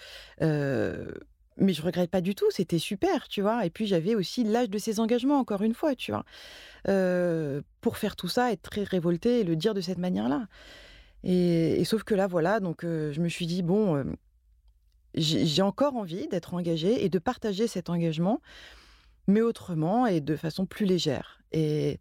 mais 1.60 1.74
je 1.74 1.82
regrette 1.82 2.10
pas 2.10 2.22
du 2.22 2.36
tout, 2.36 2.50
c'était 2.52 2.80
super, 2.80 3.28
tu 3.28 3.42
vois. 3.42 3.66
Et 3.66 3.70
puis 3.70 3.86
j'avais 3.86 4.16
aussi 4.16 4.44
l'âge 4.44 4.70
de 4.70 4.78
ses 4.78 5.00
engagements, 5.00 5.40
encore 5.40 5.62
une 5.62 5.74
fois, 5.74 5.96
tu 5.96 6.12
vois. 6.12 6.26
pour 7.82 7.98
faire 7.98 8.16
tout 8.16 8.28
ça, 8.28 8.52
être 8.52 8.64
très 8.64 8.84
révoltée 8.84 9.42
et 9.42 9.44
le 9.44 9.56
dire 9.56 9.74
de 9.74 9.82
cette 9.82 9.98
manière-là. 9.98 10.48
Et, 11.24 11.84
sauf 11.84 12.04
que 12.04 12.16
là, 12.16 12.28
voilà, 12.28 12.60
donc 12.60 12.82
je 12.84 13.20
me 13.20 13.28
suis 13.28 13.46
dit, 13.46 13.62
bon, 13.62 14.04
j'ai 15.16 15.62
encore 15.62 15.96
envie 15.96 16.28
d'être 16.28 16.54
engagée 16.54 17.04
et 17.04 17.10
de 17.10 17.20
partager 17.20 17.68
cet 17.68 17.90
engagement, 17.90 18.42
mais 19.28 19.42
autrement 19.42 20.06
et 20.06 20.22
de 20.22 20.36
façon 20.36 20.66
plus 20.66 20.86
légère. 20.86 21.40
Et, 21.52 22.00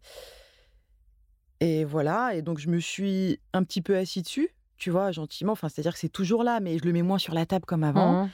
et 1.59 1.83
voilà, 1.85 2.35
et 2.35 2.41
donc 2.41 2.59
je 2.59 2.69
me 2.69 2.79
suis 2.79 3.39
un 3.53 3.63
petit 3.63 3.81
peu 3.81 3.97
assis 3.97 4.21
dessus, 4.21 4.49
tu 4.77 4.91
vois, 4.91 5.11
gentiment. 5.11 5.53
Enfin, 5.53 5.69
c'est-à-dire 5.69 5.93
que 5.93 5.99
c'est 5.99 6.09
toujours 6.09 6.43
là, 6.43 6.59
mais 6.59 6.77
je 6.77 6.85
le 6.85 6.93
mets 6.93 7.01
moins 7.01 7.17
sur 7.17 7.33
la 7.33 7.45
table 7.45 7.65
comme 7.65 7.83
avant. 7.83 8.25
Mmh. 8.25 8.29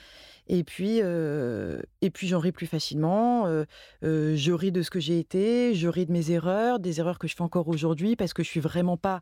Et 0.47 0.63
puis, 0.63 1.01
puis 2.13 2.27
j'en 2.27 2.39
ris 2.39 2.51
plus 2.51 2.67
facilement. 2.67 3.47
je 4.01 4.51
ris 4.51 4.71
de 4.71 4.81
ce 4.81 4.89
que 4.89 4.99
j'ai 4.99 5.19
été, 5.19 5.73
je 5.75 5.88
ris 5.88 6.05
de 6.05 6.12
mes 6.12 6.31
erreurs, 6.31 6.79
des 6.79 6.99
erreurs 6.99 7.19
que 7.19 7.27
je 7.27 7.36
fais 7.36 7.41
encore 7.41 7.67
aujourd'hui 7.67 8.15
parce 8.15 8.34
que 8.34 8.43
je 8.43 8.49
suis 8.49 8.60
vraiment 8.60 8.97
pas 8.97 9.21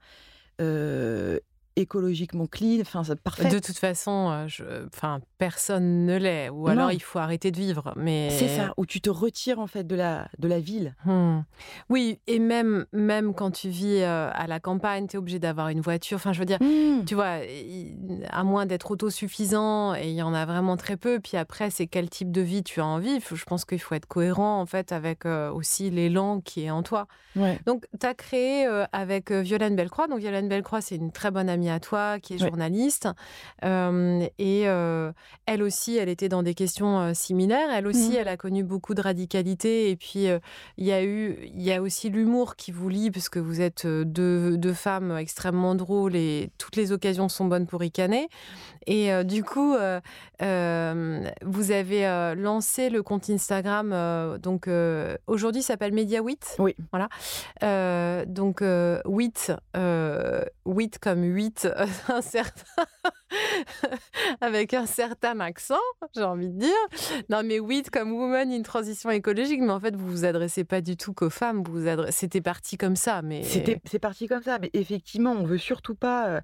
écologiquement 1.75 2.45
clean, 2.45 2.79
enfin 2.81 3.03
parfait. 3.15 3.49
De 3.49 3.59
toute 3.59 3.77
façon, 3.77 4.29
euh, 4.31 4.47
je, 4.47 4.63
enfin 4.87 5.19
personne 5.37 6.05
ne 6.05 6.17
l'est, 6.17 6.49
ou 6.49 6.67
alors 6.67 6.91
il 6.91 7.01
faut 7.01 7.19
arrêter 7.19 7.51
de 7.51 7.57
vivre. 7.57 7.93
Mais 7.95 8.29
c'est 8.31 8.47
ça, 8.47 8.73
où 8.77 8.85
tu 8.85 9.01
te 9.01 9.09
retires 9.09 9.59
en 9.59 9.67
fait 9.67 9.85
de 9.85 9.95
la 9.95 10.27
de 10.39 10.47
la 10.47 10.59
ville. 10.59 10.95
Hmm. 11.05 11.41
Oui, 11.89 12.19
et 12.27 12.39
même 12.39 12.85
même 12.93 13.33
quand 13.33 13.51
tu 13.51 13.69
vis 13.69 14.01
euh, 14.01 14.29
à 14.33 14.47
la 14.47 14.59
campagne, 14.59 15.07
tu 15.07 15.15
es 15.15 15.19
obligé 15.19 15.39
d'avoir 15.39 15.69
une 15.69 15.81
voiture. 15.81 16.17
Enfin, 16.17 16.33
je 16.33 16.39
veux 16.39 16.45
dire, 16.45 16.59
hmm. 16.61 17.05
tu 17.05 17.15
vois, 17.15 17.37
à 18.29 18.43
moins 18.43 18.65
d'être 18.65 18.91
autosuffisant, 18.91 19.95
et 19.95 20.09
il 20.09 20.15
y 20.15 20.21
en 20.21 20.33
a 20.33 20.45
vraiment 20.45 20.77
très 20.77 20.97
peu. 20.97 21.19
Puis 21.19 21.37
après, 21.37 21.69
c'est 21.69 21.87
quel 21.87 22.09
type 22.09 22.31
de 22.31 22.41
vie 22.41 22.63
tu 22.63 22.81
as 22.81 22.85
envie. 22.85 23.19
Je 23.19 23.43
pense 23.45 23.65
qu'il 23.65 23.79
faut 23.79 23.95
être 23.95 24.05
cohérent 24.05 24.59
en 24.59 24.65
fait 24.65 24.91
avec 24.91 25.25
euh, 25.25 25.51
aussi 25.51 25.89
l'élan 25.89 26.41
qui 26.41 26.63
est 26.63 26.71
en 26.71 26.83
toi. 26.83 27.07
Donc, 27.65 27.87
tu 27.99 28.05
as 28.05 28.13
créé 28.13 28.67
avec 28.91 29.31
Violaine 29.31 29.75
Bellecroix. 29.75 30.07
Donc, 30.07 30.19
Violaine 30.19 30.47
Bellecroix, 30.47 30.81
c'est 30.81 30.97
une 30.97 31.11
très 31.11 31.31
bonne 31.31 31.49
amie 31.49 31.62
amie 31.63 31.69
à 31.69 31.79
toi 31.79 32.19
qui 32.19 32.35
est 32.35 32.37
journaliste. 32.37 33.07
et 33.63 34.61
elle 35.45 35.63
aussi, 35.63 35.97
elle 35.97 36.09
était 36.09 36.29
dans 36.29 36.43
des 36.43 36.53
questions 36.53 37.13
similaires. 37.13 37.69
Elle 37.73 37.87
aussi, 37.87 38.11
mmh. 38.11 38.17
elle 38.19 38.27
a 38.27 38.37
connu 38.37 38.63
beaucoup 38.63 38.93
de 38.93 39.01
radicalité. 39.01 39.89
Et 39.89 39.95
puis, 39.95 40.27
il 40.77 40.85
y 40.85 40.91
a 40.91 41.03
eu, 41.03 41.37
il 41.43 41.61
y 41.61 41.71
a 41.71 41.81
aussi 41.81 42.09
l'humour 42.09 42.55
qui 42.55 42.71
vous 42.71 42.89
lie, 42.89 43.11
parce 43.11 43.29
que 43.29 43.39
vous 43.39 43.61
êtes 43.61 43.85
deux, 43.87 44.57
deux, 44.57 44.73
femmes 44.73 45.15
extrêmement 45.17 45.75
drôles 45.75 46.15
et 46.15 46.49
toutes 46.57 46.75
les 46.75 46.91
occasions 46.91 47.29
sont 47.29 47.45
bonnes 47.45 47.67
pour 47.67 47.79
ricaner. 47.81 48.27
Et 48.87 49.11
du 49.23 49.43
coup, 49.43 49.75
vous 49.75 51.71
avez 51.71 52.33
lancé 52.35 52.89
le 52.89 53.03
compte 53.03 53.29
Instagram. 53.29 54.37
donc, 54.41 54.69
aujourd'hui, 55.27 55.61
s'appelle 55.61 55.93
MediaWit. 55.93 56.39
Oui. 56.59 56.75
Voilà. 56.91 57.07
donc, 58.25 58.61
euh, 58.61 59.01
8, 59.05 59.53
euh, 59.75 60.43
comme 61.01 61.23
8, 61.23 61.52
un 62.09 62.21
certain... 62.21 62.83
avec 64.41 64.73
un 64.73 64.85
certain 64.85 65.39
accent, 65.39 65.75
j'ai 66.15 66.23
envie 66.23 66.49
de 66.49 66.59
dire. 66.59 67.19
Non, 67.29 67.41
mais 67.43 67.59
8 67.59 67.89
comme 67.89 68.13
Woman 68.13 68.51
in 68.51 68.61
Transition 68.61 69.09
écologique, 69.09 69.61
mais 69.61 69.71
en 69.71 69.79
fait, 69.79 69.95
vous 69.95 70.07
vous 70.07 70.25
adressez 70.25 70.63
pas 70.63 70.81
du 70.81 70.97
tout 70.97 71.13
qu'aux 71.13 71.29
femmes. 71.29 71.63
Vous, 71.63 71.81
vous 71.81 72.05
C'était 72.11 72.41
parti 72.41 72.77
comme 72.77 72.95
ça, 72.95 73.21
mais... 73.21 73.43
C'est 73.43 73.99
parti 73.99 74.27
comme 74.27 74.43
ça, 74.43 74.59
mais 74.59 74.69
effectivement, 74.73 75.31
on 75.31 75.43
veut 75.43 75.57
surtout 75.57 75.95
pas... 75.95 76.27
Euh, 76.27 76.41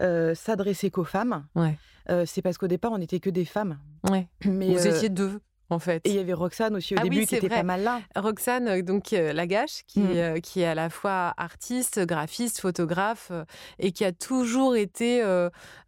euh, 0.00 0.34
s'adresser 0.34 0.90
qu'aux 0.90 1.04
femmes. 1.04 1.44
Ouais. 1.54 1.76
Euh, 2.08 2.24
c'est 2.26 2.40
parce 2.40 2.56
qu'au 2.56 2.68
départ, 2.68 2.90
on 2.92 2.98
n'était 2.98 3.20
que 3.20 3.28
des 3.28 3.44
femmes. 3.44 3.78
Ouais. 4.08 4.28
Mais 4.46 4.72
vous 4.72 4.86
étiez 4.86 5.10
deux 5.10 5.40
en 5.70 5.78
fait. 5.78 6.00
Et 6.04 6.10
il 6.10 6.16
y 6.16 6.18
avait 6.18 6.32
Roxane 6.32 6.74
aussi 6.76 6.94
au 6.94 6.98
ah 6.98 7.02
début 7.02 7.26
qui 7.26 7.36
était 7.36 7.48
pas 7.48 7.62
mal 7.62 7.82
là. 7.82 8.00
Roxane, 8.16 8.68
euh, 8.68 8.82
donc 8.82 9.12
euh, 9.12 9.32
Lagache, 9.32 9.82
qui, 9.86 10.00
mm. 10.00 10.10
euh, 10.14 10.40
qui 10.40 10.60
est 10.62 10.66
à 10.66 10.74
la 10.74 10.90
fois 10.90 11.34
artiste, 11.36 12.00
graphiste, 12.00 12.60
photographe 12.60 13.32
et 13.78 13.92
qui 13.92 14.04
a 14.04 14.12
toujours 14.12 14.76
été 14.76 15.22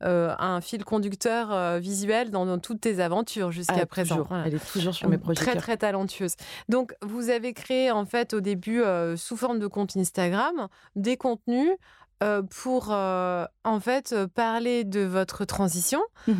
un 0.00 0.60
fil 0.60 0.84
conducteur 0.84 1.78
visuel 1.80 2.30
dans, 2.30 2.58
toutes 2.58 2.80
tes 2.80 3.00
aventures 3.00 3.52
jusqu'à 3.52 3.74
ah, 3.82 3.86
présent. 3.86 4.26
Elle 4.44 4.54
est 4.54 4.72
toujours 4.72 4.94
sur 4.94 5.08
mes 5.08 5.18
projets. 5.18 5.42
Très 5.42 5.56
très 5.56 5.76
talentueuse. 5.76 6.36
Donc 6.68 6.94
vous 7.02 7.30
avez 7.30 7.52
créé 7.52 7.90
en 7.90 8.04
fait 8.04 8.34
au 8.34 8.40
début 8.40 8.82
sous 9.16 9.36
forme 9.36 9.58
de 9.58 9.66
compte 9.66 9.96
Instagram 9.96 10.68
des 10.96 11.16
contenus 11.16 11.70
euh, 12.22 12.42
pour 12.42 12.88
euh, 12.90 13.46
en 13.64 13.80
fait 13.80 14.12
euh, 14.12 14.28
parler 14.28 14.84
de 14.84 15.00
votre 15.00 15.44
transition, 15.44 16.00
mmh 16.28 16.32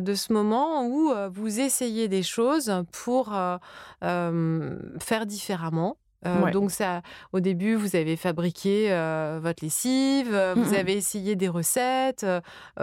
de 0.00 0.14
ce 0.14 0.32
moment 0.32 0.86
où 0.86 1.12
vous 1.32 1.60
essayez 1.60 2.08
des 2.08 2.22
choses 2.22 2.72
pour 2.92 3.32
faire 4.00 5.26
différemment, 5.26 5.96
euh, 6.26 6.50
donc 6.50 6.70
ça, 6.70 7.02
au 7.32 7.40
début, 7.40 7.74
vous 7.74 7.96
avez 7.96 8.16
fabriqué 8.16 8.92
euh, 8.92 9.40
votre 9.42 9.64
lessive, 9.64 10.34
euh, 10.34 10.54
vous 10.54 10.74
avez 10.74 10.92
essayé 10.92 11.34
des 11.36 11.48
recettes, 11.48 12.26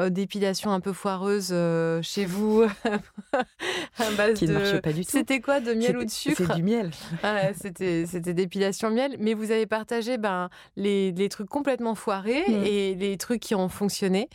d'épilation 0.10 0.72
un 0.72 0.80
peu 0.80 0.94
foireuse 0.94 1.54
chez 2.02 2.26
vous, 2.26 2.64
à 3.34 4.12
base 4.18 4.38
Qui 4.40 4.48
ne 4.48 4.54
marchait 4.54 4.82
pas 4.82 4.94
du 4.94 5.06
tout. 5.06 5.12
C'était 5.12 5.40
quoi, 5.40 5.60
de 5.60 5.74
miel 5.74 5.98
ou 5.98 6.04
de 6.04 6.10
sucre? 6.10 6.44
C'est 6.48 6.56
du 6.56 6.64
miel. 6.64 6.92
c'était 7.62 8.06
c'était 8.06 8.34
d'épilation 8.34 8.90
miel, 8.90 9.16
mais 9.20 9.34
vous 9.34 9.52
avez 9.52 9.66
partagé 9.66 10.18
ben 10.18 10.50
les, 10.76 11.12
les 11.12 11.30
trucs 11.30 11.50
complètement 11.50 11.96
foirés 11.96 12.44
mmh. 12.48 12.64
et 12.66 12.96
les 12.96 13.18
trucs 13.18 13.42
qui 13.42 13.56
ont 13.56 13.70
fonctionné. 13.70 14.30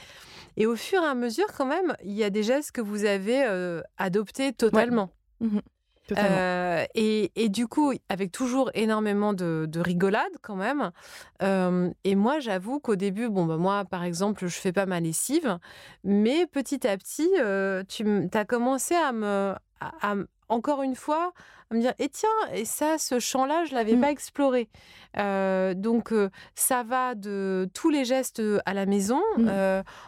Et 0.56 0.66
au 0.66 0.76
fur 0.76 1.02
et 1.02 1.06
à 1.06 1.14
mesure, 1.14 1.46
quand 1.56 1.66
même, 1.66 1.96
il 2.04 2.12
y 2.12 2.24
a 2.24 2.30
des 2.30 2.42
gestes 2.42 2.72
que 2.72 2.82
vous 2.82 3.04
avez 3.04 3.42
adoptés 3.96 4.52
totalement. 4.52 5.10
Mmh 5.40 5.58
euh, 6.18 6.84
et, 6.94 7.48
du 7.48 7.66
coup, 7.66 7.92
avec 8.08 8.32
toujours 8.32 8.70
énormément 8.74 9.32
de, 9.32 9.66
de 9.68 9.80
rigolade 9.80 10.32
quand 10.42 10.56
même. 10.56 10.90
Euh, 11.42 11.90
et 12.04 12.14
moi, 12.14 12.40
j'avoue 12.40 12.80
qu'au 12.80 12.96
début, 12.96 13.28
bon, 13.28 13.46
bah, 13.46 13.56
moi, 13.56 13.84
par 13.84 14.04
exemple, 14.04 14.46
je 14.46 14.58
fais 14.58 14.72
pas 14.72 14.86
ma 14.86 15.00
lessive, 15.00 15.58
mais 16.04 16.46
petit 16.46 16.86
à 16.86 16.96
petit, 16.96 17.30
euh, 17.38 17.82
tu 17.88 18.04
as 18.32 18.44
commencé 18.44 18.94
à 18.94 19.12
me, 19.12 19.54
à, 19.80 20.14
encore 20.48 20.82
une 20.82 20.96
fois, 20.96 21.32
à 21.72 21.74
me 21.74 21.80
dire, 21.80 21.94
et 21.98 22.08
tiens, 22.08 22.28
et 22.54 22.64
ça, 22.64 22.98
ce 22.98 23.18
champ-là, 23.18 23.64
je 23.64 23.74
l'avais 23.74 23.96
mmh. 23.96 24.00
pas 24.00 24.10
exploré. 24.10 24.68
Euh, 25.18 25.74
donc, 25.74 26.12
euh, 26.12 26.30
ça 26.54 26.82
va 26.82 27.14
de 27.14 27.68
tous 27.74 27.90
les 27.90 28.04
gestes 28.04 28.40
euh, 28.40 28.60
à 28.66 28.74
la 28.74 28.86
maison, 28.86 29.20
mmh. 29.36 29.50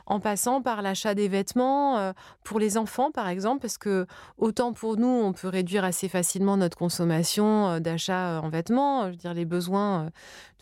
en 0.07 0.21
passant 0.21 0.62
par 0.62 0.83
l'achat 0.83 1.15
des 1.15 1.29
vêtements 1.29 2.12
pour 2.43 2.59
les 2.59 2.77
enfants, 2.77 3.11
par 3.11 3.29
exemple, 3.29 3.61
parce 3.61 3.79
que 3.79 4.07
autant 4.39 4.73
pour 4.73 4.97
nous, 4.97 5.07
on 5.07 5.33
peut 5.33 5.49
réduire 5.49 5.85
assez 5.85 6.09
facilement 6.09 6.57
notre 6.57 6.77
consommation 6.77 7.81
d'achat 7.81 8.41
en 8.43 8.49
vêtements. 8.49 9.07
Je 9.07 9.11
veux 9.11 9.17
dire, 9.17 9.35
les 9.35 9.45
besoins, 9.45 10.05
une 10.05 10.11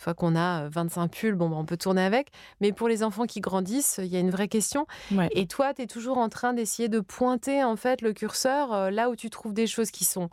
fois 0.02 0.14
qu'on 0.14 0.36
a 0.36 0.68
25 0.68 1.10
pulls, 1.10 1.34
bon, 1.34 1.48
bah, 1.48 1.56
on 1.58 1.64
peut 1.64 1.76
tourner 1.76 2.02
avec. 2.02 2.30
Mais 2.60 2.72
pour 2.72 2.88
les 2.88 3.02
enfants 3.02 3.26
qui 3.26 3.40
grandissent, 3.40 4.00
il 4.02 4.08
y 4.08 4.16
a 4.16 4.20
une 4.20 4.30
vraie 4.30 4.48
question. 4.48 4.86
Et 5.32 5.46
toi, 5.46 5.74
tu 5.74 5.82
es 5.82 5.86
toujours 5.86 6.18
en 6.18 6.28
train 6.28 6.52
d'essayer 6.52 6.88
de 6.88 7.00
pointer, 7.00 7.64
en 7.64 7.76
fait, 7.76 8.00
le 8.02 8.12
curseur 8.12 8.90
là 8.90 9.10
où 9.10 9.16
tu 9.16 9.30
trouves 9.30 9.54
des 9.54 9.66
choses 9.66 9.90
qui 9.90 10.04
sont 10.04 10.30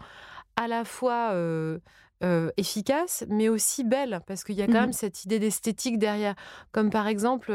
à 0.60 0.68
la 0.68 0.84
fois 0.84 1.34
efficace, 2.57 3.24
mais 3.30 3.47
aussi 3.47 3.86
belle, 3.86 4.20
parce 4.28 4.43
qu'il 4.43 4.55
y 4.55 4.62
a 4.62 4.66
quand 4.66 4.74
mmh 4.74 4.82
même 4.82 4.91
cette 4.91 5.24
idée 5.24 5.39
d'esthétique 5.39 5.97
derrière. 5.97 6.36
Comme 6.74 6.89
par 6.89 7.07
exemple, 7.07 7.53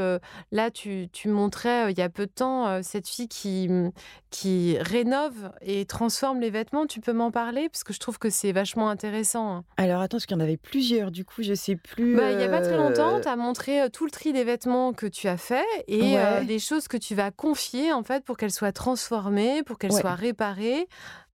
là, 0.52 0.70
tu, 0.70 1.10
tu 1.12 1.28
montrais 1.28 1.92
il 1.92 1.98
y 1.98 2.00
a 2.00 2.08
peu 2.08 2.24
de 2.24 2.32
temps 2.32 2.82
cette 2.82 3.06
fille 3.06 3.28
qui, 3.28 3.68
mmh, 3.68 3.92
qui 4.30 4.78
rénove 4.80 5.52
et 5.60 5.84
transforme 5.84 6.40
les 6.40 6.48
vêtements. 6.48 6.86
Tu 6.86 7.00
peux 7.00 7.12
m'en 7.12 7.30
parler? 7.30 7.68
Parce 7.68 7.84
que 7.84 7.92
je 7.92 8.00
trouve 8.00 8.18
que 8.18 8.30
c'est 8.30 8.52
vachement 8.52 8.88
intéressant. 8.88 9.56
Hein. 9.56 9.64
Alors 9.76 10.00
attends, 10.00 10.16
parce 10.16 10.24
qu'il 10.24 10.34
y 10.34 10.40
en 10.40 10.42
avait 10.42 10.56
plusieurs, 10.56 11.10
du 11.10 11.26
coup, 11.26 11.42
je 11.42 11.52
sais 11.52 11.76
plus. 11.76 12.16
Bah, 12.16 12.30
il 12.30 12.38
n'y 12.38 12.44
a 12.44 12.48
pas 12.48 12.62
très 12.62 12.78
longtemps, 12.78 13.20
tu 13.20 13.28
as 13.28 13.36
montré 13.36 13.90
tout 13.92 14.06
le 14.06 14.10
tri 14.10 14.32
des 14.32 14.44
vêtements 14.44 14.94
que 14.94 15.06
tu 15.06 15.28
as 15.28 15.36
fait 15.36 15.66
et 15.88 16.16
des 16.46 16.58
choses 16.58 16.88
que 16.88 16.96
tu 16.96 17.14
vas 17.14 17.30
confier, 17.30 17.92
en 17.92 18.02
fait, 18.02 18.24
pour 18.24 18.38
qu'elles 18.38 18.50
soient 18.50 18.72
transformées, 18.72 19.62
pour 19.62 19.76
qu'elles 19.76 19.92
soient 19.92 20.14
réparées. 20.14 20.88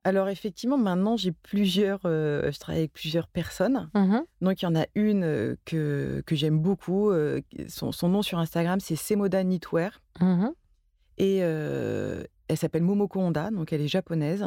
Alors 0.04 0.28
effectivement, 0.28 0.78
maintenant 0.78 1.16
j'ai 1.16 1.32
plusieurs, 1.32 2.00
je 2.04 2.58
travaille 2.58 2.80
avec 2.80 2.92
plusieurs 2.92 3.28
personnes. 3.28 3.90
Mmh 3.94 4.20
Donc 4.40 4.62
il 4.62 4.64
y 4.64 4.68
en 4.68 4.74
a 4.74 4.86
une 4.94 5.56
que, 5.64 6.22
que 6.24 6.34
j'aime 6.34 6.58
beaucoup. 6.58 7.12
son, 7.68 8.08
nom 8.08 8.22
sur 8.22 8.38
Instagram 8.38 8.80
c'est 8.80 8.96
Semoda 8.96 9.44
Knitwear. 9.44 10.00
Mmh 10.20 10.48
Et 11.18 11.38
elle 11.38 12.56
s'appelle 12.56 12.82
Momoko 12.82 13.20
Honda, 13.20 13.50
donc 13.50 13.72
elle 13.72 13.82
est 13.82 13.88
japonaise. 13.88 14.46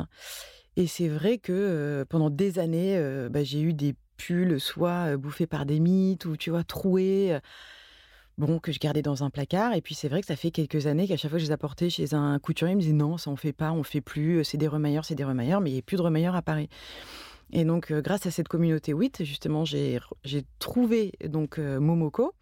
Et 0.75 0.87
c'est 0.87 1.07
vrai 1.07 1.37
que 1.37 2.03
pendant 2.09 2.31
des 2.31 2.57
années, 2.57 2.97
bah, 3.29 3.43
j'ai 3.43 3.61
eu 3.61 3.73
des 3.73 3.95
pulls 4.17 4.59
soit 4.59 5.17
bouffés 5.17 5.47
par 5.47 5.67
des 5.67 5.79
mythes 5.79 6.25
ou 6.25 6.35
tu 6.35 6.49
vois 6.49 6.63
troués 6.63 7.37
bon, 8.37 8.59
que 8.59 8.71
je 8.71 8.79
gardais 8.79 9.01
dans 9.01 9.23
un 9.23 9.29
placard. 9.29 9.73
Et 9.73 9.81
puis 9.81 9.95
c'est 9.95 10.09
vrai 10.09 10.21
que 10.21 10.27
ça 10.27 10.35
fait 10.35 10.51
quelques 10.51 10.87
années 10.87 11.07
qu'à 11.07 11.17
chaque 11.17 11.31
fois 11.31 11.37
que 11.37 11.43
je 11.43 11.49
les 11.49 11.53
apportais 11.53 11.89
chez 11.89 12.13
un 12.13 12.39
couturier, 12.39 12.73
il 12.73 12.77
me 12.77 12.81
disait 12.81 12.93
non, 12.93 13.17
ça 13.17 13.29
on 13.29 13.35
fait 13.35 13.53
pas, 13.53 13.71
on 13.71 13.83
fait 13.83 14.01
plus, 14.01 14.43
c'est 14.43 14.57
des 14.57 14.67
remailleurs, 14.67 15.05
c'est 15.05 15.15
des 15.15 15.23
remailleurs, 15.23 15.61
mais 15.61 15.69
il 15.69 15.73
n'y 15.73 15.79
a 15.79 15.83
plus 15.83 15.97
de 15.97 16.01
remailleurs 16.01 16.35
à 16.35 16.41
Paris. 16.41 16.69
Et 17.51 17.65
donc, 17.65 17.91
euh, 17.91 18.01
grâce 18.01 18.25
à 18.25 18.31
cette 18.31 18.47
communauté 18.47 18.93
8, 18.93 19.23
justement, 19.23 19.63
j'ai 19.63 19.99
trouvé 20.57 21.13
donc 21.23 21.59
euh, 21.59 21.79
Momoko. 21.79 22.33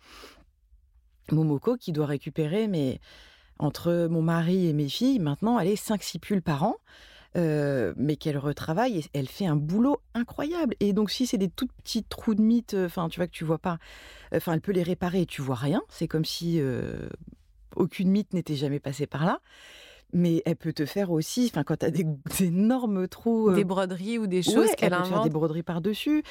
Momoko 1.31 1.75
qui 1.75 1.91
doit 1.91 2.05
récupérer, 2.05 2.67
mais 2.67 2.99
entre 3.59 4.07
mon 4.09 4.21
mari 4.21 4.67
et 4.67 4.73
mes 4.73 4.89
filles, 4.89 5.19
maintenant, 5.19 5.59
elle 5.59 5.67
est 5.67 5.81
5-6 5.81 6.19
pulls 6.19 6.41
par 6.41 6.63
an. 6.63 6.77
Mais 7.35 8.15
qu'elle 8.19 8.37
retravaille 8.37 8.99
et 8.99 9.05
elle 9.13 9.27
fait 9.27 9.45
un 9.45 9.55
boulot 9.55 10.01
incroyable. 10.13 10.75
Et 10.79 10.93
donc, 10.93 11.11
si 11.11 11.25
c'est 11.25 11.37
des 11.37 11.49
tout 11.49 11.67
petits 11.67 12.03
trous 12.03 12.35
de 12.35 12.41
mythe, 12.41 12.75
enfin, 12.75 13.09
tu 13.09 13.19
vois 13.19 13.27
que 13.27 13.31
tu 13.31 13.45
vois 13.45 13.59
pas, 13.59 13.77
enfin, 14.33 14.53
elle 14.53 14.61
peut 14.61 14.71
les 14.71 14.83
réparer 14.83 15.21
et 15.21 15.25
tu 15.25 15.41
vois 15.41 15.55
rien. 15.55 15.81
C'est 15.89 16.07
comme 16.07 16.25
si 16.25 16.61
aucune 17.75 18.09
mythe 18.09 18.33
n'était 18.33 18.55
jamais 18.55 18.79
passée 18.79 19.07
par 19.07 19.25
là 19.25 19.39
mais 20.13 20.41
elle 20.45 20.55
peut 20.55 20.73
te 20.73 20.85
faire 20.85 21.11
aussi, 21.11 21.49
enfin, 21.51 21.63
quand 21.63 21.77
tu 21.77 21.85
as 21.85 21.91
des, 21.91 22.05
énormes 22.39 23.07
trous. 23.07 23.51
Des 23.53 23.63
broderies 23.63 24.17
ou 24.17 24.27
des 24.27 24.43
choses 24.43 24.71
qu'elle 24.77 24.93
invente. 24.93 25.07
Peut 25.07 25.13
faire 25.15 25.23
des 25.23 25.29
broderies 25.29 25.63
par-dessus. 25.63 26.23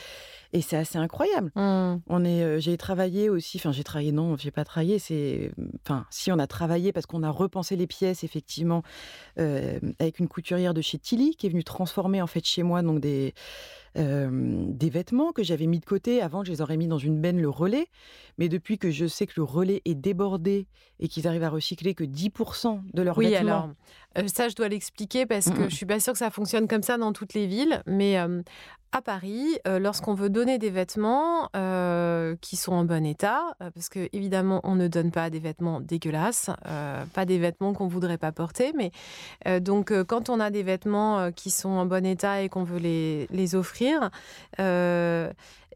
Et 0.53 0.63
c'est 0.63 0.77
assez 0.77 0.99
incroyable. 0.99 1.53
Mmh. 1.55 1.97
On 2.09 2.25
est, 2.25 2.61
j'ai 2.61 2.77
travaillé 2.77 3.29
aussi, 3.29 3.59
enfin, 3.59 3.71
j'ai 3.71 3.85
travaillé, 3.85 4.11
non, 4.11 4.37
j'ai 4.37 4.51
pas 4.51 4.65
travaillé, 4.65 4.99
c'est. 4.99 5.53
Enfin, 5.85 6.07
si 6.11 6.33
on 6.33 6.39
a 6.39 6.47
travaillé 6.47 6.93
parce 6.93 7.07
qu'on 7.07 7.23
a 7.23 7.31
repensé 7.31 7.77
les 7.77 7.87
pièces, 7.87 8.25
effectivement, 8.25 8.83
avec 9.37 10.19
une 10.19 10.29
couturière 10.29 10.75
de 10.75 10.83
chez 10.83 10.99
Tilly 10.99 11.37
qui 11.37 11.47
est 11.47 11.51
venue 11.51 11.65
transformer, 11.65 12.21
en 12.21 12.27
fait, 12.27 12.45
chez 12.45 12.63
moi, 12.63 12.83
donc 12.83 13.01
des 13.01 13.35
des 13.95 14.91
vêtements 14.91 15.33
que 15.33 15.43
j'avais 15.43 15.67
mis 15.67 15.81
de 15.81 15.85
côté. 15.85 16.23
Avant, 16.23 16.45
je 16.45 16.53
les 16.53 16.61
aurais 16.61 16.77
mis 16.77 16.87
dans 16.87 16.99
une 16.99 17.21
benne 17.21 17.41
le 17.41 17.49
relais. 17.49 17.87
Mais 18.39 18.49
depuis 18.49 18.79
que 18.79 18.91
je 18.91 19.07
sais 19.07 19.27
que 19.27 19.35
le 19.37 19.43
relais 19.43 19.83
est 19.85 19.95
débordé 19.95 20.67
et 20.99 21.09
qu'ils 21.09 21.27
arrivent 21.27 21.45
à 21.45 21.51
recycler 21.51 21.95
que 21.95 22.05
10% 22.05 22.81
de 22.95 23.03
leurs 23.03 23.19
oui, 23.19 23.31
vêtements. 23.31 23.75
Alors, 24.15 24.29
ça, 24.29 24.49
je 24.49 24.55
dois 24.55 24.69
l'expliquer 24.69 25.27
parce 25.27 25.51
que 25.51 25.69
je 25.69 25.75
suis 25.75 25.87
pas 25.87 26.01
sûre 26.01 26.15
que 26.15 26.19
ça 26.19 26.31
fonctionne 26.31 26.67
comme 26.67 26.83
ça 26.83 26.99
dans 26.99 27.13
toutes 27.13 27.35
les 27.35 27.47
villes. 27.47 27.83
Mais 27.87 28.17
à 28.93 29.03
Paris, 29.03 29.59
lorsqu'on 29.67 30.15
veut 30.15 30.31
donner 30.31 30.59
des 30.59 30.71
vêtements 30.71 31.49
qui 32.41 32.57
sont 32.57 32.73
en 32.73 32.85
bon 32.85 33.05
état, 33.05 33.43
parce 33.59 33.89
que 33.89 34.09
évidemment 34.13 34.61
on 34.65 34.75
ne 34.75 34.89
donne 34.89 35.11
pas 35.11 35.31
des 35.31 35.39
vêtements 35.39 35.81
dégueulasses, 35.81 36.51
pas 37.13 37.25
des 37.27 37.39
vêtements 37.39 37.73
qu'on 37.73 37.89
voudrait 37.89 38.19
pas 38.19 38.33
porter, 38.33 38.73
mais 38.75 38.91
donc 39.61 39.93
quand 40.05 40.29
on 40.29 40.41
a 40.41 40.51
des 40.51 40.63
vêtements 40.63 41.31
qui 41.33 41.51
sont 41.51 41.69
en 41.69 41.87
bon 41.87 42.05
état 42.05 42.43
et 42.43 42.49
qu'on 42.49 42.65
veut 42.65 42.79
les, 42.79 43.27
les 43.31 43.55
offrir, 43.55 43.80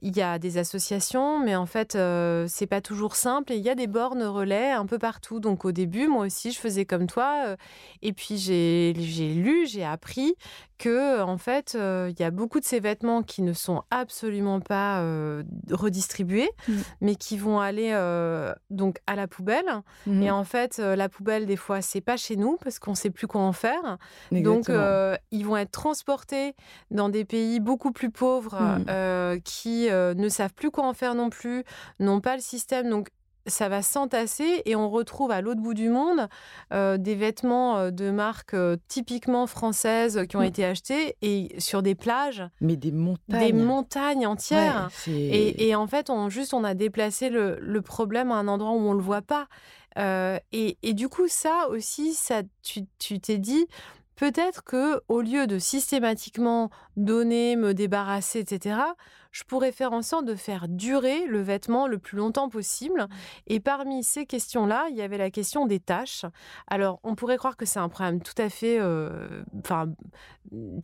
il 0.04 0.14
y 0.14 0.20
a 0.20 0.38
des 0.38 0.58
associations, 0.58 1.38
mais 1.42 1.56
en 1.56 1.64
fait, 1.64 1.94
euh, 1.94 2.44
c'est 2.46 2.66
pas 2.66 2.82
toujours 2.82 3.16
simple. 3.16 3.52
Et 3.52 3.56
il 3.56 3.62
y 3.62 3.70
a 3.70 3.74
des 3.74 3.86
bornes 3.86 4.22
relais 4.22 4.70
un 4.70 4.84
peu 4.84 4.98
partout. 4.98 5.40
Donc 5.40 5.64
au 5.64 5.72
début, 5.72 6.08
moi 6.08 6.26
aussi, 6.26 6.52
je 6.52 6.58
faisais 6.58 6.84
comme 6.84 7.06
toi. 7.06 7.44
euh, 7.46 7.56
et 8.02 8.12
puis 8.12 8.36
j'ai 8.36 8.92
lu, 8.92 9.66
j'ai 9.66 9.82
appris 9.84 10.34
que 10.78 11.20
en 11.22 11.38
fait, 11.38 11.74
euh, 11.74 12.10
il 12.10 12.20
y 12.20 12.24
a 12.24 12.30
beaucoup 12.30 12.60
de 12.60 12.64
ces 12.64 12.80
vêtements 12.80 13.22
qui 13.22 13.42
ne 13.42 13.52
sont 13.52 13.82
absolument 13.90 14.60
pas 14.60 15.00
euh, 15.00 15.42
redistribués, 15.70 16.50
Mm. 16.68 16.72
mais 17.00 17.14
qui 17.16 17.36
vont 17.38 17.60
aller 17.60 17.90
euh, 17.92 18.52
donc 18.70 18.98
à 19.06 19.14
la 19.16 19.26
poubelle. 19.28 19.64
Mhm. 20.06 20.22
Et 20.22 20.30
en 20.30 20.44
fait, 20.44 20.78
la 20.78 21.08
poubelle, 21.08 21.46
des 21.46 21.56
fois, 21.56 21.80
c'est 21.82 22.00
pas 22.00 22.16
chez 22.16 22.36
nous 22.36 22.56
parce 22.62 22.78
qu'on 22.78 22.94
sait 22.94 23.10
plus 23.10 23.26
quoi 23.26 23.40
en 23.42 23.52
faire. 23.52 23.98
Donc, 24.32 24.68
Exactement. 24.68 25.16
ils 25.30 25.44
vont 25.46 25.56
être 25.56 25.70
transportés 25.70 26.54
dans 26.90 27.08
des 27.08 27.24
pays 27.24 27.60
beaucoup 27.60 27.92
plus 27.92 28.10
pauvres 28.10 28.56
Mm. 28.78 29.40
qui 29.42 29.88
ne 29.90 30.28
savent 30.28 30.54
plus 30.54 30.70
quoi 30.70 30.86
en 30.86 30.94
faire 30.94 31.14
non 31.14 31.30
plus, 31.30 31.64
n'ont 32.00 32.20
pas 32.20 32.34
le 32.36 32.42
système. 32.42 32.88
Donc, 32.90 33.08
ça 33.46 33.68
va 33.68 33.82
s'entasser 33.82 34.62
et 34.64 34.74
on 34.76 34.88
retrouve 34.90 35.30
à 35.30 35.40
l'autre 35.40 35.60
bout 35.60 35.74
du 35.74 35.88
monde 35.88 36.28
euh, 36.72 36.96
des 36.96 37.14
vêtements 37.14 37.76
euh, 37.76 37.90
de 37.90 38.10
marques 38.10 38.54
euh, 38.54 38.76
typiquement 38.88 39.46
françaises 39.46 40.22
qui 40.28 40.36
ont 40.36 40.40
Mm. 40.40 40.44
été 40.44 40.64
achetés 40.64 41.16
et 41.22 41.54
sur 41.58 41.82
des 41.82 41.94
plages, 41.94 42.42
Mais 42.60 42.76
des 42.76 42.92
montagnes. 42.92 43.46
des 43.46 43.52
montagnes 43.52 44.26
entières. 44.26 44.88
Et, 45.08 45.68
et 45.68 45.74
en 45.74 45.86
fait, 45.86 46.10
on, 46.10 46.28
juste, 46.30 46.54
on 46.54 46.64
a 46.64 46.74
déplacé 46.74 47.28
le, 47.30 47.58
le 47.60 47.82
problème 47.82 48.30
à 48.32 48.36
un 48.36 48.48
endroit 48.48 48.72
où 48.72 48.78
on 48.80 48.92
ne 48.92 48.98
le 48.98 49.04
voit 49.04 49.22
pas. 49.22 49.46
Euh, 49.98 50.38
et, 50.52 50.76
et 50.82 50.92
du 50.94 51.08
coup, 51.08 51.28
ça 51.28 51.68
aussi, 51.70 52.14
ça, 52.14 52.42
tu 52.62 52.80
tu 52.98 53.20
t'es 53.20 53.38
dit, 53.38 53.66
peut-être 54.16 54.64
que 54.64 55.00
au 55.08 55.20
lieu 55.20 55.46
de 55.46 55.58
systématiquement 55.58 56.70
donner, 56.96 57.56
me 57.56 57.74
débarrasser, 57.74 58.40
etc., 58.40 58.76
je 59.32 59.42
pourrais 59.42 59.72
faire 59.72 59.92
en 59.92 60.02
sorte 60.02 60.26
de 60.26 60.36
faire 60.36 60.68
durer 60.68 61.26
le 61.26 61.42
vêtement 61.42 61.88
le 61.88 61.98
plus 61.98 62.16
longtemps 62.16 62.48
possible. 62.48 63.08
Et 63.48 63.58
parmi 63.58 64.04
ces 64.04 64.26
questions-là, 64.26 64.86
il 64.90 64.96
y 64.96 65.02
avait 65.02 65.18
la 65.18 65.30
question 65.32 65.66
des 65.66 65.80
tâches. 65.80 66.24
Alors, 66.68 67.00
on 67.02 67.16
pourrait 67.16 67.36
croire 67.36 67.56
que 67.56 67.66
c'est 67.66 67.80
un 67.80 67.88
problème 67.88 68.22
tout 68.22 68.40
à 68.40 68.48
fait, 68.48 68.78
euh, 68.78 69.42
enfin, 69.58 69.88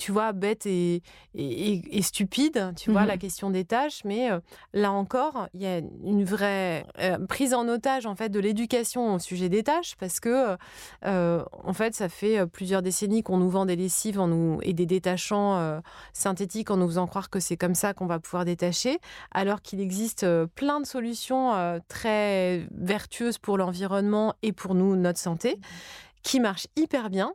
tu 0.00 0.10
vois, 0.10 0.32
bête 0.32 0.66
et, 0.66 0.96
et- 1.36 1.74
et- 1.74 1.98
et 1.98 2.02
stupide, 2.02 2.72
tu 2.76 2.90
vois, 2.90 3.02
la 3.06 3.16
question 3.18 3.50
des 3.50 3.64
tâches. 3.64 4.02
Mais 4.04 4.32
euh, 4.32 4.40
là 4.72 4.90
encore, 4.90 5.46
il 5.54 5.62
y 5.62 5.66
a 5.66 5.78
une 5.78 6.24
vraie 6.24 6.84
euh, 6.98 7.24
prise 7.28 7.54
en 7.54 7.68
otage, 7.68 8.04
en 8.04 8.16
fait, 8.16 8.30
de 8.30 8.40
l'éducation 8.40 9.14
au 9.14 9.18
sujet 9.20 9.48
des 9.48 9.62
tâches, 9.62 9.94
parce 10.00 10.18
que, 10.18 10.56
en 11.04 11.72
fait, 11.72 11.94
ça 11.94 12.08
fait 12.08 12.44
plusieurs 12.48 12.82
décennies 12.82 13.22
qu'on 13.22 13.36
nous 13.38 13.50
vend 13.50 13.64
des 13.64 13.76
lessives 13.76 14.18
en 14.18 14.26
nous, 14.26 14.58
et 14.62 14.72
des 14.72 14.86
détachants 14.86 15.80
synthétiques 16.12 16.70
en 16.70 16.76
nous 16.76 16.86
faisant 16.86 17.06
croire 17.06 17.30
que 17.30 17.40
c'est 17.40 17.56
comme 17.56 17.74
ça 17.74 17.94
qu'on 17.94 18.06
va 18.06 18.18
pouvoir 18.18 18.44
détacher, 18.44 18.98
alors 19.32 19.62
qu'il 19.62 19.80
existe 19.80 20.24
euh, 20.24 20.46
plein 20.46 20.80
de 20.80 20.86
solutions 20.86 21.54
euh, 21.54 21.78
très 21.88 22.66
vertueuses 22.72 23.38
pour 23.38 23.58
l'environnement 23.58 24.34
et 24.42 24.52
pour 24.52 24.74
nous, 24.74 24.96
notre 24.96 25.18
santé, 25.18 25.58
qui 26.22 26.40
marchent 26.40 26.68
hyper 26.76 27.10
bien. 27.10 27.34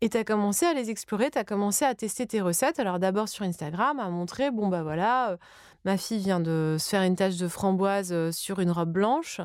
Et 0.00 0.08
tu 0.08 0.16
as 0.16 0.24
commencé 0.24 0.66
à 0.66 0.74
les 0.74 0.90
explorer, 0.90 1.30
tu 1.30 1.38
as 1.38 1.44
commencé 1.44 1.84
à 1.84 1.94
tester 1.94 2.26
tes 2.26 2.40
recettes. 2.40 2.80
Alors 2.80 2.98
d'abord 2.98 3.28
sur 3.28 3.44
Instagram, 3.44 4.00
à 4.00 4.08
montrer, 4.08 4.50
bon 4.50 4.68
bah 4.68 4.82
voilà, 4.82 5.30
euh, 5.30 5.36
ma 5.84 5.96
fille 5.96 6.18
vient 6.18 6.40
de 6.40 6.76
se 6.78 6.88
faire 6.88 7.02
une 7.02 7.16
tache 7.16 7.36
de 7.36 7.48
framboise 7.48 8.30
sur 8.30 8.60
une 8.60 8.70
robe 8.70 8.92
blanche. 8.92 9.40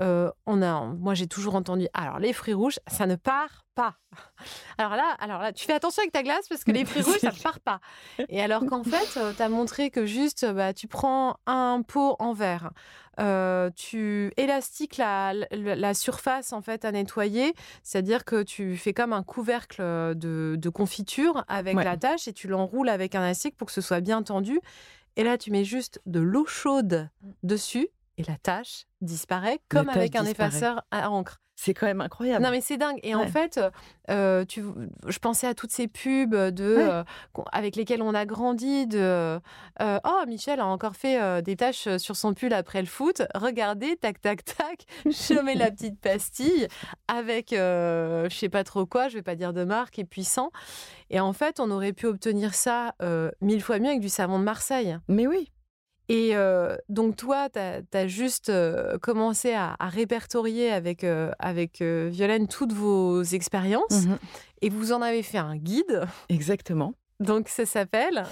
Euh, 0.00 0.30
on 0.46 0.62
a, 0.62 0.84
moi 0.84 1.14
j'ai 1.14 1.26
toujours 1.26 1.54
entendu, 1.56 1.88
alors 1.92 2.18
les 2.18 2.32
fruits 2.32 2.54
rouges, 2.54 2.78
ça 2.86 3.06
ne 3.06 3.16
part 3.16 3.64
pas. 3.78 3.94
Alors 4.78 4.96
là, 4.96 5.16
alors 5.20 5.40
là, 5.40 5.52
tu 5.52 5.64
fais 5.64 5.72
attention 5.72 6.00
avec 6.02 6.12
ta 6.12 6.22
glace 6.24 6.48
parce 6.48 6.64
que 6.64 6.72
les 6.72 6.84
fruits 6.84 7.02
rouges, 7.02 7.18
ça 7.20 7.30
ne 7.32 7.38
part 7.42 7.60
pas. 7.60 7.80
Et 8.28 8.42
alors 8.42 8.64
qu'en 8.66 8.82
fait, 8.84 9.18
tu 9.36 9.42
as 9.42 9.48
montré 9.48 9.90
que 9.90 10.04
juste, 10.06 10.44
bah, 10.52 10.72
tu 10.74 10.88
prends 10.88 11.36
un 11.46 11.82
pot 11.86 12.16
en 12.18 12.32
verre, 12.32 12.70
euh, 13.20 13.70
tu 13.76 14.32
élastiques 14.36 14.96
la, 14.96 15.32
la, 15.52 15.74
la 15.76 15.94
surface 15.94 16.52
en 16.52 16.60
fait 16.62 16.84
à 16.84 16.92
nettoyer, 16.92 17.54
c'est-à-dire 17.82 18.24
que 18.24 18.42
tu 18.42 18.76
fais 18.76 18.92
comme 18.92 19.12
un 19.12 19.22
couvercle 19.22 19.80
de, 20.16 20.56
de 20.58 20.68
confiture 20.68 21.44
avec 21.48 21.76
Ouais. 21.76 21.84
la 21.84 21.96
tâche 21.96 22.26
et 22.28 22.32
tu 22.32 22.48
l'enroules 22.48 22.88
avec 22.88 23.14
un 23.14 23.22
élastique 23.24 23.56
pour 23.56 23.66
que 23.66 23.72
ce 23.72 23.80
soit 23.80 24.00
bien 24.00 24.22
tendu. 24.22 24.60
Et 25.16 25.24
là, 25.24 25.36
tu 25.38 25.50
mets 25.50 25.64
juste 25.64 26.00
de 26.06 26.20
l'eau 26.20 26.46
chaude 26.46 27.08
dessus 27.42 27.88
et 28.18 28.24
la 28.24 28.36
tâche 28.36 28.84
disparaît 29.00 29.60
comme 29.68 29.88
avec 29.88 30.14
un 30.16 30.24
disparaît. 30.24 30.48
effaceur 30.48 30.82
à 30.90 31.08
encre. 31.10 31.40
C'est 31.60 31.74
quand 31.74 31.86
même 31.86 32.00
incroyable. 32.00 32.44
Non 32.44 32.52
mais 32.52 32.60
c'est 32.60 32.76
dingue. 32.76 33.00
Et 33.02 33.16
en 33.16 33.26
fait, 33.26 33.58
euh, 34.10 34.44
tu, 34.44 34.62
je 35.08 35.18
pensais 35.18 35.48
à 35.48 35.54
toutes 35.54 35.72
ces 35.72 35.88
pubs 35.88 36.32
de, 36.36 36.76
Ouais. 36.76 36.88
euh, 36.88 37.02
avec 37.50 37.74
lesquelles 37.74 38.00
on 38.00 38.14
a 38.14 38.26
grandi. 38.26 38.86
De, 38.86 39.40
euh, 39.80 39.98
oh, 40.04 40.22
Michel 40.28 40.60
a 40.60 40.66
encore 40.66 40.94
fait 40.94 41.42
des 41.42 41.56
tâches 41.56 41.88
sur 41.96 42.14
son 42.14 42.32
pull 42.32 42.52
après 42.52 42.80
le 42.80 42.86
foot. 42.86 43.22
Regardez, 43.34 43.96
tac, 43.96 44.20
tac, 44.20 44.44
tac. 44.44 44.84
Je 45.04 45.40
mets 45.42 45.56
la 45.56 45.72
petite 45.72 46.00
pastille 46.00 46.68
avec, 47.08 47.48
je 47.50 48.28
sais 48.30 48.48
pas 48.48 48.62
trop 48.62 48.86
quoi, 48.86 49.08
je 49.08 49.14
vais 49.14 49.22
pas 49.22 49.34
dire 49.34 49.52
de 49.52 49.64
marque, 49.64 49.98
et 49.98 50.04
puissant. 50.04 50.52
Et 51.10 51.18
en 51.18 51.32
fait, 51.32 51.58
on 51.58 51.72
aurait 51.72 51.92
pu 51.92 52.06
obtenir 52.06 52.54
ça 52.54 52.94
mille 53.40 53.62
fois 53.62 53.80
mieux 53.80 53.88
avec 53.88 54.00
du 54.00 54.08
savon 54.08 54.38
de 54.38 54.44
Marseille. 54.44 54.96
Mais 55.08 55.26
oui. 55.26 55.50
Et 56.10 56.34
euh, 56.34 56.76
donc 56.88 57.16
toi, 57.16 57.48
tu 57.50 57.58
as, 57.58 58.06
juste 58.06 58.48
euh, 58.48 58.96
commencé 58.98 59.52
à, 59.52 59.76
à 59.78 59.88
répertorier 59.88 60.70
avec, 60.70 61.04
euh, 61.04 61.30
avec 61.38 61.82
Violaine 61.82 62.48
toutes 62.48 62.72
vos 62.72 63.22
expériences 63.22 64.06
Mhm. 64.06 64.18
et 64.62 64.70
vous 64.70 64.92
en 64.92 65.02
avez 65.02 65.22
fait 65.22 65.38
un 65.38 65.56
guide. 65.56 66.06
Exactement. 66.30 66.94
Donc 67.20 67.48
ça 67.48 67.66
s'appelle 67.66 68.24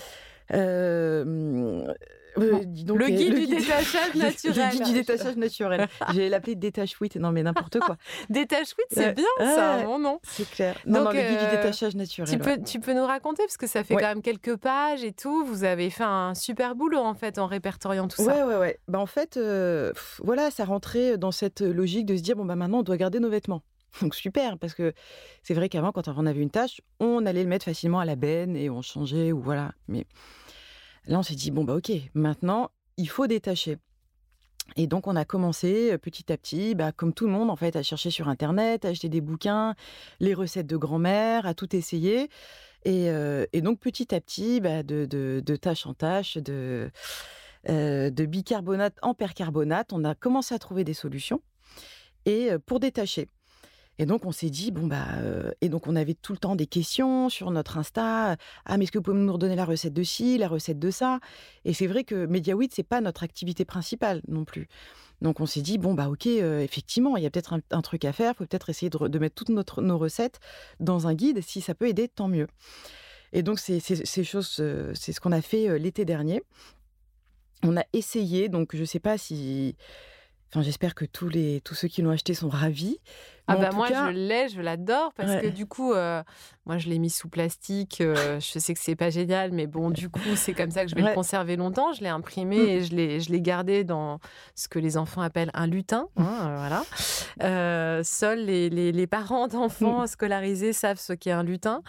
Euh, 2.38 2.54
euh, 2.54 2.64
dis 2.64 2.84
donc, 2.84 2.98
Le 2.98 3.06
euh, 3.06 3.08
guide 3.08 3.34
du 3.34 3.46
détachage 3.46 4.14
naturel. 4.14 4.68
Le 4.72 4.76
guide 4.76 4.84
du 4.84 4.92
détachage 4.92 5.36
naturel. 5.36 5.88
J'ai 6.14 6.28
l'appelé 6.28 6.54
détache 6.54 6.94
fuite. 6.94 7.16
Non, 7.16 7.32
mais 7.32 7.42
n'importe 7.42 7.78
quoi. 7.80 7.96
Détache 8.30 8.68
Fruit, 8.70 8.84
c'est 8.90 9.14
bien 9.14 9.24
ça, 9.38 9.76
Ouais. 9.78 9.84
mon 9.84 9.98
nom. 9.98 10.20
C'est 10.22 10.48
clair. 10.50 10.76
Non, 10.86 11.04
Donc, 11.04 11.14
non, 11.14 11.20
le 11.20 11.28
guide 11.28 11.38
euh, 11.38 11.50
du 11.50 11.56
détachage 11.56 11.94
naturel. 11.96 12.30
Tu 12.30 12.38
peux, 12.38 12.62
tu 12.62 12.80
peux 12.80 12.92
nous 12.92 13.06
raconter, 13.06 13.42
parce 13.44 13.56
que 13.56 13.66
ça 13.66 13.84
fait 13.84 13.94
Ouais. 13.94 14.02
quand 14.02 14.08
même 14.08 14.22
quelques 14.22 14.56
pages 14.56 15.04
et 15.04 15.12
tout. 15.12 15.44
Vous 15.46 15.64
avez 15.64 15.90
fait 15.90 16.04
un 16.04 16.34
super 16.34 16.74
boulot 16.74 16.98
en 16.98 17.14
fait 17.14 17.38
en 17.38 17.46
répertoriant 17.46 18.08
tout 18.08 18.22
ça. 18.22 18.46
Ouais, 18.46 18.54
ouais, 18.54 18.58
ouais. 18.60 18.78
Bah, 18.88 18.98
en 18.98 19.06
fait, 19.06 19.36
euh, 19.36 19.92
voilà, 20.22 20.50
ça 20.50 20.64
rentrait 20.64 21.18
dans 21.18 21.32
cette 21.32 21.60
logique 21.62 22.06
de 22.06 22.16
se 22.16 22.22
dire 22.22 22.36
bon, 22.36 22.44
bah 22.44 22.56
maintenant, 22.56 22.78
on 22.80 22.82
doit 22.82 22.96
garder 22.96 23.20
nos 23.20 23.30
vêtements. 23.30 23.62
Donc 24.02 24.14
super, 24.14 24.58
parce 24.58 24.74
que 24.74 24.92
c'est 25.42 25.54
vrai 25.54 25.70
qu'avant, 25.70 25.90
quand 25.90 26.06
on 26.08 26.26
avait 26.26 26.42
une 26.42 26.50
tâche, 26.50 26.82
on 27.00 27.24
allait 27.24 27.42
le 27.42 27.48
mettre 27.48 27.64
facilement 27.64 27.98
à 27.98 28.04
la 28.04 28.14
benne 28.14 28.54
et 28.54 28.68
on 28.68 28.82
changeait, 28.82 29.32
ou 29.32 29.40
voilà. 29.40 29.72
Mais 29.88 30.04
là, 31.06 31.18
on 31.18 31.22
s'est 31.22 31.34
dit 31.34 31.50
bon, 31.50 31.64
bah 31.64 31.76
ok, 31.76 31.92
maintenant, 32.14 32.70
il 32.96 33.08
faut 33.08 33.26
détacher. 33.26 33.78
Et 34.74 34.86
donc, 34.86 35.06
on 35.06 35.14
a 35.14 35.24
commencé 35.24 35.92
euh, 35.92 35.98
petit 35.98 36.32
à 36.32 36.36
petit, 36.36 36.74
bah, 36.74 36.90
comme 36.90 37.12
tout 37.12 37.26
le 37.26 37.32
monde, 37.32 37.50
en 37.50 37.56
fait, 37.56 37.76
à 37.76 37.82
chercher 37.82 38.10
sur 38.10 38.28
Internet, 38.28 38.84
à 38.84 38.88
acheter 38.88 39.08
des 39.08 39.20
bouquins, 39.20 39.74
les 40.18 40.34
recettes 40.34 40.66
de 40.66 40.76
grand-mère, 40.76 41.46
à 41.46 41.54
tout 41.54 41.74
essayer. 41.76 42.28
Et, 42.84 43.10
euh, 43.10 43.46
donc, 43.54 43.78
petit 43.78 44.14
à 44.14 44.20
petit, 44.20 44.60
bah, 44.60 44.82
de, 44.82 45.56
tâche 45.60 45.86
en 45.86 45.94
tâche, 45.94 46.36
de, 46.36 46.90
euh, 47.68 48.10
de 48.10 48.26
bicarbonate 48.26 48.96
en 49.02 49.14
percarbonate, 49.14 49.92
on 49.92 50.04
a 50.04 50.14
commencé 50.14 50.54
à 50.54 50.58
trouver 50.58 50.84
des 50.84 50.94
solutions 50.94 51.42
et 52.24 52.50
pour 52.66 52.80
détacher. 52.80 53.28
Et 53.98 54.06
donc 54.06 54.26
on 54.26 54.32
s'est 54.32 54.50
dit 54.50 54.70
bon 54.70 54.86
bah 54.86 55.06
euh, 55.18 55.50
et 55.60 55.68
donc 55.68 55.86
on 55.86 55.96
avait 55.96 56.14
tout 56.14 56.32
le 56.32 56.38
temps 56.38 56.54
des 56.54 56.66
questions 56.66 57.28
sur 57.28 57.50
notre 57.50 57.78
Insta. 57.78 58.36
Ah 58.64 58.76
mais 58.76 58.84
est-ce 58.84 58.92
que 58.92 58.98
vous 58.98 59.02
pouvez 59.02 59.18
nous 59.18 59.32
redonner 59.32 59.56
la 59.56 59.64
recette 59.64 59.94
de 59.94 60.02
ci, 60.02 60.36
la 60.36 60.48
recette 60.48 60.78
de 60.78 60.90
ça? 60.90 61.20
Et 61.64 61.72
c'est 61.72 61.86
vrai 61.86 62.04
que 62.04 62.26
MediaWit 62.26 62.68
c'est 62.72 62.82
pas 62.82 63.00
notre 63.00 63.22
activité 63.22 63.64
principale 63.64 64.20
non 64.28 64.44
plus. 64.44 64.68
Donc 65.22 65.40
on 65.40 65.46
s'est 65.46 65.62
dit 65.62 65.78
bon 65.78 65.94
bah 65.94 66.10
ok 66.10 66.26
euh, 66.26 66.60
effectivement 66.60 67.16
il 67.16 67.22
y 67.22 67.26
a 67.26 67.30
peut-être 67.30 67.54
un, 67.70 67.82
truc 67.82 68.04
à 68.04 68.12
faire. 68.12 68.36
Faut 68.36 68.44
peut-être 68.44 68.68
essayer 68.68 68.90
de, 68.90 68.98
re- 68.98 69.08
de 69.08 69.18
mettre 69.18 69.34
toutes 69.34 69.48
nos 69.48 69.98
recettes 69.98 70.40
dans 70.78 71.06
un 71.06 71.14
guide. 71.14 71.40
Si 71.42 71.62
ça 71.62 71.74
peut 71.74 71.88
aider 71.88 72.08
tant 72.08 72.28
mieux. 72.28 72.48
Et 73.32 73.42
donc 73.42 73.58
c'est 73.58 73.80
euh, 73.90 74.94
ce 74.94 75.20
qu'on 75.20 75.32
a 75.32 75.42
fait 75.42 75.78
l'été 75.78 76.04
dernier. 76.04 76.42
On 77.62 77.78
a 77.78 77.84
essayé 77.94 78.50
donc 78.50 78.76
je 78.76 78.84
sais 78.84 79.00
pas 79.00 79.16
si 79.16 79.76
j'espère 80.62 80.94
que 80.94 81.04
tous, 81.04 81.28
les, 81.28 81.60
tous 81.62 81.74
ceux 81.74 81.88
qui 81.88 82.02
l'ont 82.02 82.10
acheté 82.10 82.34
sont 82.34 82.48
ravis. 82.48 82.98
Ah 83.48 83.54
Mais 83.54 83.66
bah 83.66 83.70
moi 83.76 83.88
cas- 83.88 84.06
je 84.08 84.16
l'ai, 84.16 84.48
je 84.48 84.60
l'adore 84.60 85.12
parce 85.14 85.30
Ouais. 85.30 85.40
que 85.42 85.46
du 85.46 85.66
coup 85.66 85.92
euh, 85.92 86.20
moi 86.64 86.78
je 86.78 86.88
l'ai 86.88 86.98
mis 86.98 87.10
sous 87.10 87.28
plastique. 87.28 88.00
euh, 88.00 88.40
je 88.40 88.58
sais 88.58 88.74
que 88.74 88.80
c'est 88.82 88.96
pas 88.96 89.08
génial, 89.10 89.52
mais 89.52 89.68
bon 89.68 89.90
du 89.90 90.08
coup 90.08 90.34
c'est 90.34 90.52
comme 90.52 90.72
ça 90.72 90.82
que 90.82 90.90
je 90.90 90.96
vais 90.96 91.02
Ouais. 91.02 91.10
le 91.10 91.14
conserver 91.14 91.54
longtemps. 91.54 91.92
Je 91.92 92.00
l'ai 92.02 92.08
imprimé 92.08 92.56
Mm. 92.56 92.68
et 92.68 92.80
je 92.82 92.94
l'ai 92.96 93.20
je 93.20 93.30
l'ai 93.30 93.40
gardé 93.40 93.84
dans 93.84 94.18
ce 94.56 94.66
que 94.66 94.80
les 94.80 94.96
enfants 94.96 95.20
appellent 95.22 95.52
un 95.54 95.68
lutin. 95.68 96.08
hein, 96.16 96.24
euh, 96.48 96.56
voilà. 96.56 96.84
Euh, 97.42 98.02
seuls 98.02 98.44
les, 98.44 98.68
les, 98.68 98.90
les 98.90 99.06
parents 99.06 99.46
d'enfants 99.46 100.02
Mm. 100.02 100.06
scolarisés 100.08 100.72
savent 100.72 100.98
ce 100.98 101.12
qu'est 101.12 101.30
un 101.30 101.44
lutin. 101.44 101.82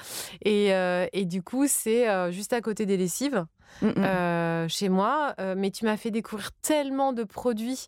Et, 0.45 0.67
et 1.13 1.25
du 1.25 1.41
coup 1.41 1.65
c'est 1.67 2.31
juste 2.31 2.53
à 2.53 2.61
côté 2.61 2.85
des 2.85 2.97
lessives 2.97 3.45
Mm, 3.81 3.87
mm. 3.87 3.93
euh, 4.03 4.67
chez 4.67 4.89
moi, 4.89 5.33
euh, 5.39 5.55
mais 5.57 5.71
tu 5.71 5.85
m'as 5.85 5.97
fait 5.97 6.11
découvrir 6.11 6.51
tellement 6.61 7.13
de 7.13 7.23
produits 7.23 7.87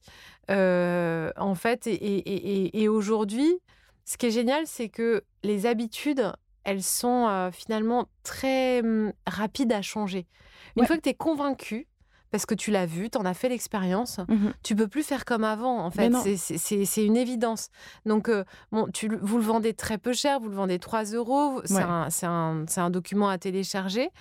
euh, 0.50 1.32
en 1.38 1.56
fait. 1.56 1.88
Et, 1.88 1.94
et- 1.94 2.18
et- 2.18 2.66
et- 2.66 2.82
et 2.84 2.88
aujourd'hui, 2.90 3.60
ce 4.06 4.18
qui 4.18 4.28
est 4.28 4.32
génial, 4.32 4.64
c'est 4.66 4.90
que 4.90 5.24
les 5.44 5.66
habitudes, 5.66 6.32
elles 6.64 6.84
sont 6.84 7.50
finalement 7.54 8.06
très 8.24 8.82
hum, 8.82 9.14
rapides 9.28 9.72
à 9.72 9.82
changer. 9.82 10.28
Une 10.76 10.82
Ouais. 10.82 10.88
fois 10.88 10.98
que 10.98 11.02
tu 11.02 11.10
es 11.10 11.14
convaincu, 11.14 11.88
parce 12.32 12.46
que 12.46 12.54
tu 12.54 12.70
l'as 12.70 12.86
vu, 12.86 13.10
tu 13.10 13.18
en 13.18 13.26
as 13.26 13.34
fait 13.34 13.50
l'expérience. 13.50 14.20
Mmh 14.28 14.50
Tu 14.62 14.76
peux 14.76 14.88
plus 14.88 15.02
faire 15.02 15.26
comme 15.26 15.44
avant, 15.44 15.80
en 15.84 15.90
fait. 15.90 16.12
C'est 16.38 17.04
une 17.06 17.18
évidence. 17.18 17.70
Donc, 18.06 18.30
euh, 18.30 18.44
bon, 18.72 18.88
tu, 18.94 19.10
vous 19.22 19.38
le 19.38 19.44
vendez 19.44 19.74
très 19.74 19.98
peu 19.98 20.14
cher, 20.14 20.40
vous 20.40 20.50
le 20.50 20.56
vendez 20.56 20.78
3 20.78 21.06
euros. 21.06 21.62
C'est 21.66 21.82
un, 21.82 22.66
un, 22.78 22.90
document 22.92 23.30
à 23.30 23.40
télécharger. 23.40 24.12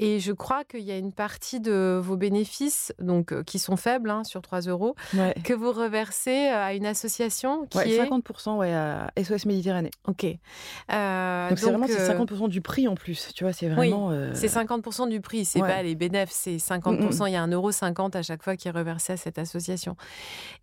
Et 0.00 0.20
je 0.20 0.32
crois 0.32 0.64
qu'il 0.64 0.82
y 0.82 0.92
a 0.92 0.96
une 0.96 1.12
partie 1.12 1.58
de 1.58 2.00
vos 2.02 2.16
bénéfices, 2.16 2.92
donc 3.00 3.32
euh, 3.32 3.42
qui 3.42 3.58
sont 3.58 3.76
faibles, 3.76 4.10
hein, 4.10 4.22
sur 4.22 4.42
3 4.42 4.60
euros, 4.62 4.94
que 5.42 5.52
vous 5.52 5.72
reversez 5.72 6.48
euh, 6.50 6.64
à 6.64 6.74
une 6.74 6.86
association 6.86 7.66
qui 7.66 7.78
est... 7.78 7.98
50% 7.98 8.58
ouais, 8.58 8.72
à 8.72 9.10
SOS 9.20 9.46
Méditerranée. 9.46 9.90
Ok. 10.06 10.24
Euh, 10.24 11.48
donc, 11.48 11.58
c'est 11.58 11.70
vraiment 11.70 11.86
50% 11.86 12.48
du 12.48 12.60
prix 12.60 12.86
en 12.86 12.94
plus, 12.94 13.32
tu 13.34 13.42
vois, 13.42 13.52
c'est 13.52 13.68
vraiment... 13.68 14.12
c'est 14.34 14.46
50% 14.46 15.08
du 15.08 15.20
prix, 15.20 15.44
c'est 15.44 15.60
pas 15.60 15.82
les 15.82 15.96
bénéfices, 15.96 16.36
c'est 16.36 16.56
50%, 16.56 16.90
mm, 16.90 17.24
mm. 17.24 17.26
il 17.26 17.32
y 17.32 17.36
a 17.36 17.46
1,50€ 17.46 18.16
à 18.16 18.22
chaque 18.22 18.42
fois 18.42 18.56
qui 18.56 18.68
est 18.68 18.72
reversé 18.72 19.14
à 19.14 19.16
cette 19.16 19.38
association. 19.38 19.96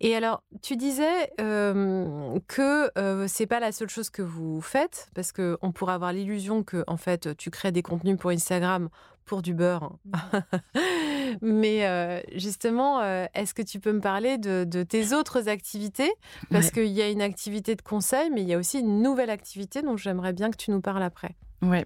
Et 0.00 0.16
alors, 0.16 0.42
tu 0.62 0.76
disais 0.76 1.30
que 1.36 2.90
c'est 3.26 3.46
pas 3.46 3.60
la 3.60 3.72
seule 3.72 3.90
chose 3.90 4.08
que 4.08 4.22
vous 4.22 4.62
faites, 4.62 5.08
parce 5.14 5.32
qu'on 5.32 5.72
pourrait 5.72 5.94
avoir 5.94 6.14
l'illusion 6.14 6.62
que, 6.62 6.84
en 6.86 6.96
fait, 6.96 7.36
tu 7.36 7.50
crées 7.50 7.72
des 7.72 7.82
contenus 7.82 8.16
pour 8.18 8.30
Instagram 8.30 8.88
pour 9.26 9.42
du 9.42 9.52
beurre. 9.52 9.98
Mmh. 10.04 10.12
Mais 11.42 11.86
euh, 11.86 12.20
justement, 12.34 13.00
euh, 13.00 13.26
est-ce 13.34 13.52
que 13.52 13.62
tu 13.62 13.80
peux 13.80 13.92
me 13.92 14.00
parler 14.00 14.38
de, 14.38 14.82
tes 14.82 15.12
autres 15.12 15.48
activités? 15.48 16.10
Parce 16.50 16.70
qu'il 16.70 16.86
y 16.86 17.02
a 17.02 17.10
une 17.10 17.20
activité 17.20 17.74
de 17.74 17.82
conseil, 17.82 18.30
mais 18.30 18.42
il 18.42 18.48
y 18.48 18.54
a 18.54 18.58
aussi 18.58 18.78
une 18.78 19.02
nouvelle 19.02 19.30
activité 19.30 19.82
dont 19.82 19.96
j'aimerais 19.96 20.32
bien 20.32 20.50
que 20.50 20.56
tu 20.56 20.70
nous 20.70 20.80
parles 20.80 21.02
après. 21.02 21.34
Ouais. 21.62 21.84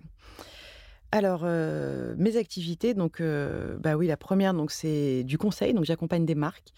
Alors, 1.10 1.42
euh, 1.44 2.14
mes 2.18 2.36
activités, 2.36 2.94
donc, 2.94 3.22
bah 3.80 3.96
oui, 3.96 4.06
la 4.06 4.16
première, 4.16 4.54
donc 4.54 4.70
c'est 4.70 5.24
du 5.24 5.38
conseil. 5.38 5.74
Donc, 5.74 5.84
j'accompagne 5.84 6.26
des 6.26 6.34
marques, 6.34 6.72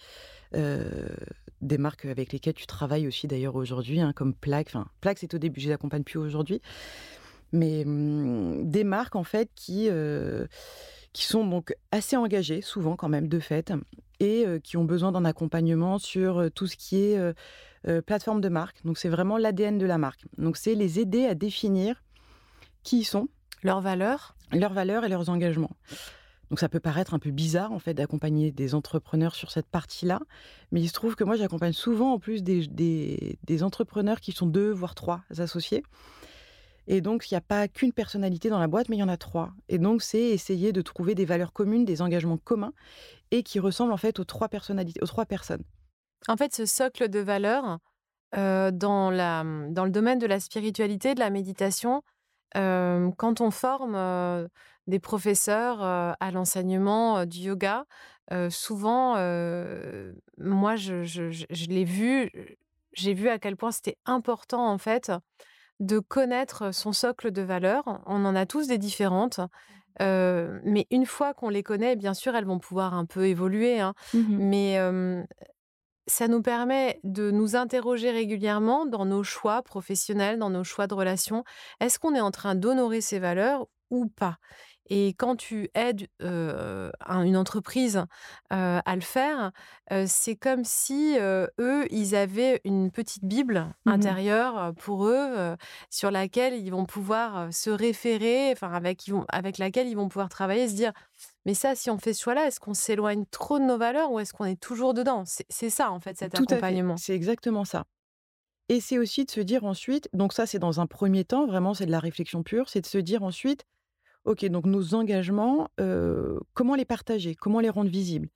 des 0.53 1.79
marques 1.79 2.05
avec 2.05 2.33
lesquelles 2.33 2.55
tu 2.55 2.67
travailles 2.67 3.07
aussi 3.07 3.27
d'ailleurs 3.27 3.57
aujourd'hui, 3.57 4.01
hein, 4.01 4.13
comme 4.15 4.35
Plaque. 4.35 4.69
Enfin, 4.69 4.87
Plaque, 5.01 5.19
c'est 5.19 5.35
au 5.35 5.39
début, 5.39 5.61
je 5.61 5.67
les 5.67 5.75
accompagne 5.75 6.05
plus 6.05 6.19
aujourd'hui 6.19 6.63
mais 7.53 7.85
mmh, 7.85 8.71
des 8.71 8.85
marques 8.85 9.17
en 9.17 9.25
fait 9.25 9.51
qui, 9.55 9.89
qui 11.13 11.25
sont 11.25 11.47
donc 11.47 11.75
assez 11.91 12.17
engagées, 12.17 12.63
souvent 12.63 12.97
quand 12.97 13.09
même 13.09 13.29
de 13.29 13.39
fait, 13.39 13.73
et 14.21 14.45
qui 14.63 14.77
ont 14.77 14.85
besoin 14.85 15.13
d'un 15.13 15.25
accompagnement 15.25 15.99
sur 15.99 16.51
tout 16.55 16.67
ce 16.67 16.77
qui 16.77 16.97
est 17.03 17.35
plateforme 18.07 18.41
de 18.41 18.49
marque. 18.49 18.85
Donc 18.85 18.99
c'est 18.99 19.09
vraiment 19.09 19.37
l'ADN 19.37 19.79
de 19.79 19.87
la 19.87 19.99
marque. 19.99 20.25
Donc 20.39 20.57
c'est 20.57 20.75
les 20.75 21.01
aider 21.01 21.27
à 21.27 21.35
définir 21.35 22.03
qui 22.83 23.01
ils 23.01 23.05
sont. 23.05 23.29
Leurs 23.63 23.81
valeurs? 23.81 24.37
Leurs 24.53 24.73
valeurs 24.73 25.05
et 25.05 25.09
leurs 25.09 25.29
engagements. 25.29 25.77
Donc 26.51 26.59
ça 26.61 26.69
peut 26.69 26.81
paraître 26.81 27.15
un 27.15 27.19
peu 27.19 27.31
bizarre 27.31 27.73
en 27.73 27.79
fait 27.79 27.95
d'accompagner 27.95 28.53
des 28.53 28.75
entrepreneurs 28.75 29.35
sur 29.35 29.51
cette 29.51 29.69
partie-là, 29.69 30.21
mais 30.71 30.83
il 30.83 30.89
se 30.89 30.93
trouve 30.93 31.17
que 31.17 31.25
moi 31.25 31.35
j'accompagne 31.35 31.73
souvent 31.73 32.13
en 32.13 32.19
plus 32.19 32.43
des, 32.43 32.67
des, 32.67 33.39
des 33.45 33.63
entrepreneurs 33.63 34.21
qui 34.21 34.33
sont 34.33 34.47
deux 34.47 34.71
voire 34.71 34.95
trois 34.95 35.23
associés 35.39 35.83
et 36.87 37.01
donc, 37.01 37.31
il 37.31 37.35
n'y 37.35 37.39
a 37.39 37.43
pas 37.43 37.69
qu'une 37.69 37.93
personnalité 37.93 38.49
dans 38.49 38.59
la 38.59 38.67
boîte, 38.67 38.89
mais 38.89 38.97
il 38.97 39.01
y 39.01 39.05
en 39.05 39.09
a 39.09 39.17
trois. 39.17 39.53
Et 39.69 39.79
donc, 39.79 40.03
c'est 40.03 40.21
essayer 40.21 40.73
de 40.73 40.83
trouver 40.83 41.15
des 41.15 41.25
valeurs 41.25 41.53
communes, 41.53 41.85
des 41.85 42.03
engagements 42.03 42.39
communs, 42.39 42.73
et 43.31 43.43
qui 43.43 43.61
ressemblent 43.61 43.93
en 43.93 43.99
fait 43.99 44.19
aux 44.19 44.25
trois 44.25 44.49
personnalités, 44.49 45.01
aux 45.03 45.07
trois 45.07 45.27
personnes. 45.27 45.63
En 46.29 46.37
fait, 46.37 46.55
ce 46.55 46.67
socle 46.67 47.09
de 47.09 47.21
valeurs 47.21 47.79
euh, 48.37 48.71
dans, 48.71 49.11
la, 49.11 49.45
dans 49.69 49.85
le 49.85 49.91
domaine 49.91 50.19
de 50.19 50.27
la 50.27 50.41
spiritualité, 50.41 51.15
de 51.15 51.21
la 51.21 51.31
méditation, 51.31 52.03
euh, 52.57 53.11
quand 53.17 53.41
on 53.41 53.51
forme 53.51 53.95
euh, 53.95 54.47
des 54.87 54.99
professeurs 54.99 55.83
à 55.83 56.31
l'enseignement 56.33 57.25
du 57.27 57.39
yoga, 57.39 57.85
souvent, 58.51 59.15
moi, 60.39 60.77
je, 60.77 61.67
l'ai 61.71 61.85
vu, 61.85 62.31
j'ai 62.93 63.15
vu 63.15 63.29
à 63.29 63.39
quel 63.39 63.57
point 63.57 63.71
c'était 63.71 63.99
important 64.07 64.67
en 64.67 64.79
fait 64.79 65.13
de 65.81 65.99
connaître 65.99 66.73
son 66.73 66.93
socle 66.93 67.31
de 67.31 67.43
valeurs. 67.43 68.01
On 68.07 68.25
en 68.25 68.35
a 68.35 68.47
tous 68.47 68.67
des 68.67 68.79
différentes. 68.79 69.41
mais 70.01 70.87
une 70.91 71.07
fois 71.07 71.35
qu'on 71.35 71.49
les 71.49 71.63
connaît, 71.63 71.97
bien 71.97 72.15
sûr, 72.15 72.35
elles 72.35 72.47
vont 72.47 72.59
pouvoir 72.59 72.95
un 72.95 73.07
peu 73.07 73.27
évoluer. 73.27 73.81
Hein. 73.81 73.95
Mmh 74.15 74.37
mais 74.39 74.79
ça 76.07 76.29
nous 76.29 76.43
permet 76.43 77.01
de 77.05 77.31
nous 77.31 77.57
interroger 77.57 78.11
régulièrement 78.11 78.87
dans 78.87 79.05
nos 79.05 79.23
choix 79.23 79.63
professionnels, 79.63 80.39
dans 80.39 80.51
nos 80.51 80.65
choix 80.65 80.87
de 80.87 80.95
relations. 80.95 81.45
Est-ce 81.81 81.99
qu'on 81.99 82.15
est 82.15 82.21
en 82.21 82.31
train 82.31 82.55
d'honorer 82.55 83.01
ces 83.01 83.19
valeurs 83.19 83.67
ou 83.91 84.07
pas? 84.07 84.39
Et 84.95 85.15
quand 85.15 85.37
tu 85.37 85.71
aides 85.75 86.07
une 86.21 87.37
entreprise 87.37 88.05
à 88.51 88.95
le 88.95 89.01
faire, 89.01 89.53
c'est 90.07 90.37
comme 90.37 90.65
si 90.65 91.17
eux, 91.19 91.87
ils 91.91 92.15
avaient 92.15 92.61
une 92.65 92.91
petite 92.91 93.25
Bible 93.25 93.69
mmh 93.87 93.91
intérieure 93.91 94.75
pour 94.75 95.07
eux, 95.07 95.57
sur 95.89 96.11
laquelle 96.11 96.55
ils 96.55 96.71
vont 96.71 96.85
pouvoir 96.85 97.53
se 97.55 97.71
référer, 97.71 98.51
enfin 98.53 98.71
avec, 98.73 99.11
avec 99.29 99.57
laquelle 99.57 99.89
ils 99.89 99.97
vont 99.97 100.09
pouvoir 100.09 100.29
travailler, 100.29 100.69
se 100.69 100.75
dire, 100.75 100.93
mais 101.47 101.55
ça, 101.55 101.75
si 101.75 101.89
on 101.89 101.97
fait 101.97 102.13
ce 102.13 102.23
choix-là, 102.23 102.47
est-ce 102.47 102.61
qu'on 102.61 102.75
s'éloigne 102.75 103.25
trop 103.31 103.59
de 103.59 103.65
nos 103.65 103.79
valeurs 103.79 104.13
ou 104.13 104.19
est-ce 104.19 104.35
qu'on 104.35 104.45
est 104.45 104.61
toujours 104.61 104.93
dedans? 104.93 105.25
C'est 105.27 105.71
ça, 105.71 105.91
en 105.91 106.01
fait, 106.01 106.19
cet 106.19 106.35
accompagnement. 106.35 106.99
C'est 106.99 107.15
exactement 107.15 107.65
ça. 107.65 107.85
Et 108.69 108.81
c'est 108.81 108.99
aussi 108.99 109.25
de 109.25 109.31
se 109.31 109.41
dire 109.41 109.65
ensuite, 109.65 110.11
donc 110.13 110.35
ça 110.35 110.47
c'est 110.47 110.59
dans 110.59 110.81
un 110.81 110.87
premier 110.87 111.25
temps, 111.25 111.47
vraiment 111.47 111.73
c'est 111.73 111.87
de 111.87 111.91
la 111.91 111.99
réflexion 111.99 112.43
pure, 112.43 112.69
c'est 112.69 112.83
de 112.83 112.87
se 112.87 112.99
dire 112.99 113.23
ensuite, 113.23 113.65
Ok, 114.25 114.45
donc 114.47 114.67
nos 114.67 114.95
engagements, 114.95 115.69
comment 116.55 116.75
les 116.77 116.85
partager, 116.85 117.35
comment 117.35 117.61
les 117.61 117.71
rendre 117.71 117.91
visibles, 117.91 118.29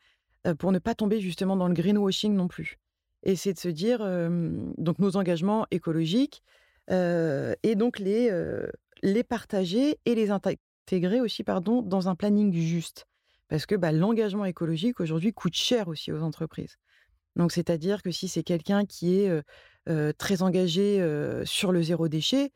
pour 0.59 0.72
ne 0.72 0.78
pas 0.78 0.95
tomber 0.95 1.20
justement 1.20 1.57
dans 1.57 1.68
le 1.68 1.74
greenwashing 1.74 2.34
non 2.34 2.49
plus. 2.49 2.78
Et 3.22 3.37
c'est 3.37 3.53
de 3.53 3.59
se 3.59 3.68
dire, 3.68 3.99
donc 4.78 4.99
nos 4.99 5.16
engagements 5.16 5.66
écologiques, 5.70 6.43
et 6.91 7.74
donc 7.76 7.99
les, 7.99 8.30
les 9.03 9.24
partager 9.24 9.99
et 10.05 10.14
les 10.14 10.30
intégrer 10.30 11.20
aussi 11.20 11.45
pardon, 11.45 11.82
dans 11.82 12.09
un 12.09 12.14
planning 12.14 12.53
juste. 12.53 13.07
Parce 13.49 13.64
que 13.64 13.76
bah, 13.76 13.93
l'engagement 13.93 14.45
écologique 14.45 14.99
aujourd'hui 15.01 15.32
coûte 15.32 15.55
cher 15.55 15.87
aussi 15.87 16.11
aux 16.11 16.22
entreprises. 16.22 16.76
Donc 17.37 17.53
c'est-à-dire 17.53 18.03
que 18.03 18.11
si 18.11 18.26
c'est 18.26 18.43
quelqu'un 18.43 18.84
qui 18.87 19.20
est 19.20 19.43
très 20.18 20.43
engagé 20.43 21.01
sur 21.45 21.70
le 21.70 21.82
zéro 21.82 22.09
déchet, 22.09 22.51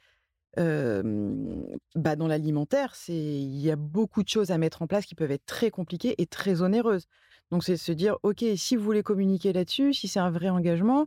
bah 0.56 2.16
dans 2.16 2.26
l'alimentaire, 2.26 2.94
c'est 2.94 3.12
il 3.12 3.60
y 3.60 3.70
a 3.70 3.76
beaucoup 3.76 4.22
de 4.22 4.28
choses 4.28 4.50
à 4.50 4.58
mettre 4.58 4.82
en 4.82 4.86
place 4.86 5.06
qui 5.06 5.14
peuvent 5.14 5.30
être 5.30 5.46
très 5.46 5.70
compliquées 5.70 6.14
et 6.18 6.26
très 6.26 6.62
onéreuses. 6.62 7.06
Donc 7.50 7.64
c'est 7.64 7.76
se 7.76 7.92
dire, 7.92 8.16
ok, 8.22 8.44
si 8.56 8.76
vous 8.76 8.84
voulez 8.84 9.02
communiquer 9.02 9.52
là-dessus, 9.52 9.92
si 9.94 10.08
c'est 10.08 10.20
un 10.20 10.30
vrai 10.30 10.48
engagement, 10.48 11.06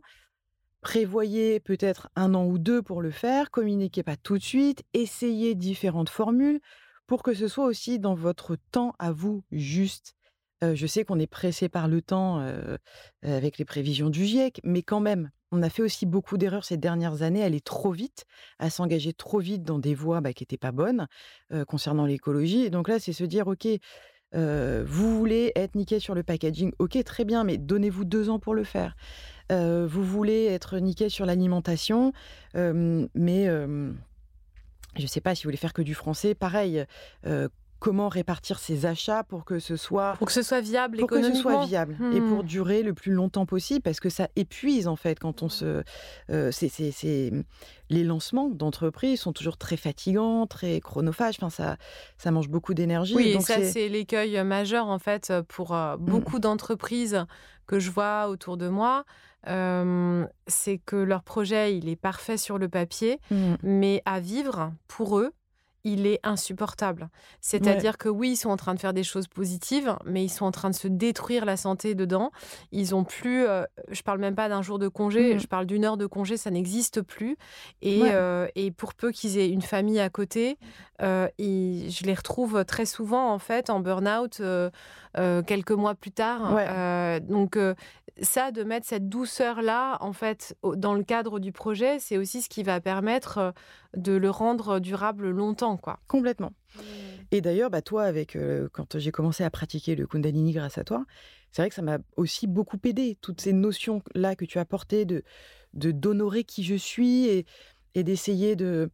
prévoyez 0.82 1.60
peut-être 1.60 2.10
un 2.16 2.34
an 2.34 2.44
ou 2.46 2.58
deux 2.58 2.82
pour 2.82 3.00
le 3.00 3.10
faire, 3.10 3.50
communiquez 3.50 4.02
pas 4.02 4.16
tout 4.16 4.36
de 4.36 4.42
suite, 4.42 4.82
essayez 4.92 5.54
différentes 5.54 6.10
formules 6.10 6.60
pour 7.06 7.22
que 7.22 7.34
ce 7.34 7.48
soit 7.48 7.64
aussi 7.64 7.98
dans 7.98 8.14
votre 8.14 8.56
temps 8.70 8.94
à 8.98 9.12
vous 9.12 9.42
juste. 9.52 10.14
je 10.62 10.86
sais 10.86 11.04
qu'on 11.04 11.18
est 11.18 11.26
pressé 11.26 11.68
par 11.68 11.88
le 11.88 12.02
temps 12.02 12.46
avec 13.22 13.58
les 13.58 13.64
prévisions 13.64 14.10
du 14.10 14.24
GIEC, 14.24 14.60
mais 14.64 14.82
quand 14.82 15.00
même, 15.00 15.30
on 15.52 15.62
a 15.62 15.70
fait 15.70 15.82
aussi 15.82 16.06
beaucoup 16.06 16.36
d'erreurs 16.36 16.64
ces 16.64 16.76
dernières 16.76 17.22
années, 17.22 17.42
aller 17.42 17.60
trop 17.60 17.92
vite, 17.92 18.24
à 18.58 18.70
s'engager 18.70 19.12
trop 19.12 19.38
vite 19.38 19.62
dans 19.62 19.78
des 19.78 19.94
voies 19.94 20.20
bah, 20.20 20.32
qui 20.32 20.42
n'étaient 20.42 20.56
pas 20.56 20.72
bonnes 20.72 21.06
concernant 21.68 22.06
l'écologie. 22.06 22.62
Et 22.62 22.70
donc 22.70 22.88
là, 22.88 22.98
c'est 22.98 23.12
se 23.12 23.24
dire, 23.24 23.46
OK, 23.46 23.66
vous 24.32 25.18
voulez 25.18 25.52
être 25.54 25.76
niqué 25.76 26.00
sur 26.00 26.14
le 26.14 26.24
packaging, 26.24 26.72
ok, 26.80 27.02
très 27.04 27.24
bien, 27.24 27.44
mais 27.44 27.56
donnez-vous 27.56 28.04
deux 28.04 28.30
ans 28.30 28.40
pour 28.40 28.54
le 28.54 28.64
faire. 28.64 28.96
vous 29.50 30.02
voulez 30.02 30.46
être 30.46 30.78
niqué 30.78 31.08
sur 31.08 31.26
l'alimentation, 31.26 32.12
mais 32.54 33.46
je 34.96 35.02
ne 35.02 35.06
sais 35.06 35.20
pas 35.20 35.34
si 35.34 35.44
vous 35.44 35.48
voulez 35.48 35.56
faire 35.56 35.72
que 35.72 35.82
du 35.82 35.94
français, 35.94 36.34
pareil 36.34 36.84
comment 37.78 38.08
répartir 38.08 38.58
ses 38.58 38.86
achats 38.86 39.24
pour 39.24 39.44
que 39.44 39.58
ce 39.58 39.76
soit 39.76 40.14
pour 40.18 40.26
que 40.26 40.32
ce 40.32 40.42
soit 40.42 40.60
viable 40.60 40.98
pour 40.98 41.08
que 41.08 41.22
ce 41.22 41.34
soit 41.34 41.64
viable 41.66 41.96
et 42.14 42.20
pour 42.20 42.42
hmm. 42.42 42.46
durer 42.46 42.82
le 42.82 42.94
plus 42.94 43.12
longtemps 43.12 43.46
possible 43.46 43.82
parce 43.82 44.00
que 44.00 44.08
ça 44.08 44.28
épuise 44.36 44.88
en 44.88 44.96
fait 44.96 45.18
quand 45.18 45.42
on 45.42 45.48
se 45.48 45.82
euh, 46.30 46.50
c'est 46.50 47.32
les 47.90 48.04
lancements 48.04 48.48
d'entreprises 48.48 49.20
sont 49.20 49.32
toujours 49.32 49.58
très 49.58 49.76
fatigants 49.76 50.46
très 50.46 50.80
chronophages 50.80 51.36
enfin 51.38 51.50
ça 51.50 51.76
ça 52.16 52.30
mange 52.30 52.48
beaucoup 52.48 52.74
d'énergie 52.74 53.14
oui 53.14 53.40
ça 53.42 53.62
c'est 53.62 53.88
l'écueil 53.88 54.42
majeur 54.44 54.88
en 54.88 54.98
fait 54.98 55.32
pour 55.48 55.74
euh, 55.74 55.96
mmh. 55.96 56.04
beaucoup 56.04 56.38
d'entreprises 56.38 57.26
que 57.66 57.78
je 57.78 57.90
vois 57.90 58.28
autour 58.28 58.56
de 58.56 58.68
moi 58.68 59.04
euh, 59.46 60.24
c'est 60.46 60.78
que 60.78 60.96
leur 60.96 61.22
projet 61.22 61.76
il 61.76 61.88
est 61.88 61.96
parfait 61.96 62.38
sur 62.38 62.56
le 62.56 62.68
papier 62.68 63.20
mmh. 63.30 63.54
mais 63.62 64.02
à 64.06 64.20
vivre 64.20 64.72
pour 64.88 65.18
eux 65.18 65.32
il 65.84 66.06
est 66.06 66.18
insupportable. 66.22 67.08
C'est-à-dire 67.40 67.98
que 67.98 68.08
oui, 68.08 68.32
ils 68.32 68.36
sont 68.36 68.50
en 68.50 68.56
train 68.56 68.74
de 68.74 68.80
faire 68.80 68.94
des 68.94 69.04
choses 69.04 69.28
positives, 69.28 69.96
mais 70.04 70.24
ils 70.24 70.30
sont 70.30 70.46
en 70.46 70.50
train 70.50 70.70
de 70.70 70.74
se 70.74 70.88
détruire 70.88 71.44
la 71.44 71.56
santé 71.56 71.94
dedans. 71.94 72.30
Ils 72.72 72.94
ont 72.94 73.04
plus, 73.04 73.46
euh, 73.46 73.64
je 73.90 74.02
parle 74.02 74.18
même 74.18 74.34
pas 74.34 74.48
d'un 74.48 74.62
jour 74.62 74.78
de 74.78 74.88
congé, 74.88 75.34
mmh. 75.34 75.38
je 75.38 75.46
parle 75.46 75.66
d'une 75.66 75.84
heure 75.84 75.96
de 75.96 76.06
congé, 76.06 76.36
ça 76.36 76.50
n'existe 76.50 77.02
plus. 77.02 77.36
Et, 77.82 78.00
euh, 78.04 78.48
et, 78.54 78.70
pour 78.70 78.94
peu 78.94 79.12
qu'ils 79.12 79.38
aient 79.38 79.50
une 79.50 79.62
famille 79.62 80.00
à 80.00 80.08
côté, 80.08 80.58
euh, 81.02 81.28
je 81.38 82.04
les 82.04 82.14
retrouve 82.14 82.64
très 82.64 82.86
souvent 82.86 83.32
en 83.32 83.38
fait 83.38 83.68
en 83.68 83.80
burn-out 83.80 84.40
quelques 85.46 85.70
mois 85.70 85.94
plus 85.94 86.12
tard. 86.12 87.20
donc 87.20 87.56
ça, 88.22 88.52
de 88.52 88.62
mettre 88.62 88.86
cette 88.86 89.08
douceur-là, 89.08 89.98
en 90.00 90.12
fait, 90.12 90.56
dans 90.62 90.94
le 90.94 91.02
cadre 91.02 91.40
du 91.40 91.52
projet, 91.52 91.98
c'est 91.98 92.16
aussi 92.16 92.42
ce 92.42 92.48
qui 92.48 92.62
va 92.62 92.80
permettre 92.80 93.38
euh, 93.38 93.50
de 93.96 94.12
le 94.12 94.30
rendre 94.30 94.78
durable 94.78 95.30
longtemps, 95.30 95.76
quoi. 95.76 96.00
Complètement. 96.06 96.52
Mmh. 96.76 96.80
Et 97.30 97.40
d'ailleurs, 97.40 97.70
bah, 97.70 97.82
toi, 97.82 98.04
avec 98.04 98.36
euh, 98.36 98.68
quand 98.72 98.98
j'ai 98.98 99.10
commencé 99.10 99.44
à 99.44 99.50
pratiquer 99.50 99.96
le 99.96 100.06
Kundalini 100.06 100.52
grâce 100.52 100.78
à 100.78 100.84
toi, 100.84 101.04
c'est 101.50 101.62
vrai 101.62 101.68
que 101.68 101.74
ça 101.74 101.82
m'a 101.82 101.98
aussi 102.16 102.46
beaucoup 102.46 102.78
aidé. 102.84 103.16
Toutes 103.20 103.40
ces 103.40 103.52
notions-là 103.52 104.36
que 104.36 104.44
tu 104.44 104.58
as 104.58 104.64
portées 104.64 105.04
de 105.04 105.22
d'honorer 105.72 106.44
qui 106.44 106.62
je 106.62 106.76
suis 106.76 107.26
et, 107.26 107.46
et 107.96 108.04
d'essayer 108.04 108.54
de 108.54 108.90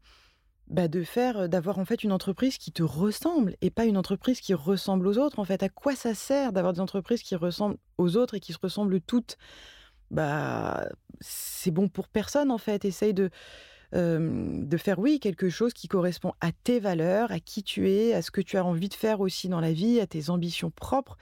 bah, 0.71 0.89
de 0.89 1.03
faire, 1.03 1.49
d'avoir 1.49 1.79
en 1.79 1.85
fait 1.85 2.05
une 2.05 2.13
entreprise 2.13 2.57
qui 2.57 2.71
te 2.71 2.83
ressemble 2.83 3.57
et 3.61 3.71
pas 3.71 3.87
une 3.87 3.97
entreprise 3.97 4.41
qui 4.41 4.55
ressemble 4.55 5.07
aux 5.09 5.19
autres. 5.19 5.39
En 5.41 5.45
fait, 5.45 5.63
à 5.63 5.69
quoi 5.69 5.97
ça 5.97 6.15
sert 6.15 6.53
d'avoir 6.53 6.73
des 6.73 6.81
entreprises 6.81 7.23
qui 7.23 7.35
ressemblent 7.35 7.77
aux 7.99 8.17
autres 8.17 8.35
et 8.35 8.41
qui 8.41 8.53
se 8.53 8.59
ressemblent 8.63 9.01
toutes? 9.01 9.37
Bah, 10.11 10.89
c'est 11.21 11.71
bon 11.71 11.89
pour 11.89 12.09
personne 12.09 12.51
en 12.51 12.59
fait. 12.59 12.85
Essaye 12.85 13.15
de 13.15 13.31
de 13.93 14.77
faire 14.77 14.99
oui 14.99 15.19
quelque 15.21 15.49
chose 15.49 15.73
qui 15.73 15.89
correspond 15.89 16.33
à 16.41 16.53
tes 16.53 16.81
valeurs, 16.81 17.33
à 17.33 17.41
qui 17.41 17.63
tu 17.63 17.91
es, 17.91 18.15
à 18.15 18.23
ce 18.23 18.31
que 18.31 18.41
tu 18.41 18.57
as 18.57 18.65
envie 18.65 18.89
de 18.89 18.95
faire 18.95 19.21
aussi 19.21 19.49
dans 19.49 19.61
la 19.61 19.73
vie, 19.73 20.01
à 20.01 20.07
tes 20.07 20.31
ambitions 20.31 20.71
propres 20.71 21.17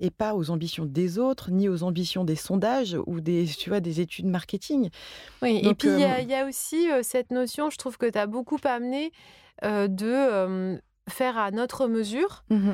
et 0.00 0.10
pas 0.10 0.34
aux 0.34 0.50
ambitions 0.50 0.84
des 0.84 1.18
autres, 1.18 1.50
ni 1.50 1.68
aux 1.68 1.82
ambitions 1.82 2.24
des 2.24 2.36
sondages 2.36 2.96
ou 3.06 3.20
des, 3.20 3.46
tu 3.46 3.70
vois, 3.70 3.80
des 3.80 4.00
études 4.00 4.26
marketing. 4.26 4.90
Oui, 5.42 5.60
et 5.62 5.74
puis 5.74 5.88
il 5.88 6.28
y, 6.28 6.34
a 6.34 6.46
aussi 6.46 6.88
cette 7.02 7.30
notion, 7.30 7.70
je 7.70 7.78
trouve 7.78 7.96
que 7.96 8.06
tu 8.06 8.18
as 8.18 8.26
beaucoup 8.26 8.58
amené 8.64 9.12
de 9.62 10.78
faire 11.08 11.38
à 11.38 11.50
notre 11.50 11.86
mesure. 11.86 12.44
Mmh 12.50 12.72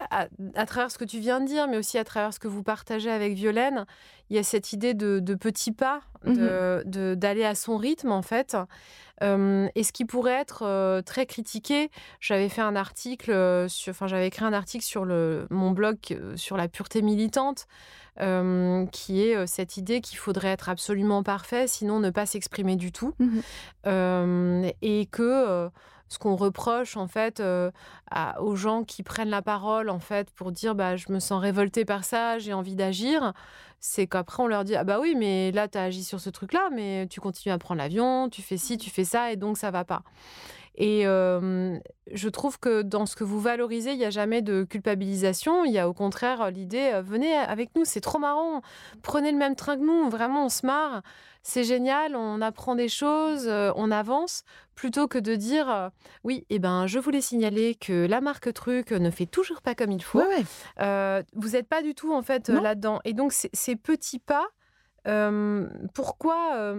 à, 0.00 0.66
travers 0.66 0.90
ce 0.90 0.98
que 0.98 1.04
tu 1.04 1.18
viens 1.18 1.40
de 1.40 1.46
dire, 1.46 1.66
mais 1.66 1.76
aussi 1.76 1.98
à 1.98 2.04
travers 2.04 2.32
ce 2.32 2.38
que 2.38 2.48
vous 2.48 2.62
partagez 2.62 3.10
avec 3.10 3.34
Violaine, 3.34 3.84
il 4.30 4.36
y 4.36 4.38
a 4.38 4.42
cette 4.42 4.72
idée 4.72 4.94
de, 4.94 5.34
petits 5.34 5.72
pas, 5.72 6.00
mmh 6.24 6.84
d'aller 6.84 7.44
à 7.44 7.54
son 7.54 7.76
rythme 7.76 8.12
en 8.12 8.22
fait. 8.22 8.56
et 9.20 9.82
ce 9.82 9.92
qui 9.92 10.04
pourrait 10.04 10.40
être 10.40 10.62
euh, 10.62 11.02
très 11.02 11.26
critiqué, 11.26 11.90
j'avais 12.20 12.48
fait 12.48 12.60
un 12.60 12.76
article, 12.76 13.32
euh, 13.32 13.68
sur, 13.68 13.90
enfin 13.90 14.06
j'avais 14.06 14.28
écrit 14.28 14.44
un 14.44 14.52
article 14.52 14.84
sur 14.84 15.04
le, 15.04 15.46
mon 15.50 15.72
blog 15.72 15.98
euh, 16.10 16.36
sur 16.36 16.56
la 16.56 16.68
pureté 16.68 17.02
militante, 17.02 17.66
qui 18.90 19.22
est 19.22 19.46
cette 19.46 19.76
idée 19.76 20.00
qu'il 20.00 20.18
faudrait 20.18 20.48
être 20.48 20.68
absolument 20.68 21.22
parfait, 21.22 21.68
sinon 21.68 22.00
ne 22.00 22.10
pas 22.10 22.26
s'exprimer 22.26 22.74
du 22.74 22.90
tout, 22.90 23.14
mmh 23.18 24.70
et 24.82 25.06
que 25.06 25.70
ce 26.08 26.18
qu'on 26.18 26.36
reproche 26.36 26.96
en 26.96 27.06
fait 27.06 27.40
euh, 27.40 27.70
aux 28.40 28.56
gens 28.56 28.84
qui 28.84 29.02
prennent 29.02 29.30
la 29.30 29.42
parole 29.42 29.90
en 29.90 29.98
fait 29.98 30.30
pour 30.30 30.52
dire 30.52 30.74
bah 30.74 30.96
je 30.96 31.10
me 31.10 31.18
sens 31.18 31.40
révolté 31.40 31.84
par 31.84 32.04
ça, 32.04 32.38
j'ai 32.38 32.52
envie 32.52 32.76
d'agir, 32.76 33.32
c'est 33.80 34.06
qu'après 34.06 34.42
on 34.42 34.46
leur 34.46 34.64
dit 34.64 34.76
ah 34.76 34.84
bah 34.84 34.98
oui 35.00 35.14
mais 35.16 35.52
là 35.52 35.68
tu 35.68 35.78
as 35.78 35.84
agi 35.84 36.04
sur 36.04 36.20
ce 36.20 36.30
truc 36.30 36.52
là 36.52 36.68
mais 36.72 37.06
tu 37.08 37.20
continues 37.20 37.52
à 37.52 37.58
prendre 37.58 37.78
l'avion, 37.78 38.28
tu 38.28 38.42
fais 38.42 38.56
ci, 38.56 38.78
tu 38.78 38.90
fais 38.90 39.04
ça 39.04 39.32
et 39.32 39.36
donc 39.36 39.58
ça 39.58 39.70
va 39.70 39.84
pas. 39.84 40.02
Et 40.80 41.02
je 41.02 42.28
trouve 42.28 42.60
que 42.60 42.82
dans 42.82 43.04
ce 43.04 43.16
que 43.16 43.24
vous 43.24 43.40
valorisez, 43.40 43.92
il 43.92 43.98
n'y 43.98 44.04
a 44.04 44.10
jamais 44.10 44.42
de 44.42 44.62
culpabilisation. 44.62 45.64
Il 45.64 45.72
y 45.72 45.78
a 45.78 45.88
au 45.88 45.92
contraire 45.92 46.52
l'idée, 46.52 47.00
venez 47.04 47.34
avec 47.34 47.74
nous, 47.74 47.84
c'est 47.84 48.00
trop 48.00 48.20
marrant. 48.20 48.62
Prenez 49.02 49.32
le 49.32 49.38
même 49.38 49.56
train 49.56 49.76
que 49.76 49.82
nous, 49.82 50.08
vraiment, 50.08 50.46
on 50.46 50.48
se 50.48 50.64
marre. 50.64 51.02
C'est 51.42 51.64
génial, 51.64 52.14
on 52.14 52.40
apprend 52.40 52.76
des 52.76 52.88
choses, 52.88 53.48
on 53.48 53.90
avance, 53.90 54.44
plutôt 54.76 55.08
que 55.08 55.18
de 55.18 55.34
dire, 55.34 55.90
oui, 56.22 56.46
eh 56.48 56.60
ben, 56.60 56.86
je 56.86 57.00
voulais 57.00 57.22
signaler 57.22 57.74
que 57.74 58.06
la 58.06 58.20
marque 58.20 58.52
truc 58.52 58.92
ne 58.92 59.10
fait 59.10 59.26
toujours 59.26 59.62
pas 59.62 59.74
comme 59.74 59.90
il 59.90 60.02
faut. 60.02 60.22
vous 60.78 61.48
n'êtes 61.48 61.68
pas 61.68 61.82
du 61.82 61.96
tout, 61.96 62.12
en 62.14 62.22
fait, 62.22 62.50
là-dedans. 62.50 63.00
Et 63.04 63.14
donc, 63.14 63.32
ces 63.32 63.74
petits 63.74 64.20
pas, 64.20 64.46
pourquoi 65.92 66.74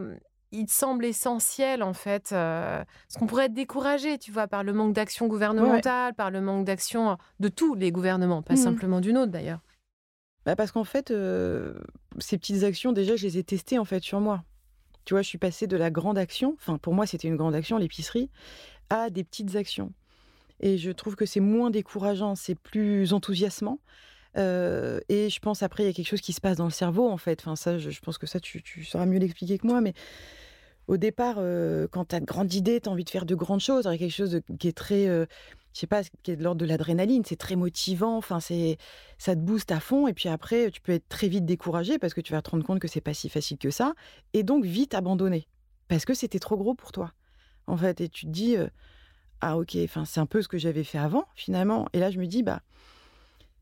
il 0.51 0.69
semble 0.69 1.05
essentiel 1.05 1.83
en 1.83 1.93
fait, 1.93 2.31
euh, 2.31 2.83
parce 3.07 3.17
qu'on 3.17 3.27
pourrait 3.27 3.45
être 3.45 3.53
découragé, 3.53 4.17
tu 4.17 4.31
vois, 4.31 4.47
par 4.47 4.63
le 4.63 4.73
manque 4.73 4.93
d'action 4.93 5.27
gouvernementale, 5.27 6.13
par 6.13 6.31
le 6.31 6.41
manque 6.41 6.65
d'action 6.65 7.17
de 7.39 7.47
tous 7.47 7.75
les 7.75 7.91
gouvernements, 7.91 8.41
pas 8.41 8.53
mmh 8.53 8.57
simplement 8.57 9.01
du 9.01 9.13
nôtre 9.13 9.31
d'ailleurs. 9.31 9.61
Bah 10.45 10.55
parce 10.55 10.71
qu'en 10.71 10.83
fait, 10.83 11.11
euh, 11.11 11.73
ces 12.19 12.37
petites 12.37 12.63
actions, 12.63 12.91
déjà, 12.91 13.15
je 13.15 13.25
les 13.25 13.37
ai 13.37 13.43
testées 13.43 13.77
en 13.77 13.85
fait 13.85 14.03
sur 14.03 14.19
moi. 14.19 14.43
Tu 15.05 15.13
vois, 15.13 15.21
je 15.21 15.27
suis 15.27 15.37
passée 15.37 15.67
de 15.67 15.77
la 15.77 15.91
grande 15.91 16.17
action, 16.17 16.55
enfin 16.59 16.77
pour 16.77 16.93
moi 16.93 17.05
c'était 17.05 17.27
une 17.27 17.35
grande 17.35 17.55
action, 17.55 17.77
l'épicerie, 17.77 18.29
à 18.89 19.09
des 19.09 19.23
petites 19.23 19.55
actions. 19.55 19.93
Et 20.59 20.77
je 20.77 20.91
trouve 20.91 21.15
que 21.15 21.25
c'est 21.25 21.39
moins 21.39 21.69
décourageant, 21.69 22.35
c'est 22.35 22.55
plus 22.55 23.13
enthousiasmant. 23.13 23.79
Euh, 24.39 24.99
et 25.09 25.29
je 25.29 25.39
pense 25.39 25.63
après, 25.63 25.83
il 25.83 25.85
y 25.87 25.89
a 25.89 25.93
quelque 25.93 26.07
chose 26.07 26.21
qui 26.21 26.33
se 26.33 26.41
passe 26.41 26.57
dans 26.57 26.65
le 26.65 26.71
cerveau, 26.71 27.09
en 27.09 27.17
fait. 27.17 27.41
Enfin, 27.41 27.55
ça, 27.55 27.77
je, 27.77 27.99
pense 27.99 28.17
que 28.17 28.27
ça, 28.27 28.39
tu, 28.39 28.63
sauras 28.83 29.05
mieux 29.05 29.19
l'expliquer 29.19 29.57
que 29.57 29.67
moi. 29.67 29.81
Mais 29.81 29.93
au 30.87 30.97
départ, 30.97 31.35
euh, 31.39 31.87
quand 31.91 32.05
tu 32.05 32.15
as 32.15 32.19
de 32.19 32.25
grandes 32.25 32.53
idées, 32.53 32.79
tu 32.79 32.89
as 32.89 32.91
envie 32.91 33.03
de 33.03 33.09
faire 33.09 33.25
de 33.25 33.35
grandes 33.35 33.59
choses. 33.59 33.85
Il 33.85 33.91
y 33.91 33.95
a 33.95 33.97
quelque 33.97 34.11
chose 34.11 34.39
qui 34.59 34.67
est 34.67 34.77
très, 34.77 35.07
euh, 35.07 35.25
je 35.73 35.81
sais 35.81 35.87
pas, 35.87 36.03
qui 36.23 36.31
est 36.31 36.35
de 36.35 36.43
l'ordre 36.43 36.59
de 36.59 36.65
l'adrénaline. 36.65 37.23
C'est 37.25 37.35
très 37.35 37.55
motivant. 37.55 38.17
Enfin, 38.17 38.39
c'est, 38.39 38.77
ça 39.17 39.35
te 39.35 39.41
booste 39.41 39.71
à 39.71 39.79
fond. 39.79 40.07
Et 40.07 40.13
puis 40.13 40.29
après, 40.29 40.71
tu 40.71 40.79
peux 40.81 40.93
être 40.93 41.09
très 41.09 41.27
vite 41.27 41.45
découragé 41.45 41.99
parce 41.99 42.13
que 42.13 42.21
tu 42.21 42.31
vas 42.31 42.41
te 42.41 42.49
rendre 42.49 42.63
compte 42.63 42.79
que 42.79 42.87
c'est 42.87 43.01
pas 43.01 43.13
si 43.13 43.29
facile 43.29 43.57
que 43.57 43.71
ça. 43.71 43.93
Et 44.33 44.43
donc, 44.43 44.63
vite 44.63 44.93
abandonner. 44.93 45.47
Parce 45.89 46.05
que 46.05 46.13
c'était 46.13 46.39
trop 46.39 46.55
gros 46.57 46.75
pour 46.75 46.91
toi. 46.91 47.11
En 47.67 47.77
fait, 47.77 48.01
et 48.01 48.09
tu 48.09 48.25
te 48.25 48.31
dis, 48.31 48.55
ah 49.41 49.57
ok, 49.57 49.77
enfin, 49.83 50.05
c'est 50.05 50.19
un 50.19 50.25
peu 50.25 50.41
ce 50.41 50.47
que 50.47 50.57
j'avais 50.57 50.83
fait 50.83 50.97
avant, 50.97 51.25
finalement. 51.35 51.87
Et 51.93 51.99
là, 51.99 52.09
je 52.09 52.19
me 52.19 52.25
dis, 52.25 52.41
bah, 52.41 52.61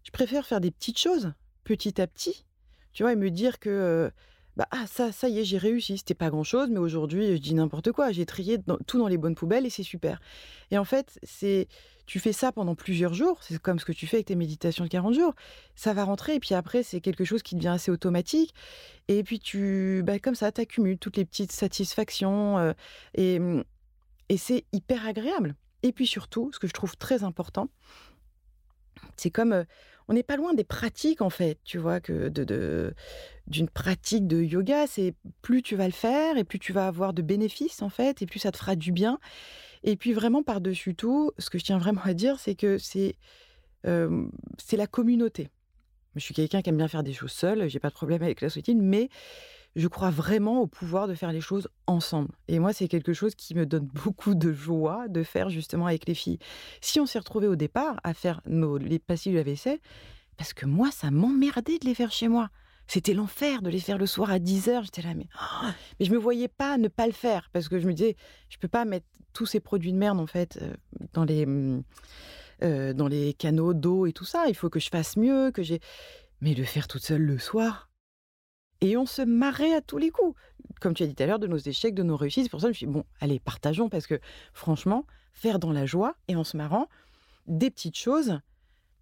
je 0.08 0.12
préfère 0.12 0.46
faire 0.46 0.62
des 0.62 0.72
petites 0.72 1.00
choses, 1.00 1.34
petit 1.66 2.00
à 2.00 2.08
petit, 2.08 2.46
tu 2.94 3.04
vois, 3.04 3.12
et 3.12 3.18
me 3.18 3.30
dire 3.30 3.60
que 3.60 4.10
bah 4.56 4.68
ah 4.72 4.88
ça 4.88 5.12
ça 5.12 5.30
y 5.30 5.38
est 5.38 5.44
j'ai 5.44 5.60
réussi 5.60 6.00
c'était 6.00 6.16
pas 6.16 6.32
grand 6.32 6.44
chose 6.44 6.72
mais 6.72 6.80
aujourd'hui 6.80 7.34
je 7.34 7.40
dis 7.40 7.54
n'importe 7.54 7.92
quoi 7.92 8.12
j'ai 8.12 8.26
trié 8.26 8.58
tout 8.88 8.98
dans 8.98 9.08
les 9.08 9.20
bonnes 9.20 9.36
poubelles 9.36 9.68
et 9.68 9.70
c'est 9.70 9.84
super. 9.84 10.20
Et 10.72 10.80
en 10.80 10.84
fait 10.84 11.20
c'est 11.22 11.68
tu 12.08 12.20
fais 12.20 12.34
ça 12.34 12.52
pendant 12.52 12.74
plusieurs 12.74 13.14
jours 13.14 13.38
c'est 13.44 13.60
comme 13.60 13.78
ce 13.78 13.86
que 13.86 13.92
tu 13.92 14.08
fais 14.08 14.18
avec 14.18 14.26
tes 14.26 14.36
méditations 14.36 14.84
de 14.84 14.90
40 14.90 15.14
jours 15.14 15.36
ça 15.76 15.94
va 15.94 16.06
rentrer 16.06 16.34
et 16.34 16.40
puis 16.40 16.56
après 16.56 16.82
c'est 16.82 17.02
quelque 17.02 17.24
chose 17.24 17.44
qui 17.44 17.54
devient 17.54 17.68
assez 17.68 17.92
automatique 17.92 18.56
et 19.10 19.22
puis 19.24 19.40
tu 19.40 20.02
bah, 20.04 20.18
comme 20.18 20.34
ça 20.34 20.52
t'accumules 20.52 20.98
toutes 20.98 21.18
les 21.18 21.26
petites 21.26 21.52
satisfactions 21.52 22.74
et 23.14 23.38
mmh, 23.38 23.64
et 24.30 24.38
c'est 24.38 24.66
hyper 24.74 25.06
agréable. 25.06 25.56
Et 25.84 25.92
puis 25.92 26.08
surtout 26.08 26.52
ce 26.52 26.58
que 26.58 26.66
je 26.66 26.74
trouve 26.74 26.98
très 26.98 27.24
important 27.24 27.70
c'est 29.16 29.32
comme 29.32 29.66
on 30.08 30.14
n'est 30.14 30.24
pas 30.24 30.38
loin 30.38 30.54
des 30.54 30.64
pratiques 30.64 31.22
en 31.22 31.30
fait, 31.30 31.60
tu 31.64 31.78
vois, 31.78 32.00
que 32.00 32.30
de, 32.30 32.94
d'une 33.48 33.70
pratique 33.70 34.28
de 34.28 34.42
yoga, 34.42 34.88
c'est 34.88 35.14
plus 35.42 35.62
tu 35.62 35.76
vas 35.76 35.86
le 35.86 35.94
faire 35.94 36.38
et 36.38 36.44
plus 36.44 36.60
tu 36.60 36.74
vas 36.74 36.88
avoir 36.88 37.14
de 37.14 37.22
bénéfices 37.22 37.82
en 37.82 37.90
fait, 37.90 38.22
et 38.22 38.26
plus 38.26 38.40
ça 38.40 38.52
te 38.52 38.58
fera 38.58 38.76
du 38.76 38.92
bien. 38.92 39.20
Et 39.84 39.96
puis 39.96 40.14
vraiment 40.14 40.44
par-dessus 40.44 40.96
tout, 40.96 41.32
ce 41.38 41.50
que 41.50 41.60
je 41.60 41.66
tiens 41.66 41.78
vraiment 41.78 42.02
à 42.04 42.14
dire, 42.14 42.40
c'est 42.40 42.56
que 42.56 42.78
c'est 42.78 43.16
c'est 44.58 44.76
la 44.76 44.88
communauté. 44.88 45.50
Je 46.16 46.20
suis 46.20 46.34
quelqu'un 46.34 46.62
qui 46.62 46.70
aime 46.70 46.78
bien 46.78 46.90
faire 46.90 47.04
des 47.04 47.14
choses 47.14 47.32
seul, 47.32 47.70
j'ai 47.70 47.80
pas 47.80 47.88
de 47.88 47.94
problème 47.94 48.22
avec 48.22 48.42
la 48.42 48.50
solitude, 48.50 48.80
mais 48.82 49.08
je 49.78 49.88
crois 49.88 50.10
vraiment 50.10 50.62
au 50.62 50.68
pouvoir 50.68 51.08
de 51.08 51.14
faire 51.14 51.32
les 51.32 51.40
choses 51.40 51.70
ensemble. 51.86 52.30
Et 52.48 52.60
moi, 52.60 52.74
c'est 52.74 52.88
quelque 52.88 53.14
chose 53.14 53.36
qui 53.36 53.56
me 53.56 53.66
donne 53.66 53.86
beaucoup 54.06 54.36
de 54.36 54.52
joie 54.52 55.08
de 55.08 55.24
faire 55.24 55.50
justement 55.50 55.86
avec 55.86 56.08
les 56.08 56.16
filles. 56.16 56.40
Si 56.82 57.00
on 57.00 57.06
s'est 57.06 57.20
retrouvés 57.20 57.48
au 57.48 57.56
départ 57.56 58.00
à 58.04 58.14
faire 58.14 58.42
nos, 58.48 58.78
les 58.78 59.00
pastilles 59.00 59.34
de 59.34 59.38
la 59.38 59.44
vaisselle, 59.44 59.80
parce 60.36 60.54
que 60.54 60.66
moi, 60.66 60.90
ça 60.92 61.12
m'emmerdait 61.12 61.80
de 61.80 61.86
les 61.86 61.96
faire 61.96 62.12
chez 62.12 62.28
moi. 62.28 62.50
C'était 62.88 63.14
l'enfer 63.14 63.62
de 63.62 63.70
les 63.70 63.80
faire 63.80 63.98
le 63.98 64.06
soir 64.06 64.32
à 64.32 64.40
10h. 64.40 64.84
J'étais 64.84 65.02
là, 65.02 65.14
mais, 65.14 65.28
oh, 65.36 65.68
mais 66.00 66.06
je 66.06 66.12
me 66.12 66.18
voyais 66.18 66.48
pas 66.48 66.78
ne 66.78 66.88
pas 66.88 67.06
le 67.06 67.14
faire 67.14 67.50
parce 67.54 67.68
que 67.68 67.80
je 67.80 67.88
me 67.88 67.94
disais, 67.94 68.16
je 68.50 68.58
peux 68.58 68.68
pas 68.68 68.86
mettre 68.86 69.06
tous 69.34 69.46
ces 69.46 69.60
produits 69.60 69.92
de 69.92 69.98
merde 69.98 70.20
en 70.20 70.26
fait 70.26 70.58
euh, 70.62 70.74
dans 71.14 71.26
les 71.26 71.46
mmh, 71.46 71.84
euh, 72.64 72.94
dans 72.94 73.08
les 73.08 73.34
canaux 73.34 73.76
d'eau 73.76 74.08
et 74.08 74.14
tout 74.14 74.26
ça. 74.26 74.46
Il 74.48 74.56
faut 74.56 74.70
que 74.70 74.80
je 74.80 74.90
fasse 74.90 75.18
mieux, 75.18 75.52
que 75.52 75.62
j'ai. 75.62 75.80
Mais 76.42 76.54
le 76.54 76.64
faire 76.64 76.88
toute 76.88 77.04
seule 77.04 77.22
le 77.22 77.38
soir, 77.38 77.90
et 78.82 78.98
on 78.98 79.06
se 79.06 79.22
marrait 79.22 79.74
à 79.74 79.82
tous 79.82 79.98
les 79.98 80.10
coups. 80.10 80.38
Comme 80.82 80.94
tu 80.94 81.04
as 81.04 81.08
dit 81.08 81.16
tout 81.16 81.24
à 81.24 81.26
l'heure, 81.26 81.40
de 81.40 81.48
nos 81.48 81.58
échecs, 81.58 81.96
de 81.96 82.04
nos 82.04 82.18
réussites. 82.18 82.50
Pour 82.50 82.62
ça 82.62 82.68
je 82.68 82.70
me 82.70 82.74
suis 82.74 82.86
dit, 82.86 82.94
bon, 82.94 83.04
allez, 83.20 83.40
partageons, 83.40 83.90
parce 83.90 84.08
que 84.08 84.20
franchement, 84.54 85.06
faire 85.34 85.60
dans 85.60 85.72
la 85.72 85.86
joie 85.86 86.16
et 86.28 86.36
en 86.36 86.44
se 86.44 86.58
marrant, 86.58 86.88
des 87.48 87.72
petites 87.72 87.98
choses, 87.98 88.40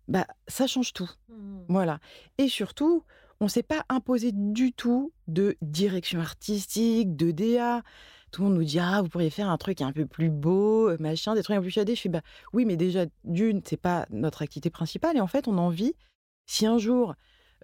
bah, 0.08 0.28
ça 0.48 0.68
change 0.68 0.94
tout. 0.94 1.10
Mmh. 1.30 1.66
Voilà. 1.68 2.00
Et 2.38 2.48
surtout, 2.48 3.04
on 3.40 3.46
ne 3.46 3.50
s'est 3.50 3.64
pas 3.64 3.84
imposé 3.90 4.32
du 4.32 4.72
tout 4.72 5.12
de 5.28 5.58
direction 5.62 6.20
artistique, 6.20 7.16
de 7.16 7.32
DA. 7.32 7.84
tout 8.32 8.42
le 8.42 8.50
monde 8.50 8.58
nous 8.58 8.64
dit 8.64 8.80
ah 8.80 9.02
vous 9.02 9.10
pourriez 9.10 9.30
faire 9.30 9.50
un 9.50 9.58
truc 9.58 9.82
un 9.82 9.92
peu 9.92 10.06
plus 10.06 10.30
beau, 10.30 10.90
euh, 10.90 10.98
machin, 11.00 11.36
des 11.36 11.44
trucs 11.44 11.58
un 11.58 11.62
peu 11.62 11.70
chiadés. 11.70 11.96
Je 11.96 12.02
fais 12.02 12.10
bah 12.10 12.22
oui, 12.54 12.66
mais 12.66 12.78
déjà 12.78 13.06
d'une, 13.24 13.62
c'est 13.66 13.78
pas 13.78 14.06
notre 14.10 14.42
activité 14.42 14.70
principale 14.70 15.18
et 15.18 15.22
en 15.22 15.28
fait 15.28 15.48
on 15.48 15.58
a 15.58 15.62
envie. 15.62 15.94
Si 16.46 16.66
un 16.66 16.78
jour 16.78 17.16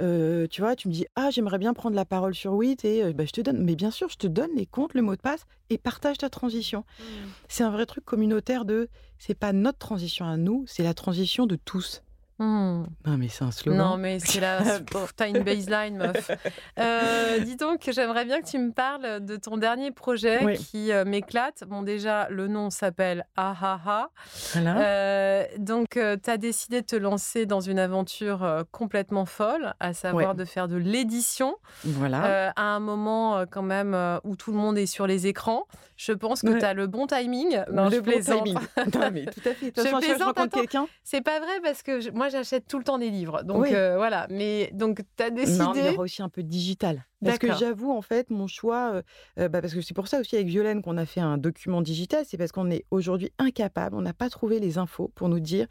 euh, 0.01 0.47
tu 0.47 0.61
vois, 0.61 0.75
tu 0.75 0.87
me 0.87 0.93
dis 0.93 1.05
ah 1.15 1.29
j'aimerais 1.29 1.57
bien 1.57 1.73
prendre 1.73 1.95
la 1.95 2.05
parole 2.05 2.33
sur 2.33 2.53
WIT 2.53 2.83
et 2.83 3.03
euh, 3.03 3.13
bah, 3.13 3.25
je 3.25 3.31
te 3.31 3.41
donne, 3.41 3.63
mais 3.63 3.75
bien 3.75 3.91
sûr 3.91 4.09
je 4.09 4.17
te 4.17 4.27
donne 4.27 4.51
les 4.55 4.65
comptes, 4.65 4.93
le 4.93 5.01
mot 5.01 5.15
de 5.15 5.21
passe 5.21 5.45
et 5.69 5.77
partage 5.77 6.17
ta 6.17 6.29
transition. 6.29 6.79
Mmh. 6.99 7.03
C'est 7.47 7.63
un 7.63 7.71
vrai 7.71 7.85
truc 7.85 8.03
communautaire 8.03 8.65
de 8.65 8.89
c'est 9.19 9.35
pas 9.35 9.53
notre 9.53 9.77
transition 9.77 10.25
à 10.25 10.37
nous, 10.37 10.65
c'est 10.67 10.83
la 10.83 10.93
transition 10.93 11.45
de 11.45 11.55
tous. 11.55 12.01
Mmh. 12.41 12.87
Non, 13.05 13.17
mais 13.17 13.27
c'est 13.27 13.43
un 13.43 13.51
slogan. 13.51 13.77
Non, 13.79 13.97
mais 13.97 14.19
c'est 14.19 14.39
là. 14.39 14.61
T'as 15.15 15.29
une 15.29 15.43
baseline, 15.43 15.97
meuf. 15.97 16.31
Euh, 16.79 17.37
dis 17.39 17.55
donc, 17.55 17.87
j'aimerais 17.91 18.25
bien 18.25 18.41
que 18.41 18.47
tu 18.47 18.57
me 18.57 18.71
parles 18.71 19.23
de 19.23 19.35
ton 19.35 19.57
dernier 19.57 19.91
projet 19.91 20.55
qui 20.55 20.91
euh, 20.91 21.05
m'éclate. 21.05 21.63
Bon, 21.67 21.83
déjà, 21.83 22.27
le 22.29 22.47
nom 22.47 22.71
s'appelle 22.71 23.27
Ahaha. 23.37 24.09
Voilà. 24.53 24.81
Euh, 24.81 25.45
donc, 25.59 25.89
tu 25.91 26.29
as 26.29 26.37
décidé 26.37 26.81
de 26.81 26.85
te 26.87 26.95
lancer 26.95 27.45
dans 27.45 27.61
une 27.61 27.77
aventure 27.77 28.65
complètement 28.71 29.25
folle, 29.25 29.75
à 29.79 29.93
savoir 29.93 30.33
de 30.33 30.45
faire 30.45 30.67
de 30.67 30.77
l'édition. 30.77 31.57
Voilà. 31.83 32.53
à 32.55 32.63
un 32.63 32.79
moment, 32.79 33.45
quand 33.51 33.61
même, 33.61 33.95
où 34.23 34.35
tout 34.35 34.51
le 34.51 34.57
monde 34.57 34.79
est 34.79 34.87
sur 34.87 35.05
les 35.05 35.27
écrans. 35.27 35.67
Je 35.95 36.13
pense 36.13 36.41
que 36.41 36.57
tu 36.57 36.65
as 36.65 36.73
le 36.73 36.87
bon 36.87 37.05
timing. 37.05 37.61
Non, 37.71 37.85
le 37.87 37.97
je 37.97 37.99
bon 37.99 38.19
timing. 38.19 38.55
non, 38.55 39.11
mais 39.13 39.25
tout 39.25 39.47
à 39.47 39.53
fait. 39.53 39.67
De 39.67 39.71
toute 39.71 39.83
façon, 39.83 39.99
je 40.01 40.23
rencontre 40.23 40.55
quelqu'un. 40.57 40.87
C'est 41.03 41.21
pas 41.21 41.39
vrai 41.39 41.59
parce 41.61 41.83
que 41.83 42.09
moi, 42.09 42.29
j'achète 42.31 42.67
tout 42.67 42.77
le 42.77 42.83
temps 42.83 42.97
des 42.97 43.09
livres. 43.09 43.43
Donc 43.43 43.67
euh, 43.67 43.95
voilà. 43.97 44.27
Mais 44.29 44.71
donc, 44.73 45.01
tu 45.17 45.23
as 45.23 45.29
décidé. 45.29 45.59
Non, 45.59 45.73
il 45.75 45.85
y 45.85 45.89
aura 45.89 46.03
aussi 46.03 46.21
un 46.21 46.29
peu 46.29 46.43
de 46.43 46.47
digital. 46.47 47.05
Parce 47.23 47.37
que 47.37 47.53
j'avoue, 47.53 47.91
en 47.91 48.01
fait, 48.01 48.31
mon 48.31 48.47
choix, 48.47 48.93
euh, 48.93 49.01
euh, 49.39 49.47
bah, 49.47 49.61
parce 49.61 49.73
que 49.73 49.81
c'est 49.81 49.93
pour 49.93 50.07
ça 50.07 50.19
aussi 50.19 50.35
avec 50.35 50.47
Violaine 50.47 50.81
qu'on 50.81 50.97
a 50.97 51.05
fait 51.05 51.21
un 51.21 51.37
document 51.37 51.81
digital, 51.81 52.25
c'est 52.27 52.37
parce 52.37 52.51
qu'on 52.51 52.71
est 52.71 52.85
aujourd'hui 52.89 53.31
incapable, 53.37 53.95
on 53.95 54.01
n'a 54.01 54.13
pas 54.13 54.29
trouvé 54.29 54.59
les 54.59 54.79
infos 54.79 55.11
pour 55.13 55.29
nous 55.29 55.39
dire 55.39 55.67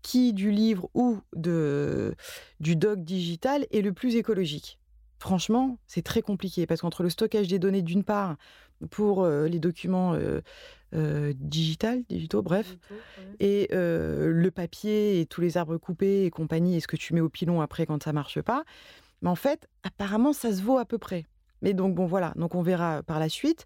qui 0.00 0.32
du 0.32 0.50
livre 0.50 0.88
ou 0.94 1.18
de, 1.34 2.14
du 2.60 2.76
doc 2.76 3.00
digital 3.00 3.66
est 3.72 3.82
le 3.82 3.92
plus 3.92 4.16
écologique. 4.16 4.78
Franchement, 5.18 5.78
c'est 5.86 6.02
très 6.02 6.22
compliqué 6.22 6.66
parce 6.66 6.80
qu'entre 6.82 7.02
le 7.02 7.10
stockage 7.10 7.48
des 7.48 7.58
données 7.58 7.82
d'une 7.82 8.04
part 8.04 8.36
pour 8.90 9.26
les 9.26 9.58
documents 9.58 10.14
euh, 10.94 11.32
digital, 11.36 12.02
digitaux, 12.08 12.42
bref, 12.42 12.76
et 13.40 13.68
le 13.70 14.48
papier 14.50 15.20
et 15.20 15.26
tous 15.26 15.40
les 15.40 15.56
arbres 15.56 15.78
coupés 15.78 16.24
et 16.24 16.30
compagnie, 16.30 16.76
et 16.76 16.80
ce 16.80 16.86
que 16.86 16.96
tu 16.96 17.14
mets 17.14 17.20
au 17.20 17.28
pilon 17.28 17.60
après 17.60 17.86
quand 17.86 18.02
ça 18.02 18.12
marche 18.12 18.40
pas. 18.42 18.64
Mais 19.22 19.30
en 19.30 19.34
fait, 19.34 19.66
apparemment, 19.82 20.32
ça 20.32 20.52
se 20.52 20.62
vaut 20.62 20.78
à 20.78 20.84
peu 20.84 20.98
près. 20.98 21.24
Mais 21.62 21.72
donc 21.72 21.94
bon 21.94 22.04
voilà, 22.04 22.34
donc 22.36 22.54
on 22.54 22.60
verra 22.60 23.02
par 23.02 23.18
la 23.18 23.30
suite. 23.30 23.64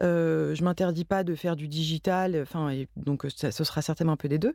Je 0.00 0.64
m'interdis 0.64 1.04
pas 1.04 1.22
de 1.22 1.34
faire 1.34 1.54
du 1.54 1.68
digital, 1.68 2.38
enfin 2.40 2.74
donc 2.96 3.26
ça, 3.36 3.52
ce 3.52 3.62
sera 3.64 3.82
certainement 3.82 4.14
un 4.14 4.16
peu 4.16 4.28
des 4.28 4.38
deux. 4.38 4.54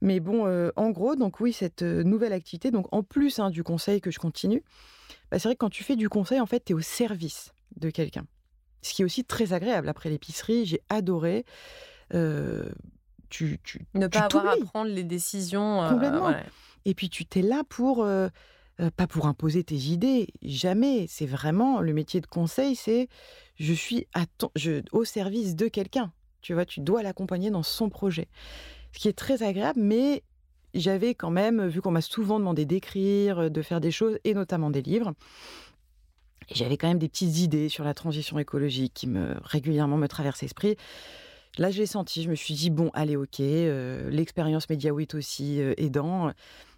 Mais 0.00 0.18
bon, 0.18 0.70
en 0.74 0.90
gros, 0.90 1.14
donc 1.14 1.38
oui, 1.38 1.52
cette 1.52 1.82
nouvelle 1.82 2.32
activité, 2.32 2.72
donc 2.72 2.86
en 2.90 3.04
plus 3.04 3.38
hein, 3.38 3.50
du 3.50 3.62
conseil 3.62 4.00
que 4.00 4.10
je 4.10 4.18
continue, 4.18 4.64
bah, 5.30 5.38
c'est 5.38 5.48
vrai 5.48 5.54
que 5.54 5.60
quand 5.60 5.70
tu 5.70 5.84
fais 5.84 5.96
du 5.96 6.08
conseil, 6.08 6.40
en 6.40 6.46
fait, 6.46 6.64
tu 6.64 6.72
es 6.72 6.74
au 6.74 6.80
service 6.80 7.52
de 7.76 7.90
quelqu'un. 7.90 8.26
Ce 8.82 8.94
qui 8.94 9.02
est 9.02 9.04
aussi 9.04 9.24
très 9.24 9.52
agréable. 9.52 9.88
Après 9.88 10.08
l'épicerie, 10.08 10.64
j'ai 10.64 10.80
adoré. 10.88 11.44
tu, 12.10 13.60
tu, 13.62 13.86
ne 13.94 14.06
pas 14.06 14.20
avoir 14.20 14.54
à 14.54 14.56
prendre 14.56 14.90
les 14.90 15.04
décisions. 15.04 15.86
Complètement. 15.88 16.34
Et 16.84 16.94
puis 16.94 17.10
tu 17.10 17.26
t'es 17.26 17.42
là 17.42 17.62
pour. 17.68 18.06
pas 18.96 19.06
pour 19.06 19.26
imposer 19.26 19.64
tes 19.64 19.76
idées, 19.76 20.28
jamais. 20.42 21.06
C'est 21.08 21.26
vraiment 21.26 21.80
le 21.80 21.92
métier 21.92 22.20
de 22.22 22.26
conseil, 22.26 22.74
c'est 22.74 23.08
je 23.56 23.74
suis 23.74 24.06
à 24.14 24.24
je, 24.56 24.82
au 24.92 25.04
service 25.04 25.54
de 25.54 25.68
quelqu'un. 25.68 26.12
Tu 26.40 26.54
vois, 26.54 26.64
tu 26.64 26.80
dois 26.80 27.02
l'accompagner 27.02 27.50
dans 27.50 27.62
son 27.62 27.90
projet. 27.90 28.28
Ce 28.92 28.98
qui 28.98 29.08
est 29.08 29.16
très 29.16 29.42
agréable, 29.42 29.78
mais 29.80 30.24
j'avais 30.74 31.14
quand 31.14 31.30
même, 31.30 31.66
vu 31.66 31.80
qu'on 31.80 31.90
m'a 31.90 32.00
souvent 32.00 32.38
demandé 32.38 32.64
d'écrire, 32.64 33.50
de 33.50 33.62
faire 33.62 33.80
des 33.80 33.90
choses, 33.90 34.18
et 34.24 34.34
notamment 34.34 34.70
des 34.70 34.82
livres, 34.82 35.14
j'avais 36.52 36.76
quand 36.76 36.88
même 36.88 36.98
des 36.98 37.08
petites 37.08 37.38
idées 37.38 37.68
sur 37.68 37.84
la 37.84 37.94
transition 37.94 38.38
écologique 38.38 38.92
qui 38.94 39.06
me 39.06 39.36
régulièrement 39.42 39.96
me 39.96 40.08
traversent 40.08 40.42
l'esprit. 40.42 40.76
Là, 41.58 41.70
j'ai 41.70 41.86
senti, 41.86 42.22
je 42.22 42.30
me 42.30 42.34
suis 42.34 42.54
dit, 42.54 42.70
bon, 42.70 42.90
allez, 42.94 43.16
ok, 43.16 43.40
euh, 43.40 44.08
l'expérience 44.10 44.68
MediaWit 44.68 45.08
aussi 45.14 45.60
euh, 45.60 45.74
aidant. 45.78 46.32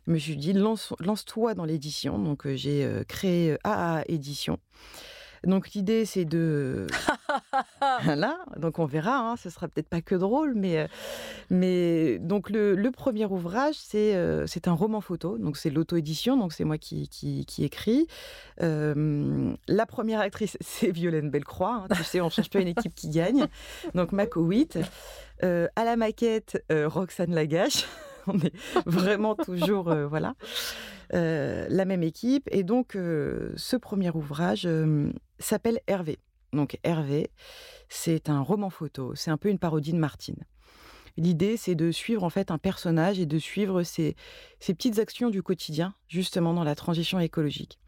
Je 0.06 0.12
me 0.12 0.18
suis 0.18 0.36
dit, 0.36 0.52
lance-toi 0.52 1.54
dans 1.54 1.64
l'édition. 1.64 2.18
Donc, 2.18 2.46
euh, 2.46 2.56
j'ai 2.56 2.88
créé 3.06 3.56
AA 3.64 4.02
Édition. 4.08 4.58
Donc 5.44 5.72
l'idée, 5.72 6.04
c'est 6.04 6.24
de... 6.24 6.86
voilà, 8.04 8.38
donc 8.56 8.78
on 8.78 8.86
verra, 8.86 9.16
hein, 9.18 9.36
ce 9.36 9.50
sera 9.50 9.66
peut-être 9.66 9.88
pas 9.88 10.00
que 10.00 10.14
drôle, 10.14 10.54
mais, 10.54 10.78
euh, 10.78 10.86
mais 11.50 12.18
donc 12.20 12.48
le, 12.50 12.90
premier 12.90 13.26
ouvrage, 13.26 13.74
c'est 13.76 14.14
euh, 14.14 14.46
c'est 14.46 14.68
un 14.68 14.72
roman 14.72 15.00
photo, 15.00 15.38
donc 15.38 15.56
c'est 15.56 15.70
l'auto-édition, 15.70 16.36
donc 16.36 16.52
c'est 16.52 16.64
moi 16.64 16.78
qui, 16.78 17.08
qui, 17.08 17.44
qui 17.46 17.64
écris. 17.64 18.06
Euh, 18.62 19.54
la 19.66 19.86
première 19.86 20.20
actrice, 20.20 20.56
c'est 20.60 20.90
Violaine 20.90 21.30
Bellecroix, 21.30 21.84
hein, 21.84 21.94
tu 21.94 22.04
sais, 22.04 22.20
on 22.20 22.26
ne 22.26 22.30
change 22.30 22.50
pas 22.50 22.60
une 22.60 22.68
équipe 22.68 22.94
qui 22.94 23.08
gagne, 23.08 23.46
donc 23.94 24.12
Mako 24.12 24.44
8. 24.44 24.78
à 25.42 25.84
la 25.84 25.96
maquette, 25.96 26.64
Roxane 26.70 27.34
Lagache. 27.34 27.86
on 28.28 28.38
est 28.38 28.54
vraiment 28.86 29.34
toujours 29.34 29.92
voilà 30.08 30.36
la 31.10 31.84
même 31.84 32.04
équipe 32.04 32.48
et 32.52 32.62
donc 32.62 32.92
ce 32.92 33.76
premier 33.76 34.10
ouvrage 34.10 34.68
s'appelle 35.42 35.80
Hervé. 35.86 36.18
Donc 36.52 36.78
Hervé, 36.84 37.30
c'est 37.88 38.28
un 38.28 38.40
roman 38.40 38.70
photo, 38.70 39.14
c'est 39.14 39.30
un 39.30 39.36
peu 39.36 39.48
une 39.48 39.58
parodie 39.58 39.92
de 39.92 39.98
Martine. 39.98 40.44
L'idée, 41.16 41.56
c'est 41.56 41.74
de 41.74 41.90
suivre 41.90 42.24
en 42.24 42.30
fait 42.30 42.50
un 42.50 42.58
personnage 42.58 43.18
et 43.18 43.26
de 43.26 43.38
suivre 43.38 43.82
ses, 43.82 44.16
petites 44.60 44.98
actions 44.98 45.28
du 45.28 45.42
quotidien, 45.42 45.94
justement 46.08 46.54
dans 46.54 46.64
la 46.64 46.74
transition 46.74 47.20
écologique. 47.20 47.78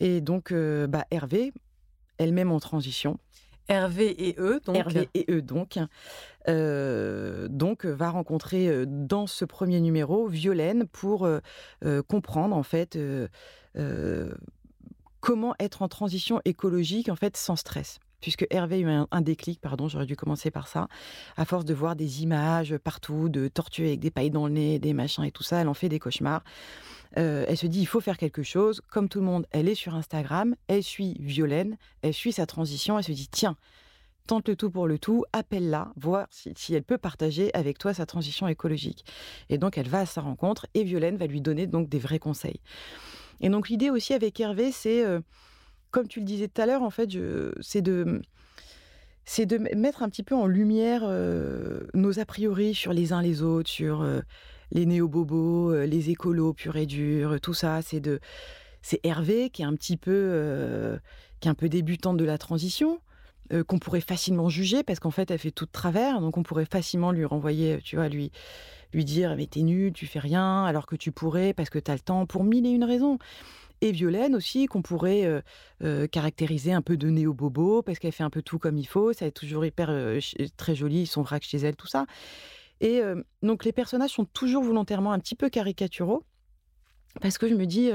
Et 0.00 0.20
donc, 0.20 0.52
bah, 0.52 1.04
Hervé, 1.10 1.52
elle-même 2.16 2.50
en 2.50 2.60
transition. 2.60 3.18
Hervé 3.68 4.28
et 4.28 4.36
eux, 4.38 4.60
donc. 4.64 4.76
Hervé 4.76 5.10
et 5.12 5.26
eux, 5.30 5.42
donc. 5.42 5.78
donc, 6.46 7.84
va 7.84 8.10
rencontrer 8.10 8.86
dans 8.86 9.26
ce 9.26 9.44
premier 9.44 9.80
numéro 9.80 10.26
Violaine 10.26 10.86
pour 10.86 11.28
comprendre, 12.06 12.56
en 12.56 12.62
fait, 12.62 12.98
comment 15.20 15.54
être 15.58 15.82
en 15.82 15.88
transition 15.88 16.40
écologique 16.44 17.08
en 17.08 17.16
fait 17.16 17.36
sans 17.36 17.56
stress 17.56 17.98
puisque 18.20 18.46
Hervé 18.50 18.76
a 18.76 18.78
eu 18.78 19.06
un, 19.10 19.20
déclic, 19.20 19.60
pardon, 19.60 19.88
j'aurais 19.88 20.06
dû 20.06 20.16
commencer 20.16 20.50
par 20.50 20.68
ça, 20.68 20.88
à 21.36 21.44
force 21.44 21.64
de 21.64 21.74
voir 21.74 21.96
des 21.96 22.22
images 22.22 22.76
partout, 22.78 23.28
de 23.28 23.48
tortues 23.48 23.86
avec 23.86 24.00
des 24.00 24.10
pailles 24.10 24.30
dans 24.30 24.46
le 24.46 24.52
nez, 24.52 24.78
des 24.78 24.92
machins 24.92 25.24
et 25.24 25.30
tout 25.30 25.42
ça, 25.42 25.60
elle 25.60 25.68
en 25.68 25.74
fait 25.74 25.88
des 25.88 25.98
cauchemars. 25.98 26.42
Euh, 27.16 27.44
elle 27.48 27.56
se 27.56 27.66
dit, 27.66 27.80
il 27.80 27.86
faut 27.86 28.00
faire 28.00 28.18
quelque 28.18 28.42
chose. 28.42 28.82
Comme 28.90 29.08
tout 29.08 29.20
le 29.20 29.26
monde, 29.26 29.46
elle 29.50 29.68
est 29.68 29.74
sur 29.74 29.94
Instagram, 29.94 30.56
elle 30.66 30.82
suit 30.82 31.16
Violaine, 31.20 31.76
elle 32.02 32.12
suit 32.12 32.32
sa 32.32 32.46
transition, 32.46 32.98
elle 32.98 33.04
se 33.04 33.12
dit, 33.12 33.28
tiens, 33.28 33.56
tente 34.26 34.48
le 34.48 34.56
tout 34.56 34.70
pour 34.70 34.86
le 34.86 34.98
tout, 34.98 35.24
appelle-la, 35.32 35.92
voir 35.96 36.26
si, 36.30 36.52
si, 36.56 36.74
elle 36.74 36.82
peut 36.82 36.98
partager 36.98 37.54
avec 37.54 37.78
toi 37.78 37.94
sa 37.94 38.04
transition 38.04 38.46
écologique. 38.46 39.04
Et 39.48 39.58
donc, 39.58 39.78
elle 39.78 39.88
va 39.88 40.00
à 40.00 40.06
sa 40.06 40.20
rencontre 40.20 40.66
et 40.74 40.84
Violaine 40.84 41.16
va 41.16 41.26
lui 41.26 41.40
donner 41.40 41.66
donc 41.66 41.88
des 41.88 41.98
vrais 41.98 42.18
conseils. 42.18 42.60
Et 43.40 43.48
donc 43.48 43.68
l'idée 43.68 43.90
aussi 43.90 44.14
avec 44.14 44.38
Hervé, 44.40 44.72
c'est, 44.72 45.04
euh, 45.04 45.20
comme 45.90 46.08
tu 46.08 46.20
le 46.20 46.24
disais 46.24 46.48
tout 46.48 46.60
à 46.60 46.66
l'heure, 46.66 46.82
en 46.82 46.90
fait, 46.90 47.10
c'est 47.60 47.82
de 47.82 48.22
c'est 49.24 49.44
de 49.44 49.58
mettre 49.58 50.02
un 50.02 50.08
petit 50.08 50.22
peu 50.22 50.34
en 50.34 50.46
lumière 50.46 51.02
euh, 51.04 51.80
nos 51.92 52.18
a 52.18 52.24
priori 52.24 52.74
sur 52.74 52.94
les 52.94 53.12
uns 53.12 53.20
les 53.20 53.42
autres, 53.42 53.68
sur 53.68 54.00
euh, 54.00 54.20
les 54.72 54.86
néo-bobos, 54.86 55.84
les 55.84 56.08
écolos 56.08 56.54
purs 56.54 56.76
et 56.76 56.86
durs, 56.86 57.38
tout 57.40 57.52
ça. 57.52 57.82
C'est 57.82 58.00
de 58.00 58.20
c'est 58.80 59.00
Hervé 59.04 59.50
qui 59.50 59.62
est 59.62 59.66
un 59.66 59.74
petit 59.74 59.98
peu 59.98 60.98
qui 61.40 61.48
est 61.48 61.50
un 61.50 61.54
peu 61.54 61.68
débutante 61.68 62.16
de 62.16 62.24
la 62.24 62.38
transition, 62.38 63.00
qu'on 63.66 63.78
pourrait 63.78 64.00
facilement 64.00 64.48
juger 64.48 64.82
parce 64.82 65.00
qu'en 65.00 65.10
fait 65.10 65.30
elle 65.30 65.38
fait 65.38 65.50
tout 65.50 65.66
de 65.66 65.70
travers, 65.70 66.20
donc 66.20 66.36
on 66.36 66.42
pourrait 66.42 66.66
facilement 66.70 67.12
lui 67.12 67.24
renvoyer, 67.24 67.78
tu 67.82 67.96
vois, 67.96 68.08
lui 68.08 68.30
lui 68.92 69.04
dire 69.04 69.36
mais 69.36 69.46
t'es 69.46 69.60
nul, 69.60 69.92
tu 69.92 70.06
fais 70.06 70.18
rien, 70.18 70.64
alors 70.64 70.86
que 70.86 70.96
tu 70.96 71.12
pourrais 71.12 71.54
parce 71.54 71.70
que 71.70 71.78
t'as 71.78 71.94
le 71.94 72.00
temps 72.00 72.26
pour 72.26 72.44
mille 72.44 72.66
et 72.66 72.70
une 72.70 72.84
raisons. 72.84 73.18
Et 73.80 73.92
Violaine 73.92 74.34
aussi, 74.34 74.66
qu'on 74.66 74.82
pourrait 74.82 75.24
euh, 75.24 75.40
euh, 75.84 76.06
caractériser 76.08 76.72
un 76.72 76.82
peu 76.82 76.96
de 76.96 77.08
néo-bobo, 77.08 77.82
parce 77.82 77.98
qu'elle 77.98 78.12
fait 78.12 78.24
un 78.24 78.30
peu 78.30 78.42
tout 78.42 78.58
comme 78.58 78.76
il 78.76 78.86
faut, 78.86 79.12
ça 79.12 79.26
est 79.26 79.30
toujours 79.30 79.64
hyper 79.64 79.88
euh, 79.90 80.18
très 80.56 80.74
joli, 80.74 81.06
son 81.06 81.22
vrac 81.22 81.44
chez 81.44 81.58
elle, 81.58 81.76
tout 81.76 81.86
ça. 81.86 82.06
Et 82.80 83.00
donc 83.42 83.64
les 83.64 83.72
personnages 83.72 84.10
sont 84.10 84.24
toujours 84.24 84.62
volontairement 84.62 85.10
un 85.10 85.18
petit 85.18 85.34
peu 85.34 85.48
caricaturaux, 85.50 86.22
parce 87.20 87.36
que 87.36 87.48
je 87.48 87.54
me 87.54 87.66
dis, 87.66 87.90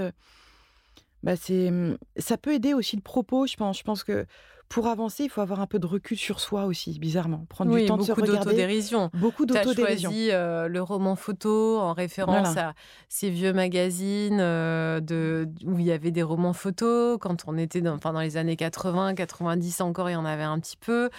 bah 1.24 1.38
c'est, 1.38 1.72
ça 2.18 2.38
peut 2.38 2.54
aider 2.54 2.74
aussi 2.74 2.98
le 2.98 3.02
propos, 3.02 3.48
je 3.48 3.56
pense. 3.56 3.78
Je 3.78 3.84
pense 3.84 4.04
que 4.04 4.26
pour 4.74 4.88
avancer, 4.88 5.24
il 5.26 5.30
faut 5.30 5.42
avoir 5.42 5.60
un 5.60 5.68
peu 5.68 5.78
de 5.78 5.86
recul 5.86 6.18
sur 6.18 6.40
soi 6.40 6.66
aussi, 6.66 6.98
bizarrement. 6.98 7.46
Prendre 7.48 7.72
oui, 7.72 7.82
du 7.82 7.88
temps 7.88 7.98
de 7.98 8.02
se 8.02 8.08
beaucoup 8.08 8.22
regarder. 8.22 8.40
d'autodérision. 8.46 9.12
Beaucoup 9.14 9.46
Tu 9.46 9.56
as 9.56 9.64
d'autodérision. 9.64 10.10
choisi 10.10 10.32
euh, 10.32 10.68
le 10.68 10.82
roman 10.82 11.16
photo 11.16 11.78
en 11.80 11.94
référence 11.94 12.54
Voilà. 12.54 12.70
à 12.70 12.74
ces 13.08 13.30
vieux 13.30 13.54
magazines 13.54 14.40
euh, 14.42 15.00
de, 15.00 15.48
où 15.66 15.78
il 15.78 15.86
y 15.86 15.92
avait 15.92 16.10
des 16.10 16.24
romans 16.24 16.54
photos. 16.54 17.20
Quand 17.22 17.44
on 17.46 17.56
était 17.60 17.82
dans, 17.82 17.94
enfin, 17.94 18.14
dans 18.14 18.22
les 18.22 18.36
années 18.36 18.56
80, 18.56 19.14
90 19.14 19.82
encore, 19.82 20.10
il 20.10 20.14
y 20.14 20.16
en 20.16 20.26
avait 20.26 20.42
un 20.42 20.60
petit 20.60 20.78
peu. 20.78 21.12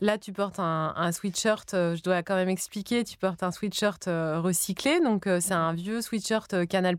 Là, 0.00 0.16
tu 0.16 0.32
portes 0.32 0.58
un, 0.58 0.94
un 0.96 1.12
sweatshirt, 1.12 1.74
euh, 1.74 1.94
je 1.94 2.02
dois 2.02 2.22
quand 2.22 2.34
même 2.34 2.48
expliquer, 2.48 3.04
tu 3.04 3.18
portes 3.18 3.42
un 3.42 3.50
sweatshirt 3.50 4.04
recyclé. 4.06 5.00
Donc, 5.00 5.28
c'est 5.40 5.52
un 5.52 5.74
vieux 5.74 6.00
sweatshirt 6.00 6.66
Canal+, 6.66 6.96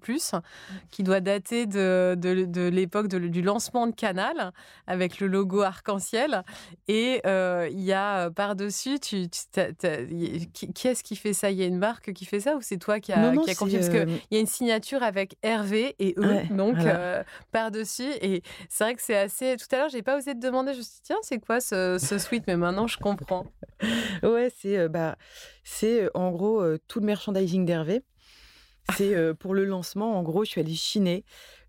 qui 0.91 1.01
doit 1.01 1.21
dater 1.21 1.65
de, 1.65 2.15
de, 2.15 2.45
de 2.45 2.61
l'époque 2.67 3.07
du 3.07 3.41
lancement 3.41 3.87
de 3.87 3.95
Canal, 3.95 4.51
avec 4.85 5.19
le 5.19 5.25
logo 5.25 5.61
arc-en-ciel. 5.61 6.02
Et 6.87 7.21
euh, 7.25 7.67
il 7.71 7.81
y 7.81 7.93
a 7.93 8.29
par-dessus, 8.31 8.99
tu, 8.99 9.27
tu- 9.29 10.47
qui, 10.53 10.73
qui 10.73 10.87
est-ce 10.87 11.03
qui 11.03 11.15
fait 11.15 11.33
ça? 11.33 11.49
Il 11.51 11.57
y 11.57 11.63
a 11.63 11.65
une 11.65 11.77
marque 11.77 12.13
qui 12.13 12.25
fait 12.25 12.39
ça 12.39 12.55
ou 12.55 12.61
c'est 12.61 12.77
toi 12.77 12.99
qui 12.99 13.11
a, 13.13 13.19
non, 13.19 13.33
non, 13.33 13.41
qui 13.41 13.49
a 13.49 13.53
c'est, 13.53 13.59
confié 13.59 13.79
Parce 13.79 13.89
qu'il 13.89 14.19
y 14.31 14.37
a 14.37 14.39
une 14.39 14.45
signature 14.47 15.01
avec 15.03 15.35
Hervé 15.43 15.95
et 15.99 16.13
eux, 16.17 16.25
Ouais, 16.27 16.47
donc 16.49 16.75
voilà. 16.75 16.99
euh, 16.99 17.23
par-dessus. 17.51 18.11
Et 18.21 18.41
c'est 18.69 18.83
vrai 18.83 18.95
que 18.95 19.01
c'est 19.01 19.17
assez. 19.17 19.55
Tout 19.57 19.73
à 19.75 19.77
l'heure, 19.79 19.89
j'ai 19.89 20.01
pas 20.03 20.17
osé 20.17 20.33
te 20.33 20.39
demander. 20.39 20.73
Je 20.73 20.79
me 20.79 20.83
suis 20.83 20.93
dit, 20.95 21.01
tiens, 21.03 21.17
c'est 21.23 21.39
quoi 21.39 21.59
ce, 21.59 21.97
ce 21.99 22.17
sweat 22.17 22.43
Mais 22.47 22.57
maintenant, 22.57 22.87
je 22.87 22.97
comprends. 22.97 23.45
Ouais, 24.23 24.49
c'est 24.57 24.87
bah, 24.87 25.17
c'est 25.65 26.09
en 26.13 26.31
gros 26.31 26.63
tout 26.87 26.99
le 27.01 27.05
merchandising 27.05 27.65
d'Hervé. 27.65 28.01
C'est 28.97 29.15
euh, 29.15 29.33
pour 29.33 29.53
le 29.53 29.63
lancement, 29.65 30.17
en 30.17 30.23
gros, 30.23 30.43
je 30.43 30.49
suis 30.51 30.61
allée 30.61 30.73
chiner, 30.75 31.23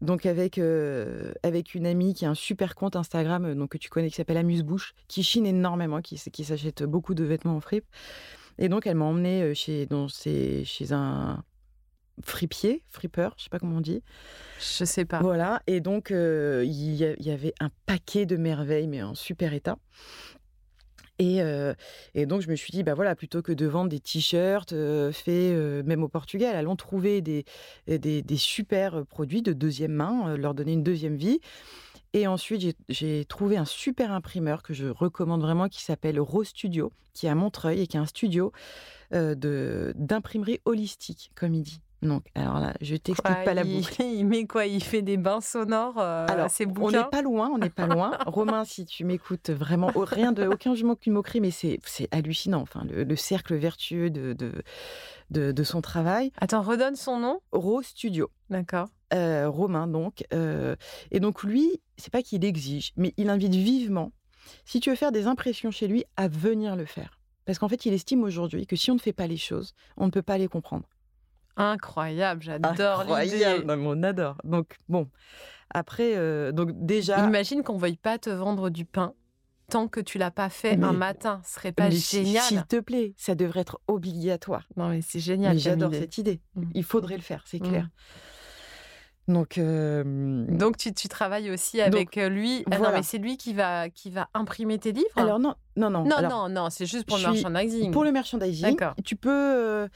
donc 0.05 0.27
avec, 0.27 0.59
euh, 0.59 1.33
avec 1.43 1.75
une 1.75 1.87
amie 1.87 2.15
qui 2.15 2.25
a 2.27 2.31
un 2.31 2.35
super 2.35 2.75
compte 2.75 2.97
Instagram 2.97 3.45
euh, 3.45 3.55
donc, 3.55 3.71
que 3.71 3.79
tu 3.79 3.89
connais 3.89 4.11
qui 4.11 4.17
s'appelle 4.17 4.37
Amuse-Bouche, 4.37 4.95
qui 5.09 5.23
chine 5.23 5.47
énormément, 5.47 6.01
qui, 6.01 6.17
qui 6.31 6.45
s'achète 6.45 6.83
beaucoup 6.85 7.15
de 7.15 7.25
vêtements 7.25 7.57
en 7.57 7.61
fripe. 7.61 7.87
Et 8.59 8.69
donc, 8.69 8.87
elle 8.87 8.97
m'a 8.97 9.05
emmenée 9.07 9.43
euh, 9.43 9.55
chez, 9.55 9.87
dans 9.87 10.09
ses- 10.09 10.65
chez 10.65 10.93
un 10.93 11.43
fripier, 12.23 12.85
fripeur, 12.91 13.35
je 13.37 13.43
sais 13.45 13.51
pas 13.51 13.59
comment 13.59 13.79
on 13.79 13.81
dit. 13.81 14.01
Je 14.61 14.85
sais 14.85 15.05
pas. 15.05 15.19
Voilà, 15.21 15.63
et 15.67 15.81
donc 15.81 16.13
euh, 16.13 16.63
y, 16.65 16.95
il 16.95 17.27
y 17.27 17.31
avait 17.31 17.55
un 17.59 17.71
paquet 17.87 18.25
de 18.25 18.37
merveilles, 18.37 18.87
mais 18.87 19.03
en 19.03 19.17
super 19.17 19.53
état. 19.53 19.79
Et, 21.19 21.43
euh, 21.43 21.75
et 22.15 22.27
donc 22.27 22.41
je 22.41 22.51
me 22.51 22.57
suis 22.57 22.73
dit, 22.73 22.83
bah 22.83 22.95
voilà, 22.95 23.15
plutôt 23.15 23.41
que 23.41 23.53
de 23.53 23.67
vendre 23.67 23.89
des 23.89 24.01
t-shirts 24.01 24.73
euh, 24.73 25.13
faits 25.13 25.29
euh, 25.29 25.83
même 25.85 26.03
au 26.03 26.09
Portugal, 26.09 26.57
allons 26.57 26.77
trouver 26.77 27.21
des, 27.21 27.45
des, 27.87 28.37
super 28.37 29.07
produits 29.07 29.43
de 29.43 29.53
deuxième 29.53 29.93
main, 29.93 30.37
leur 30.37 30.55
donner 30.55 30.73
une 30.73 30.83
deuxième 30.83 31.17
vie. 31.17 31.41
Et 32.13 32.27
ensuite, 32.27 32.77
j'ai- 32.89 33.25
trouvé 33.25 33.57
un 33.57 33.65
super 33.65 34.13
imprimeur 34.13 34.63
que 34.63 34.73
je 34.73 34.87
recommande 34.87 35.41
vraiment 35.41 35.69
qui 35.69 35.83
s'appelle 35.83 36.21
Rose 36.21 36.49
Studio, 36.49 36.93
qui 37.13 37.27
est 37.27 37.29
à 37.31 37.35
Montreuil 37.35 37.81
et 37.81 37.87
qui 37.87 37.97
est 37.97 38.01
un 38.01 38.07
studio 38.07 38.53
d'imprimerie 39.11 40.61
holistique, 40.65 41.31
comme 41.35 41.55
il 41.55 41.63
dit. 41.63 41.81
Donc, 42.05 42.25
alors 42.35 42.61
là, 42.61 42.75
je 42.81 42.97
t'explique 42.97 43.45
pas 43.45 43.55
la 43.55 43.65
boucle. 43.65 43.95
il 44.03 44.27
met 44.27 44.47
quoi? 44.47 44.67
Il 44.67 44.83
fait 44.83 45.03
des 45.03 45.17
bains 45.17 45.41
sonores 45.41 45.99
euh, 45.99 46.27
Alors, 46.29 46.47
à 46.47 46.49
ses 46.49 46.67
on 46.67 46.91
n'est 46.91 47.05
pas 47.05 47.23
loin, 47.23 47.51
on 47.53 47.59
n'est 47.59 47.71
pas 47.71 47.87
loin. 47.87 48.19
Romain, 48.27 48.65
si 48.65 48.85
tu 48.85 49.05
m'écoutes 49.05 49.51
vraiment, 49.51 49.91
oh, 49.95 50.05
rien 50.07 50.33
de, 50.33 50.47
aucun 50.47 50.75
jumeau 50.75 50.97
qu'une 50.97 51.15
moquerie, 51.15 51.41
mais 51.41 51.51
c'est 51.51 51.81
c'est 51.85 52.09
hallucinant. 52.15 52.61
Enfin, 52.61 52.85
le, 52.85 53.05
le 53.05 53.17
cercle 53.17 53.55
vertueux 53.55 54.11
de, 54.11 54.35
de, 54.35 54.53
de, 55.31 55.53
de 55.53 55.65
son 55.65 55.81
travail. 55.81 56.31
Attends, 56.39 56.63
redonne 56.63 56.97
son 56.97 57.19
nom. 57.19 57.41
Rose 57.53 57.87
Studio. 57.87 58.31
D'accord. 58.51 58.89
Euh, 59.15 59.49
Romain, 59.49 59.87
donc. 59.87 60.25
euh, 60.35 60.77
et 61.11 61.21
donc, 61.21 61.43
lui, 61.43 61.81
c'est 61.97 62.13
pas 62.13 62.23
qu'il 62.23 62.45
exige, 62.45 62.93
mais 62.97 63.15
il 63.17 63.31
invite 63.31 63.55
vivement, 63.55 64.13
si 64.65 64.81
tu 64.81 64.91
veux 64.91 64.97
faire 64.97 65.13
des 65.13 65.27
impressions 65.27 65.71
chez 65.71 65.89
lui, 65.89 66.05
à 66.17 66.29
venir 66.29 66.77
le 66.77 66.85
faire. 66.85 67.19
Parce 67.47 67.59
qu'en 67.59 67.69
fait, 67.69 67.87
il 67.87 67.93
estime 67.93 68.23
aujourd'hui 68.23 68.67
que 68.67 68.77
si 68.77 68.91
on 68.91 68.95
ne 68.95 68.99
fait 69.01 69.13
pas 69.13 69.27
les 69.27 69.37
choses, 69.37 69.75
on 69.97 70.07
ne 70.07 70.11
peut 70.11 70.23
pas 70.23 70.39
les 70.39 70.49
comprendre. 70.49 70.89
Incroyable, 71.57 72.43
j'adore 72.43 72.73
l'idée. 72.73 72.83
Incroyable. 73.45 73.65
Non, 73.65 73.91
on 73.91 74.03
adore. 74.03 74.37
Donc, 74.45 74.77
bon. 74.89 75.09
Après, 75.73 76.17
euh, 76.17 76.53
donc 76.53 76.71
déjà. 76.75 77.25
Imagine 77.27 77.63
qu'on 77.63 77.75
ne 77.75 77.81
veuille 77.81 77.97
pas 77.97 78.19
te 78.19 78.31
vendre 78.31 78.71
du 78.71 78.85
pain 78.85 79.15
tant 79.71 79.89
que 79.89 80.01
tu 80.01 80.19
l'as 80.19 80.31
pas 80.31 80.51
fait 80.51 80.77
Mais- 80.77 80.87
un 80.87 80.93
matin. 80.93 81.41
Ce 81.45 81.55
serait 81.55 81.73
pas 81.73 81.89
mais 81.89 81.97
génial 81.97 82.43
S'il 82.43 82.65
te 82.67 82.79
plaît, 82.81 83.15
ça 83.17 83.35
devrait 83.35 83.61
être 83.61 83.81
obligatoire. 83.89 84.69
Non, 84.77 84.89
mais 84.89 85.01
c'est 85.01 85.21
génial. 85.21 85.59
J'adore 85.59 85.93
cette 85.95 86.19
idée. 86.19 86.41
Mm. 86.55 86.65
Il 86.75 86.85
faudrait 86.85 87.17
le 87.17 87.23
faire, 87.23 87.43
c'est 87.47 87.61
Mm. 87.63 87.69
clair. 87.69 87.89
Donc, 89.27 89.57
euh, 89.57 90.45
Donc, 90.51 90.77
tu, 90.77 90.93
tu 90.93 91.09
travailles 91.09 91.51
aussi 91.51 91.81
avec 91.81 92.19
euh, 92.19 92.29
lui. 92.29 92.63
Ah 92.71 92.79
non, 92.79 92.91
mais 92.93 93.03
c'est 93.03 93.17
lui 93.17 93.39
qui 93.39 93.55
va, 93.55 93.89
qui 93.89 94.11
va 94.11 94.29
imprimer 94.35 94.79
tes 94.79 94.93
livres? 94.93 95.09
Alors 95.17 95.39
non, 95.39 95.55
non, 95.77 95.89
non. 95.89 96.05
Non, 96.05 96.17
alors, 96.17 96.49
non, 96.51 96.65
non, 96.65 96.69
c'est 96.71 96.85
juste 96.85 97.07
pour 97.07 97.17
le 97.17 97.23
merchandising. 97.33 97.91
Pour 97.91 98.05
le 98.05 98.13
merchandising, 98.13 98.77
D'accord. 98.77 98.95
tu 99.03 99.17
peux, 99.17 99.31
euh, 99.31 99.89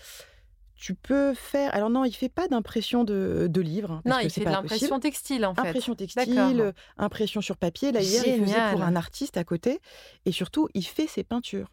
tu 0.79 0.95
peux 0.95 1.35
faire. 1.35 1.74
Alors 1.74 1.91
non, 1.91 2.05
il 2.05 2.12
fait 2.12 2.29
pas 2.29 2.47
d'impression 2.49 3.03
de, 3.05 3.49
de 3.51 3.61
livres. 3.61 3.91
hein, 3.91 4.03
non, 4.05 4.18
il 4.20 4.31
fait 4.31 4.41
de 4.45 4.51
l'impression 4.51 5.01
textile, 5.01 5.45
en 5.45 5.55
fait. 5.55 5.61
Impression 5.62 5.95
textile, 5.97 6.72
impression 6.97 7.41
sur 7.41 7.57
papier. 7.57 7.91
Là, 7.93 8.01
hier, 8.01 8.22
il 8.26 8.35
faisait 8.41 8.47
Génial. 8.55 8.72
pour 8.72 8.83
un 8.83 8.95
artiste 8.97 9.37
à 9.37 9.45
côté. 9.45 9.81
Et 10.24 10.33
surtout, 10.33 10.68
il 10.74 10.85
fait 10.85 11.09
ses 11.09 11.24
peintures. 11.24 11.68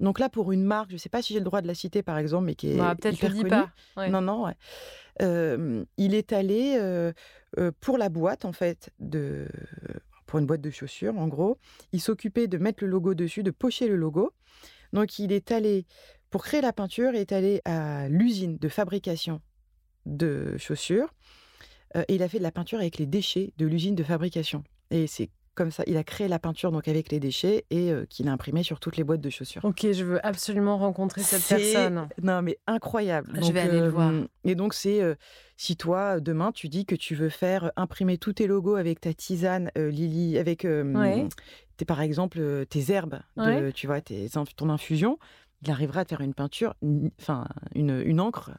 Donc 0.00 0.18
là, 0.20 0.28
pour 0.28 0.52
une 0.52 0.62
marque, 0.64 0.90
je 0.90 0.94
ne 0.94 0.98
sais 0.98 1.08
pas 1.08 1.22
si 1.22 1.32
j'ai 1.32 1.38
le 1.40 1.44
droit 1.44 1.60
de 1.62 1.66
la 1.66 1.74
citer, 1.74 2.02
par 2.02 2.18
exemple, 2.18 2.46
mais 2.46 2.54
qui 2.54 2.72
est 2.72 2.76
Bah, 2.76 2.94
Peut-être 3.00 3.14
hyper 3.16 3.32
connue. 3.32 3.48
pas. 3.48 3.70
Ouais. 3.96 4.10
Non, 4.10 4.20
non, 4.20 4.44
ouais. 4.44 4.54
Euh, 5.22 5.84
il 5.96 6.14
est 6.14 6.32
allé 6.32 6.76
euh, 6.80 7.12
euh, 7.58 7.72
pour 7.80 7.98
la 7.98 8.08
boîte, 8.08 8.44
en 8.44 8.52
fait, 8.52 8.90
de, 9.00 9.48
pour 10.26 10.38
une 10.38 10.46
boîte 10.46 10.60
de 10.60 10.70
chaussures, 10.70 11.16
en 11.18 11.26
gros. 11.28 11.58
Il 11.92 12.00
s'occupait 12.00 12.46
de 12.46 12.58
mettre 12.58 12.84
le 12.84 12.90
logo 12.90 13.14
dessus, 13.14 13.42
de 13.42 13.50
pocher 13.50 13.88
le 13.88 13.96
logo. 13.96 14.32
Donc, 14.92 15.18
il 15.18 15.32
est 15.32 15.50
allé, 15.52 15.84
pour 16.30 16.42
créer 16.44 16.60
la 16.60 16.72
peinture, 16.72 17.10
il 17.14 17.20
est 17.20 17.32
allé 17.32 17.60
à 17.64 18.08
l'usine 18.08 18.58
de 18.58 18.68
fabrication 18.68 19.40
de 20.06 20.56
chaussures. 20.58 21.08
euh, 21.96 22.04
et 22.08 22.16
il 22.16 22.22
a 22.22 22.28
fait 22.28 22.38
de 22.38 22.42
la 22.42 22.52
peinture 22.52 22.78
avec 22.78 22.98
les 22.98 23.06
déchets 23.06 23.52
de 23.56 23.66
l'usine 23.66 23.94
de 23.94 24.02
fabrication. 24.02 24.62
Et 24.90 25.06
c'est 25.06 25.30
comme 25.54 25.70
ça, 25.72 25.82
il 25.88 25.96
a 25.96 26.04
créé 26.04 26.28
la 26.28 26.38
peinture 26.38 26.70
donc 26.70 26.86
avec 26.86 27.10
les 27.10 27.18
déchets 27.18 27.64
et 27.70 27.90
euh, 27.90 28.04
qu'il 28.06 28.28
a 28.28 28.32
imprimé 28.32 28.62
sur 28.62 28.78
toutes 28.78 28.96
les 28.96 29.02
boîtes 29.04 29.20
de 29.20 29.30
chaussures. 29.30 29.64
Ok, 29.64 29.90
je 29.90 30.04
veux 30.04 30.24
absolument 30.24 30.78
rencontrer 30.78 31.22
cette 31.22 31.42
personne. 31.48 32.08
Non, 32.22 32.42
mais 32.42 32.58
incroyable. 32.68 33.32
Je 33.34 33.40
Donc, 33.40 33.52
vais 33.54 33.60
aller 33.60 33.80
le 33.80 33.88
voir. 33.88 34.12
Et 34.44 34.54
donc, 34.54 34.72
c'est 34.74 35.02
euh, 35.02 35.14
si 35.56 35.76
toi, 35.76 36.20
demain, 36.20 36.52
tu 36.52 36.68
dis 36.68 36.86
que 36.86 36.94
tu 36.94 37.14
veux 37.16 37.28
faire 37.30 37.64
euh, 37.64 37.68
imprimer 37.76 38.18
tous 38.18 38.34
tes 38.34 38.46
logos 38.46 38.76
avec 38.76 39.00
ta 39.00 39.12
tisane, 39.14 39.72
euh, 39.76 39.90
Lily, 39.90 40.38
avec, 40.38 40.64
euh, 40.64 40.84
Ouais. 40.94 41.26
tes, 41.76 41.84
par 41.84 42.02
exemple, 42.02 42.38
euh, 42.40 42.64
tes 42.64 42.92
herbes, 42.92 43.18
de, 43.36 43.42
Ouais. 43.42 43.72
tu 43.72 43.86
vois, 43.88 44.00
tes, 44.00 44.28
ton 44.56 44.70
infusion, 44.70 45.18
il 45.62 45.70
arrivera 45.70 46.00
à 46.00 46.04
te 46.04 46.10
faire 46.10 46.20
une 46.20 46.34
peinture, 46.34 46.74
enfin, 47.20 47.46
une, 47.74 48.00
une 48.04 48.20
encre 48.20 48.50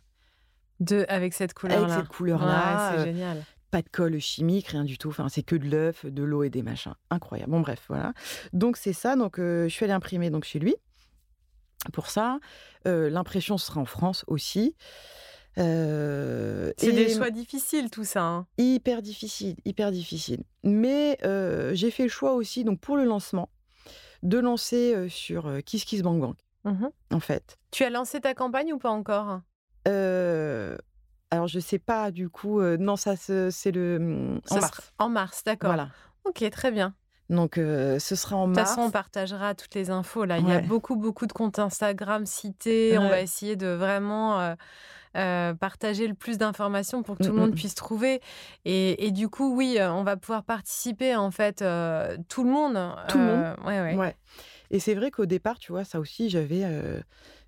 De, 0.80 1.06
avec 1.10 1.34
cette 1.34 1.54
couleur-là. 1.54 1.86
avec 1.94 2.00
cette 2.06 2.10
couleur-là. 2.16 2.92
C'est 2.94 3.00
euh, 3.02 3.06
génial. 3.06 3.44
pas 3.72 3.82
de 3.82 3.90
colle 3.90 4.20
chimique, 4.20 4.68
rien 4.68 4.84
du 4.84 4.98
tout. 4.98 5.10
Enfin, 5.10 5.30
c'est 5.30 5.44
que 5.44 5.56
de 5.56 5.70
l'œuf, 5.70 6.06
de 6.06 6.24
l'eau 6.24 6.44
et 6.44 6.50
des 6.50 6.62
machins. 6.64 6.96
Incroyable. 7.10 7.52
Bon, 7.52 7.60
bref, 7.62 7.84
voilà. 7.88 8.14
Donc, 8.54 8.76
c'est 8.78 8.94
ça. 8.94 9.16
Donc, 9.16 9.40
euh, 9.40 9.68
je 9.68 9.74
suis 9.74 9.84
allée 9.86 9.94
imprimer 9.94 10.30
donc, 10.30 10.44
chez 10.44 10.60
lui. 10.60 10.76
Pour 11.94 12.10
ça, 12.10 12.40
Euh, 12.88 13.10
l'impression 13.10 13.58
sera 13.58 13.82
en 13.82 13.86
France 13.86 14.24
aussi. 14.28 14.74
Euh, 15.58 16.72
C'est 16.78 16.92
des 16.94 17.10
choix 17.10 17.30
difficiles, 17.32 17.90
tout 17.90 18.04
ça. 18.06 18.24
hein. 18.24 18.48
Hyper 18.58 19.02
difficile, 19.02 19.56
hyper 19.66 19.92
difficile. 19.92 20.44
Mais 20.64 21.18
euh, 21.26 21.74
j'ai 21.74 21.92
fait 21.92 22.04
le 22.04 22.10
choix 22.10 22.34
aussi, 22.34 22.64
donc 22.64 22.80
pour 22.80 22.96
le 22.96 23.04
lancement, 23.04 23.50
de 24.24 24.38
lancer 24.38 24.94
euh, 24.96 25.10
sur 25.10 25.52
Kiss 25.66 25.84
Kiss 25.86 26.02
Bang 26.04 26.20
Bang, 26.22 26.36
Mhm. 26.66 26.90
en 27.12 27.20
fait. 27.20 27.58
Tu 27.72 27.84
as 27.84 27.90
lancé 27.90 28.20
ta 28.22 28.34
campagne 28.34 28.74
ou 28.74 28.78
pas 28.78 28.90
encore? 28.92 29.42
Euh, 29.88 30.78
alors, 31.32 31.48
je 31.48 31.60
sais 31.60 31.80
pas, 31.80 32.12
du 32.12 32.30
coup, 32.30 32.60
euh, 32.60 32.78
non, 32.78 32.96
ça, 32.96 33.16
c'est 33.16 33.72
le. 33.72 33.98
hum, 33.98 34.42
En 34.50 34.56
Ce 34.56 34.60
mars. 34.60 34.94
En 35.00 35.10
mars, 35.10 35.44
d'accord. 35.46 35.70
Voilà. 35.70 35.90
Ok, 36.26 36.48
très 36.52 36.72
bien. 36.72 36.96
Donc, 37.30 37.60
euh, 37.60 38.00
ce 38.00 38.16
sera 38.16 38.36
en 38.38 38.48
De 38.48 38.54
toute 38.54 38.58
mars. 38.58 38.70
façon, 38.72 38.82
on 38.88 38.92
partagera 38.92 39.54
toutes 39.54 39.76
les 39.76 39.92
infos. 39.92 40.26
Là, 40.26 40.40
il 40.40 40.48
y 40.48 40.52
a 40.52 40.60
beaucoup, 40.62 40.96
beaucoup 40.96 41.28
de 41.28 41.32
comptes 41.34 41.60
Instagram 41.60 42.26
cités. 42.26 42.98
On 42.98 43.08
va 43.08 43.22
essayer 43.22 43.56
de 43.56 43.68
vraiment 43.68 44.40
euh, 44.40 44.56
euh, 45.16 45.54
partager 45.54 46.08
le 46.08 46.16
plus 46.16 46.40
d'informations 46.40 47.04
pour 47.04 47.18
que 47.18 47.24
tout 47.24 47.30
le 47.32 47.38
Mm, 47.38 47.42
monde 47.42 47.56
puisse 47.56 47.76
trouver. 47.76 48.20
Et, 48.66 49.06
et 49.06 49.12
du 49.12 49.30
coup, 49.30 49.56
oui, 49.56 49.78
on 49.80 50.04
va 50.04 50.18
pouvoir 50.18 50.44
participer, 50.44 51.16
en 51.16 51.30
fait, 51.30 51.58
tout 52.30 52.44
le 52.44 52.50
monde. 52.50 52.96
Tout 53.10 53.18
le 53.20 53.54
ouais, 53.68 53.82
ouais. 53.82 53.96
Ouais. 53.96 54.16
Et 54.72 54.80
c'est 54.80 54.94
vrai 54.96 55.12
qu'au 55.12 55.26
départ, 55.26 55.60
tu 55.60 55.72
vois, 55.72 55.84
ça 55.84 56.00
aussi, 56.00 56.30
j'avais, 56.30 56.64
euh, 56.64 57.02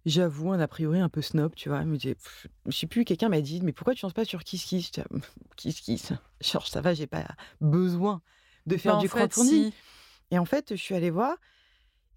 j'avoue, 0.06 0.52
un 0.52 0.60
a 0.60 0.68
priori 0.68 1.00
un 1.00 1.10
peu 1.10 1.22
snob, 1.22 1.54
tu 1.56 1.70
vois. 1.70 1.82
Je 1.82 1.88
me 1.88 1.98
disais, 1.98 2.16
pff, 2.16 2.48
je 2.68 2.72
sais 2.78 2.88
plus, 2.88 3.06
quelqu'un 3.06 3.30
m'a 3.30 3.42
dit, 3.42 3.62
mais 3.62 3.74
pourquoi 3.74 3.94
tu 3.94 4.06
lances 4.06 4.14
pas 4.14 4.26
sur 4.26 4.44
Kiss 4.44 4.64
Kiss 4.66 4.92
Kiss 5.56 5.82
Kiss. 5.82 6.14
Genre, 6.42 6.68
ça 6.68 6.82
va, 6.82 6.94
j'ai 6.94 7.08
pas 7.08 7.26
besoin 7.60 8.22
de 8.66 8.78
faire 8.78 8.94
Bah, 8.94 9.02
du 9.02 9.10
crowdfunding. 9.10 9.70
si. 9.70 9.74
Et 10.32 10.40
en 10.40 10.46
fait, 10.46 10.76
je 10.76 10.82
suis 10.82 10.96
allée 10.96 11.10
voir 11.12 11.38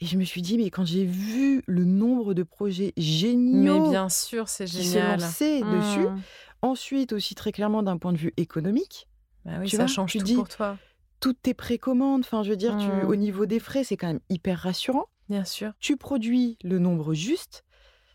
et 0.00 0.06
je 0.06 0.18
me 0.18 0.24
suis 0.24 0.42
dit, 0.42 0.58
mais 0.58 0.70
quand 0.70 0.84
j'ai 0.86 1.04
vu 1.04 1.62
le 1.66 1.84
nombre 1.84 2.34
de 2.34 2.42
projets 2.42 2.92
géniaux 2.96 3.76
Mais 3.76 3.80
bien 3.80 4.08
sûr, 4.08 4.48
c'est 4.48 4.66
qui 4.66 4.84
se 4.84 4.98
génial. 4.98 5.20
lançaient 5.20 5.64
dessus, 5.64 6.08
Mm. 6.10 6.20
ensuite 6.62 7.12
aussi 7.12 7.34
très 7.34 7.52
clairement 7.52 7.82
d'un 7.82 7.98
point 7.98 8.12
de 8.12 8.18
vue 8.18 8.32
économique, 8.36 9.08
Bah 9.44 9.58
oui, 9.60 9.68
tu 9.68 9.76
ça 9.76 9.86
vois, 9.86 9.86
change 9.86 10.12
tu 10.12 10.18
tout 10.18 10.26
dis, 10.26 10.34
pour 10.34 10.48
toi. 10.48 10.78
Toutes 11.24 11.40
tes 11.40 11.54
précommandes. 11.54 12.20
Enfin, 12.20 12.42
je 12.42 12.50
veux 12.50 12.56
dire, 12.56 12.76
tu, 12.76 12.86
Mmh. 12.86 13.08
au 13.08 13.16
niveau 13.16 13.46
des 13.46 13.58
frais, 13.58 13.82
c'est 13.82 13.96
quand 13.96 14.08
même 14.08 14.20
hyper 14.28 14.58
rassurant. 14.58 15.06
Bien 15.30 15.46
sûr. 15.46 15.72
Tu 15.80 15.96
produis 15.96 16.58
le 16.62 16.78
nombre 16.78 17.14
juste. 17.14 17.64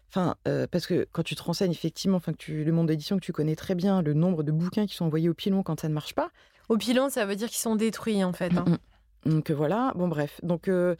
Enfin, 0.09 0.35
euh, 0.47 0.67
parce 0.69 0.85
que 0.85 1.07
quand 1.11 1.23
tu 1.23 1.33
te 1.33 1.41
renseignes 1.41 1.71
effectivement, 1.71 2.17
enfin 2.17 2.33
que 2.33 2.37
tu, 2.37 2.63
le 2.63 2.71
monde 2.71 2.85
d'édition 2.85 3.15
que 3.15 3.25
tu 3.25 3.31
connais 3.33 3.55
très 3.55 3.73
bien, 3.73 4.03
le 4.03 4.13
nombre 4.13 4.43
de 4.43 4.51
bouquins 4.51 4.85
qui 4.85 4.95
sont 4.95 5.05
envoyés 5.05 5.27
au 5.27 5.33
pilon 5.33 5.63
quand 5.63 5.79
ça 5.79 5.89
ne 5.89 5.93
marche 5.95 6.13
pas. 6.13 6.29
Au 6.67 6.77
pilon, 6.77 7.09
ça 7.09 7.25
veut 7.25 7.35
dire 7.35 7.47
qu'ils 7.47 7.57
sont 7.57 7.75
détruits 7.75 8.23
en 8.23 8.31
fait. 8.33 8.55
hein. 8.55 8.65
Mm, 8.67 9.29
mm. 9.29 9.33
Donc 9.33 9.49
euh, 9.49 9.55
voilà, 9.55 9.91
bon 9.95 10.07
bref. 10.07 10.39
Donc, 10.43 10.67
euh, 10.67 10.95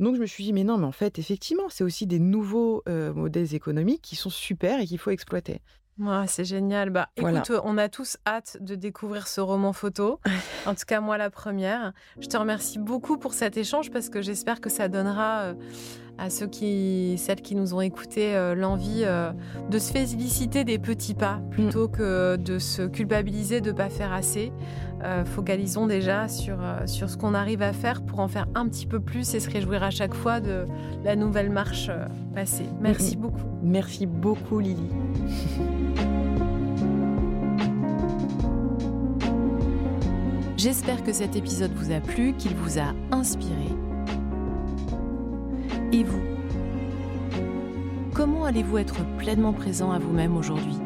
donc 0.00 0.16
je 0.16 0.20
me 0.20 0.26
suis 0.26 0.42
dit, 0.42 0.52
mais 0.52 0.64
non, 0.64 0.78
mais 0.78 0.86
en 0.86 0.92
fait, 0.92 1.20
effectivement, 1.20 1.68
c'est 1.68 1.84
aussi 1.84 2.08
des 2.08 2.18
nouveaux 2.18 2.82
euh, 2.88 3.12
modèles 3.14 3.54
économiques 3.54 4.02
qui 4.02 4.16
sont 4.16 4.30
super 4.30 4.80
et 4.80 4.86
qu'il 4.86 4.98
faut 4.98 5.10
exploiter. 5.10 5.60
Ouais, 6.02 6.26
c'est 6.26 6.44
génial. 6.44 6.90
Bah, 6.90 7.08
Voilà. 7.18 7.40
écoute, 7.40 7.60
on 7.64 7.78
a 7.78 7.88
tous 7.88 8.16
hâte 8.26 8.56
de 8.60 8.74
découvrir 8.74 9.28
ce 9.28 9.40
roman 9.40 9.72
photo. 9.72 10.18
en 10.66 10.74
tout 10.74 10.84
cas, 10.86 11.00
moi, 11.00 11.16
la 11.16 11.30
première. 11.30 11.92
Je 12.20 12.26
te 12.26 12.36
remercie 12.36 12.78
beaucoup 12.80 13.18
pour 13.18 13.34
cet 13.34 13.56
échange 13.56 13.90
parce 13.90 14.08
que 14.08 14.20
j'espère 14.20 14.60
que 14.60 14.68
ça 14.68 14.88
donnera 14.88 15.40
euh, 15.42 15.54
à 16.22 16.30
ceux 16.30 16.46
qui, 16.46 17.16
celles 17.18 17.42
qui 17.42 17.54
nous 17.54 17.74
ont 17.74 17.80
écoutés, 17.80 18.34
euh, 18.34 18.54
l'envie 18.54 19.02
euh, 19.04 19.32
de 19.70 19.78
se 19.78 19.92
féliciter 19.92 20.64
des 20.64 20.78
petits 20.78 21.14
pas 21.14 21.40
plutôt 21.50 21.88
que 21.88 22.36
de 22.36 22.58
se 22.58 22.82
culpabiliser 22.82 23.60
de 23.60 23.72
ne 23.72 23.76
pas 23.76 23.88
faire 23.88 24.12
assez. 24.12 24.52
Euh, 25.04 25.24
focalisons 25.24 25.88
déjà 25.88 26.28
sur, 26.28 26.58
euh, 26.60 26.86
sur 26.86 27.10
ce 27.10 27.16
qu'on 27.16 27.34
arrive 27.34 27.60
à 27.60 27.72
faire 27.72 28.02
pour 28.02 28.20
en 28.20 28.28
faire 28.28 28.46
un 28.54 28.68
petit 28.68 28.86
peu 28.86 29.00
plus 29.00 29.34
et 29.34 29.40
se 29.40 29.50
réjouir 29.50 29.82
à 29.82 29.90
chaque 29.90 30.14
fois 30.14 30.38
de 30.38 30.64
la 31.04 31.16
nouvelle 31.16 31.50
marche 31.50 31.88
euh, 31.88 32.06
passée. 32.36 32.66
Merci 32.80 33.16
beaucoup. 33.16 33.42
Merci 33.64 34.06
beaucoup, 34.06 34.60
Lily. 34.60 34.90
J'espère 40.56 41.02
que 41.02 41.12
cet 41.12 41.34
épisode 41.34 41.72
vous 41.72 41.90
a 41.90 41.98
plu, 41.98 42.34
qu'il 42.34 42.54
vous 42.54 42.78
a 42.78 42.94
inspiré. 43.10 43.66
Et 45.92 46.04
vous? 46.04 46.22
Comment 48.14 48.44
allez-vous 48.44 48.78
être 48.78 49.04
pleinement 49.18 49.52
présent 49.52 49.92
à 49.92 49.98
vous-même 49.98 50.36
aujourd'hui? 50.36 50.78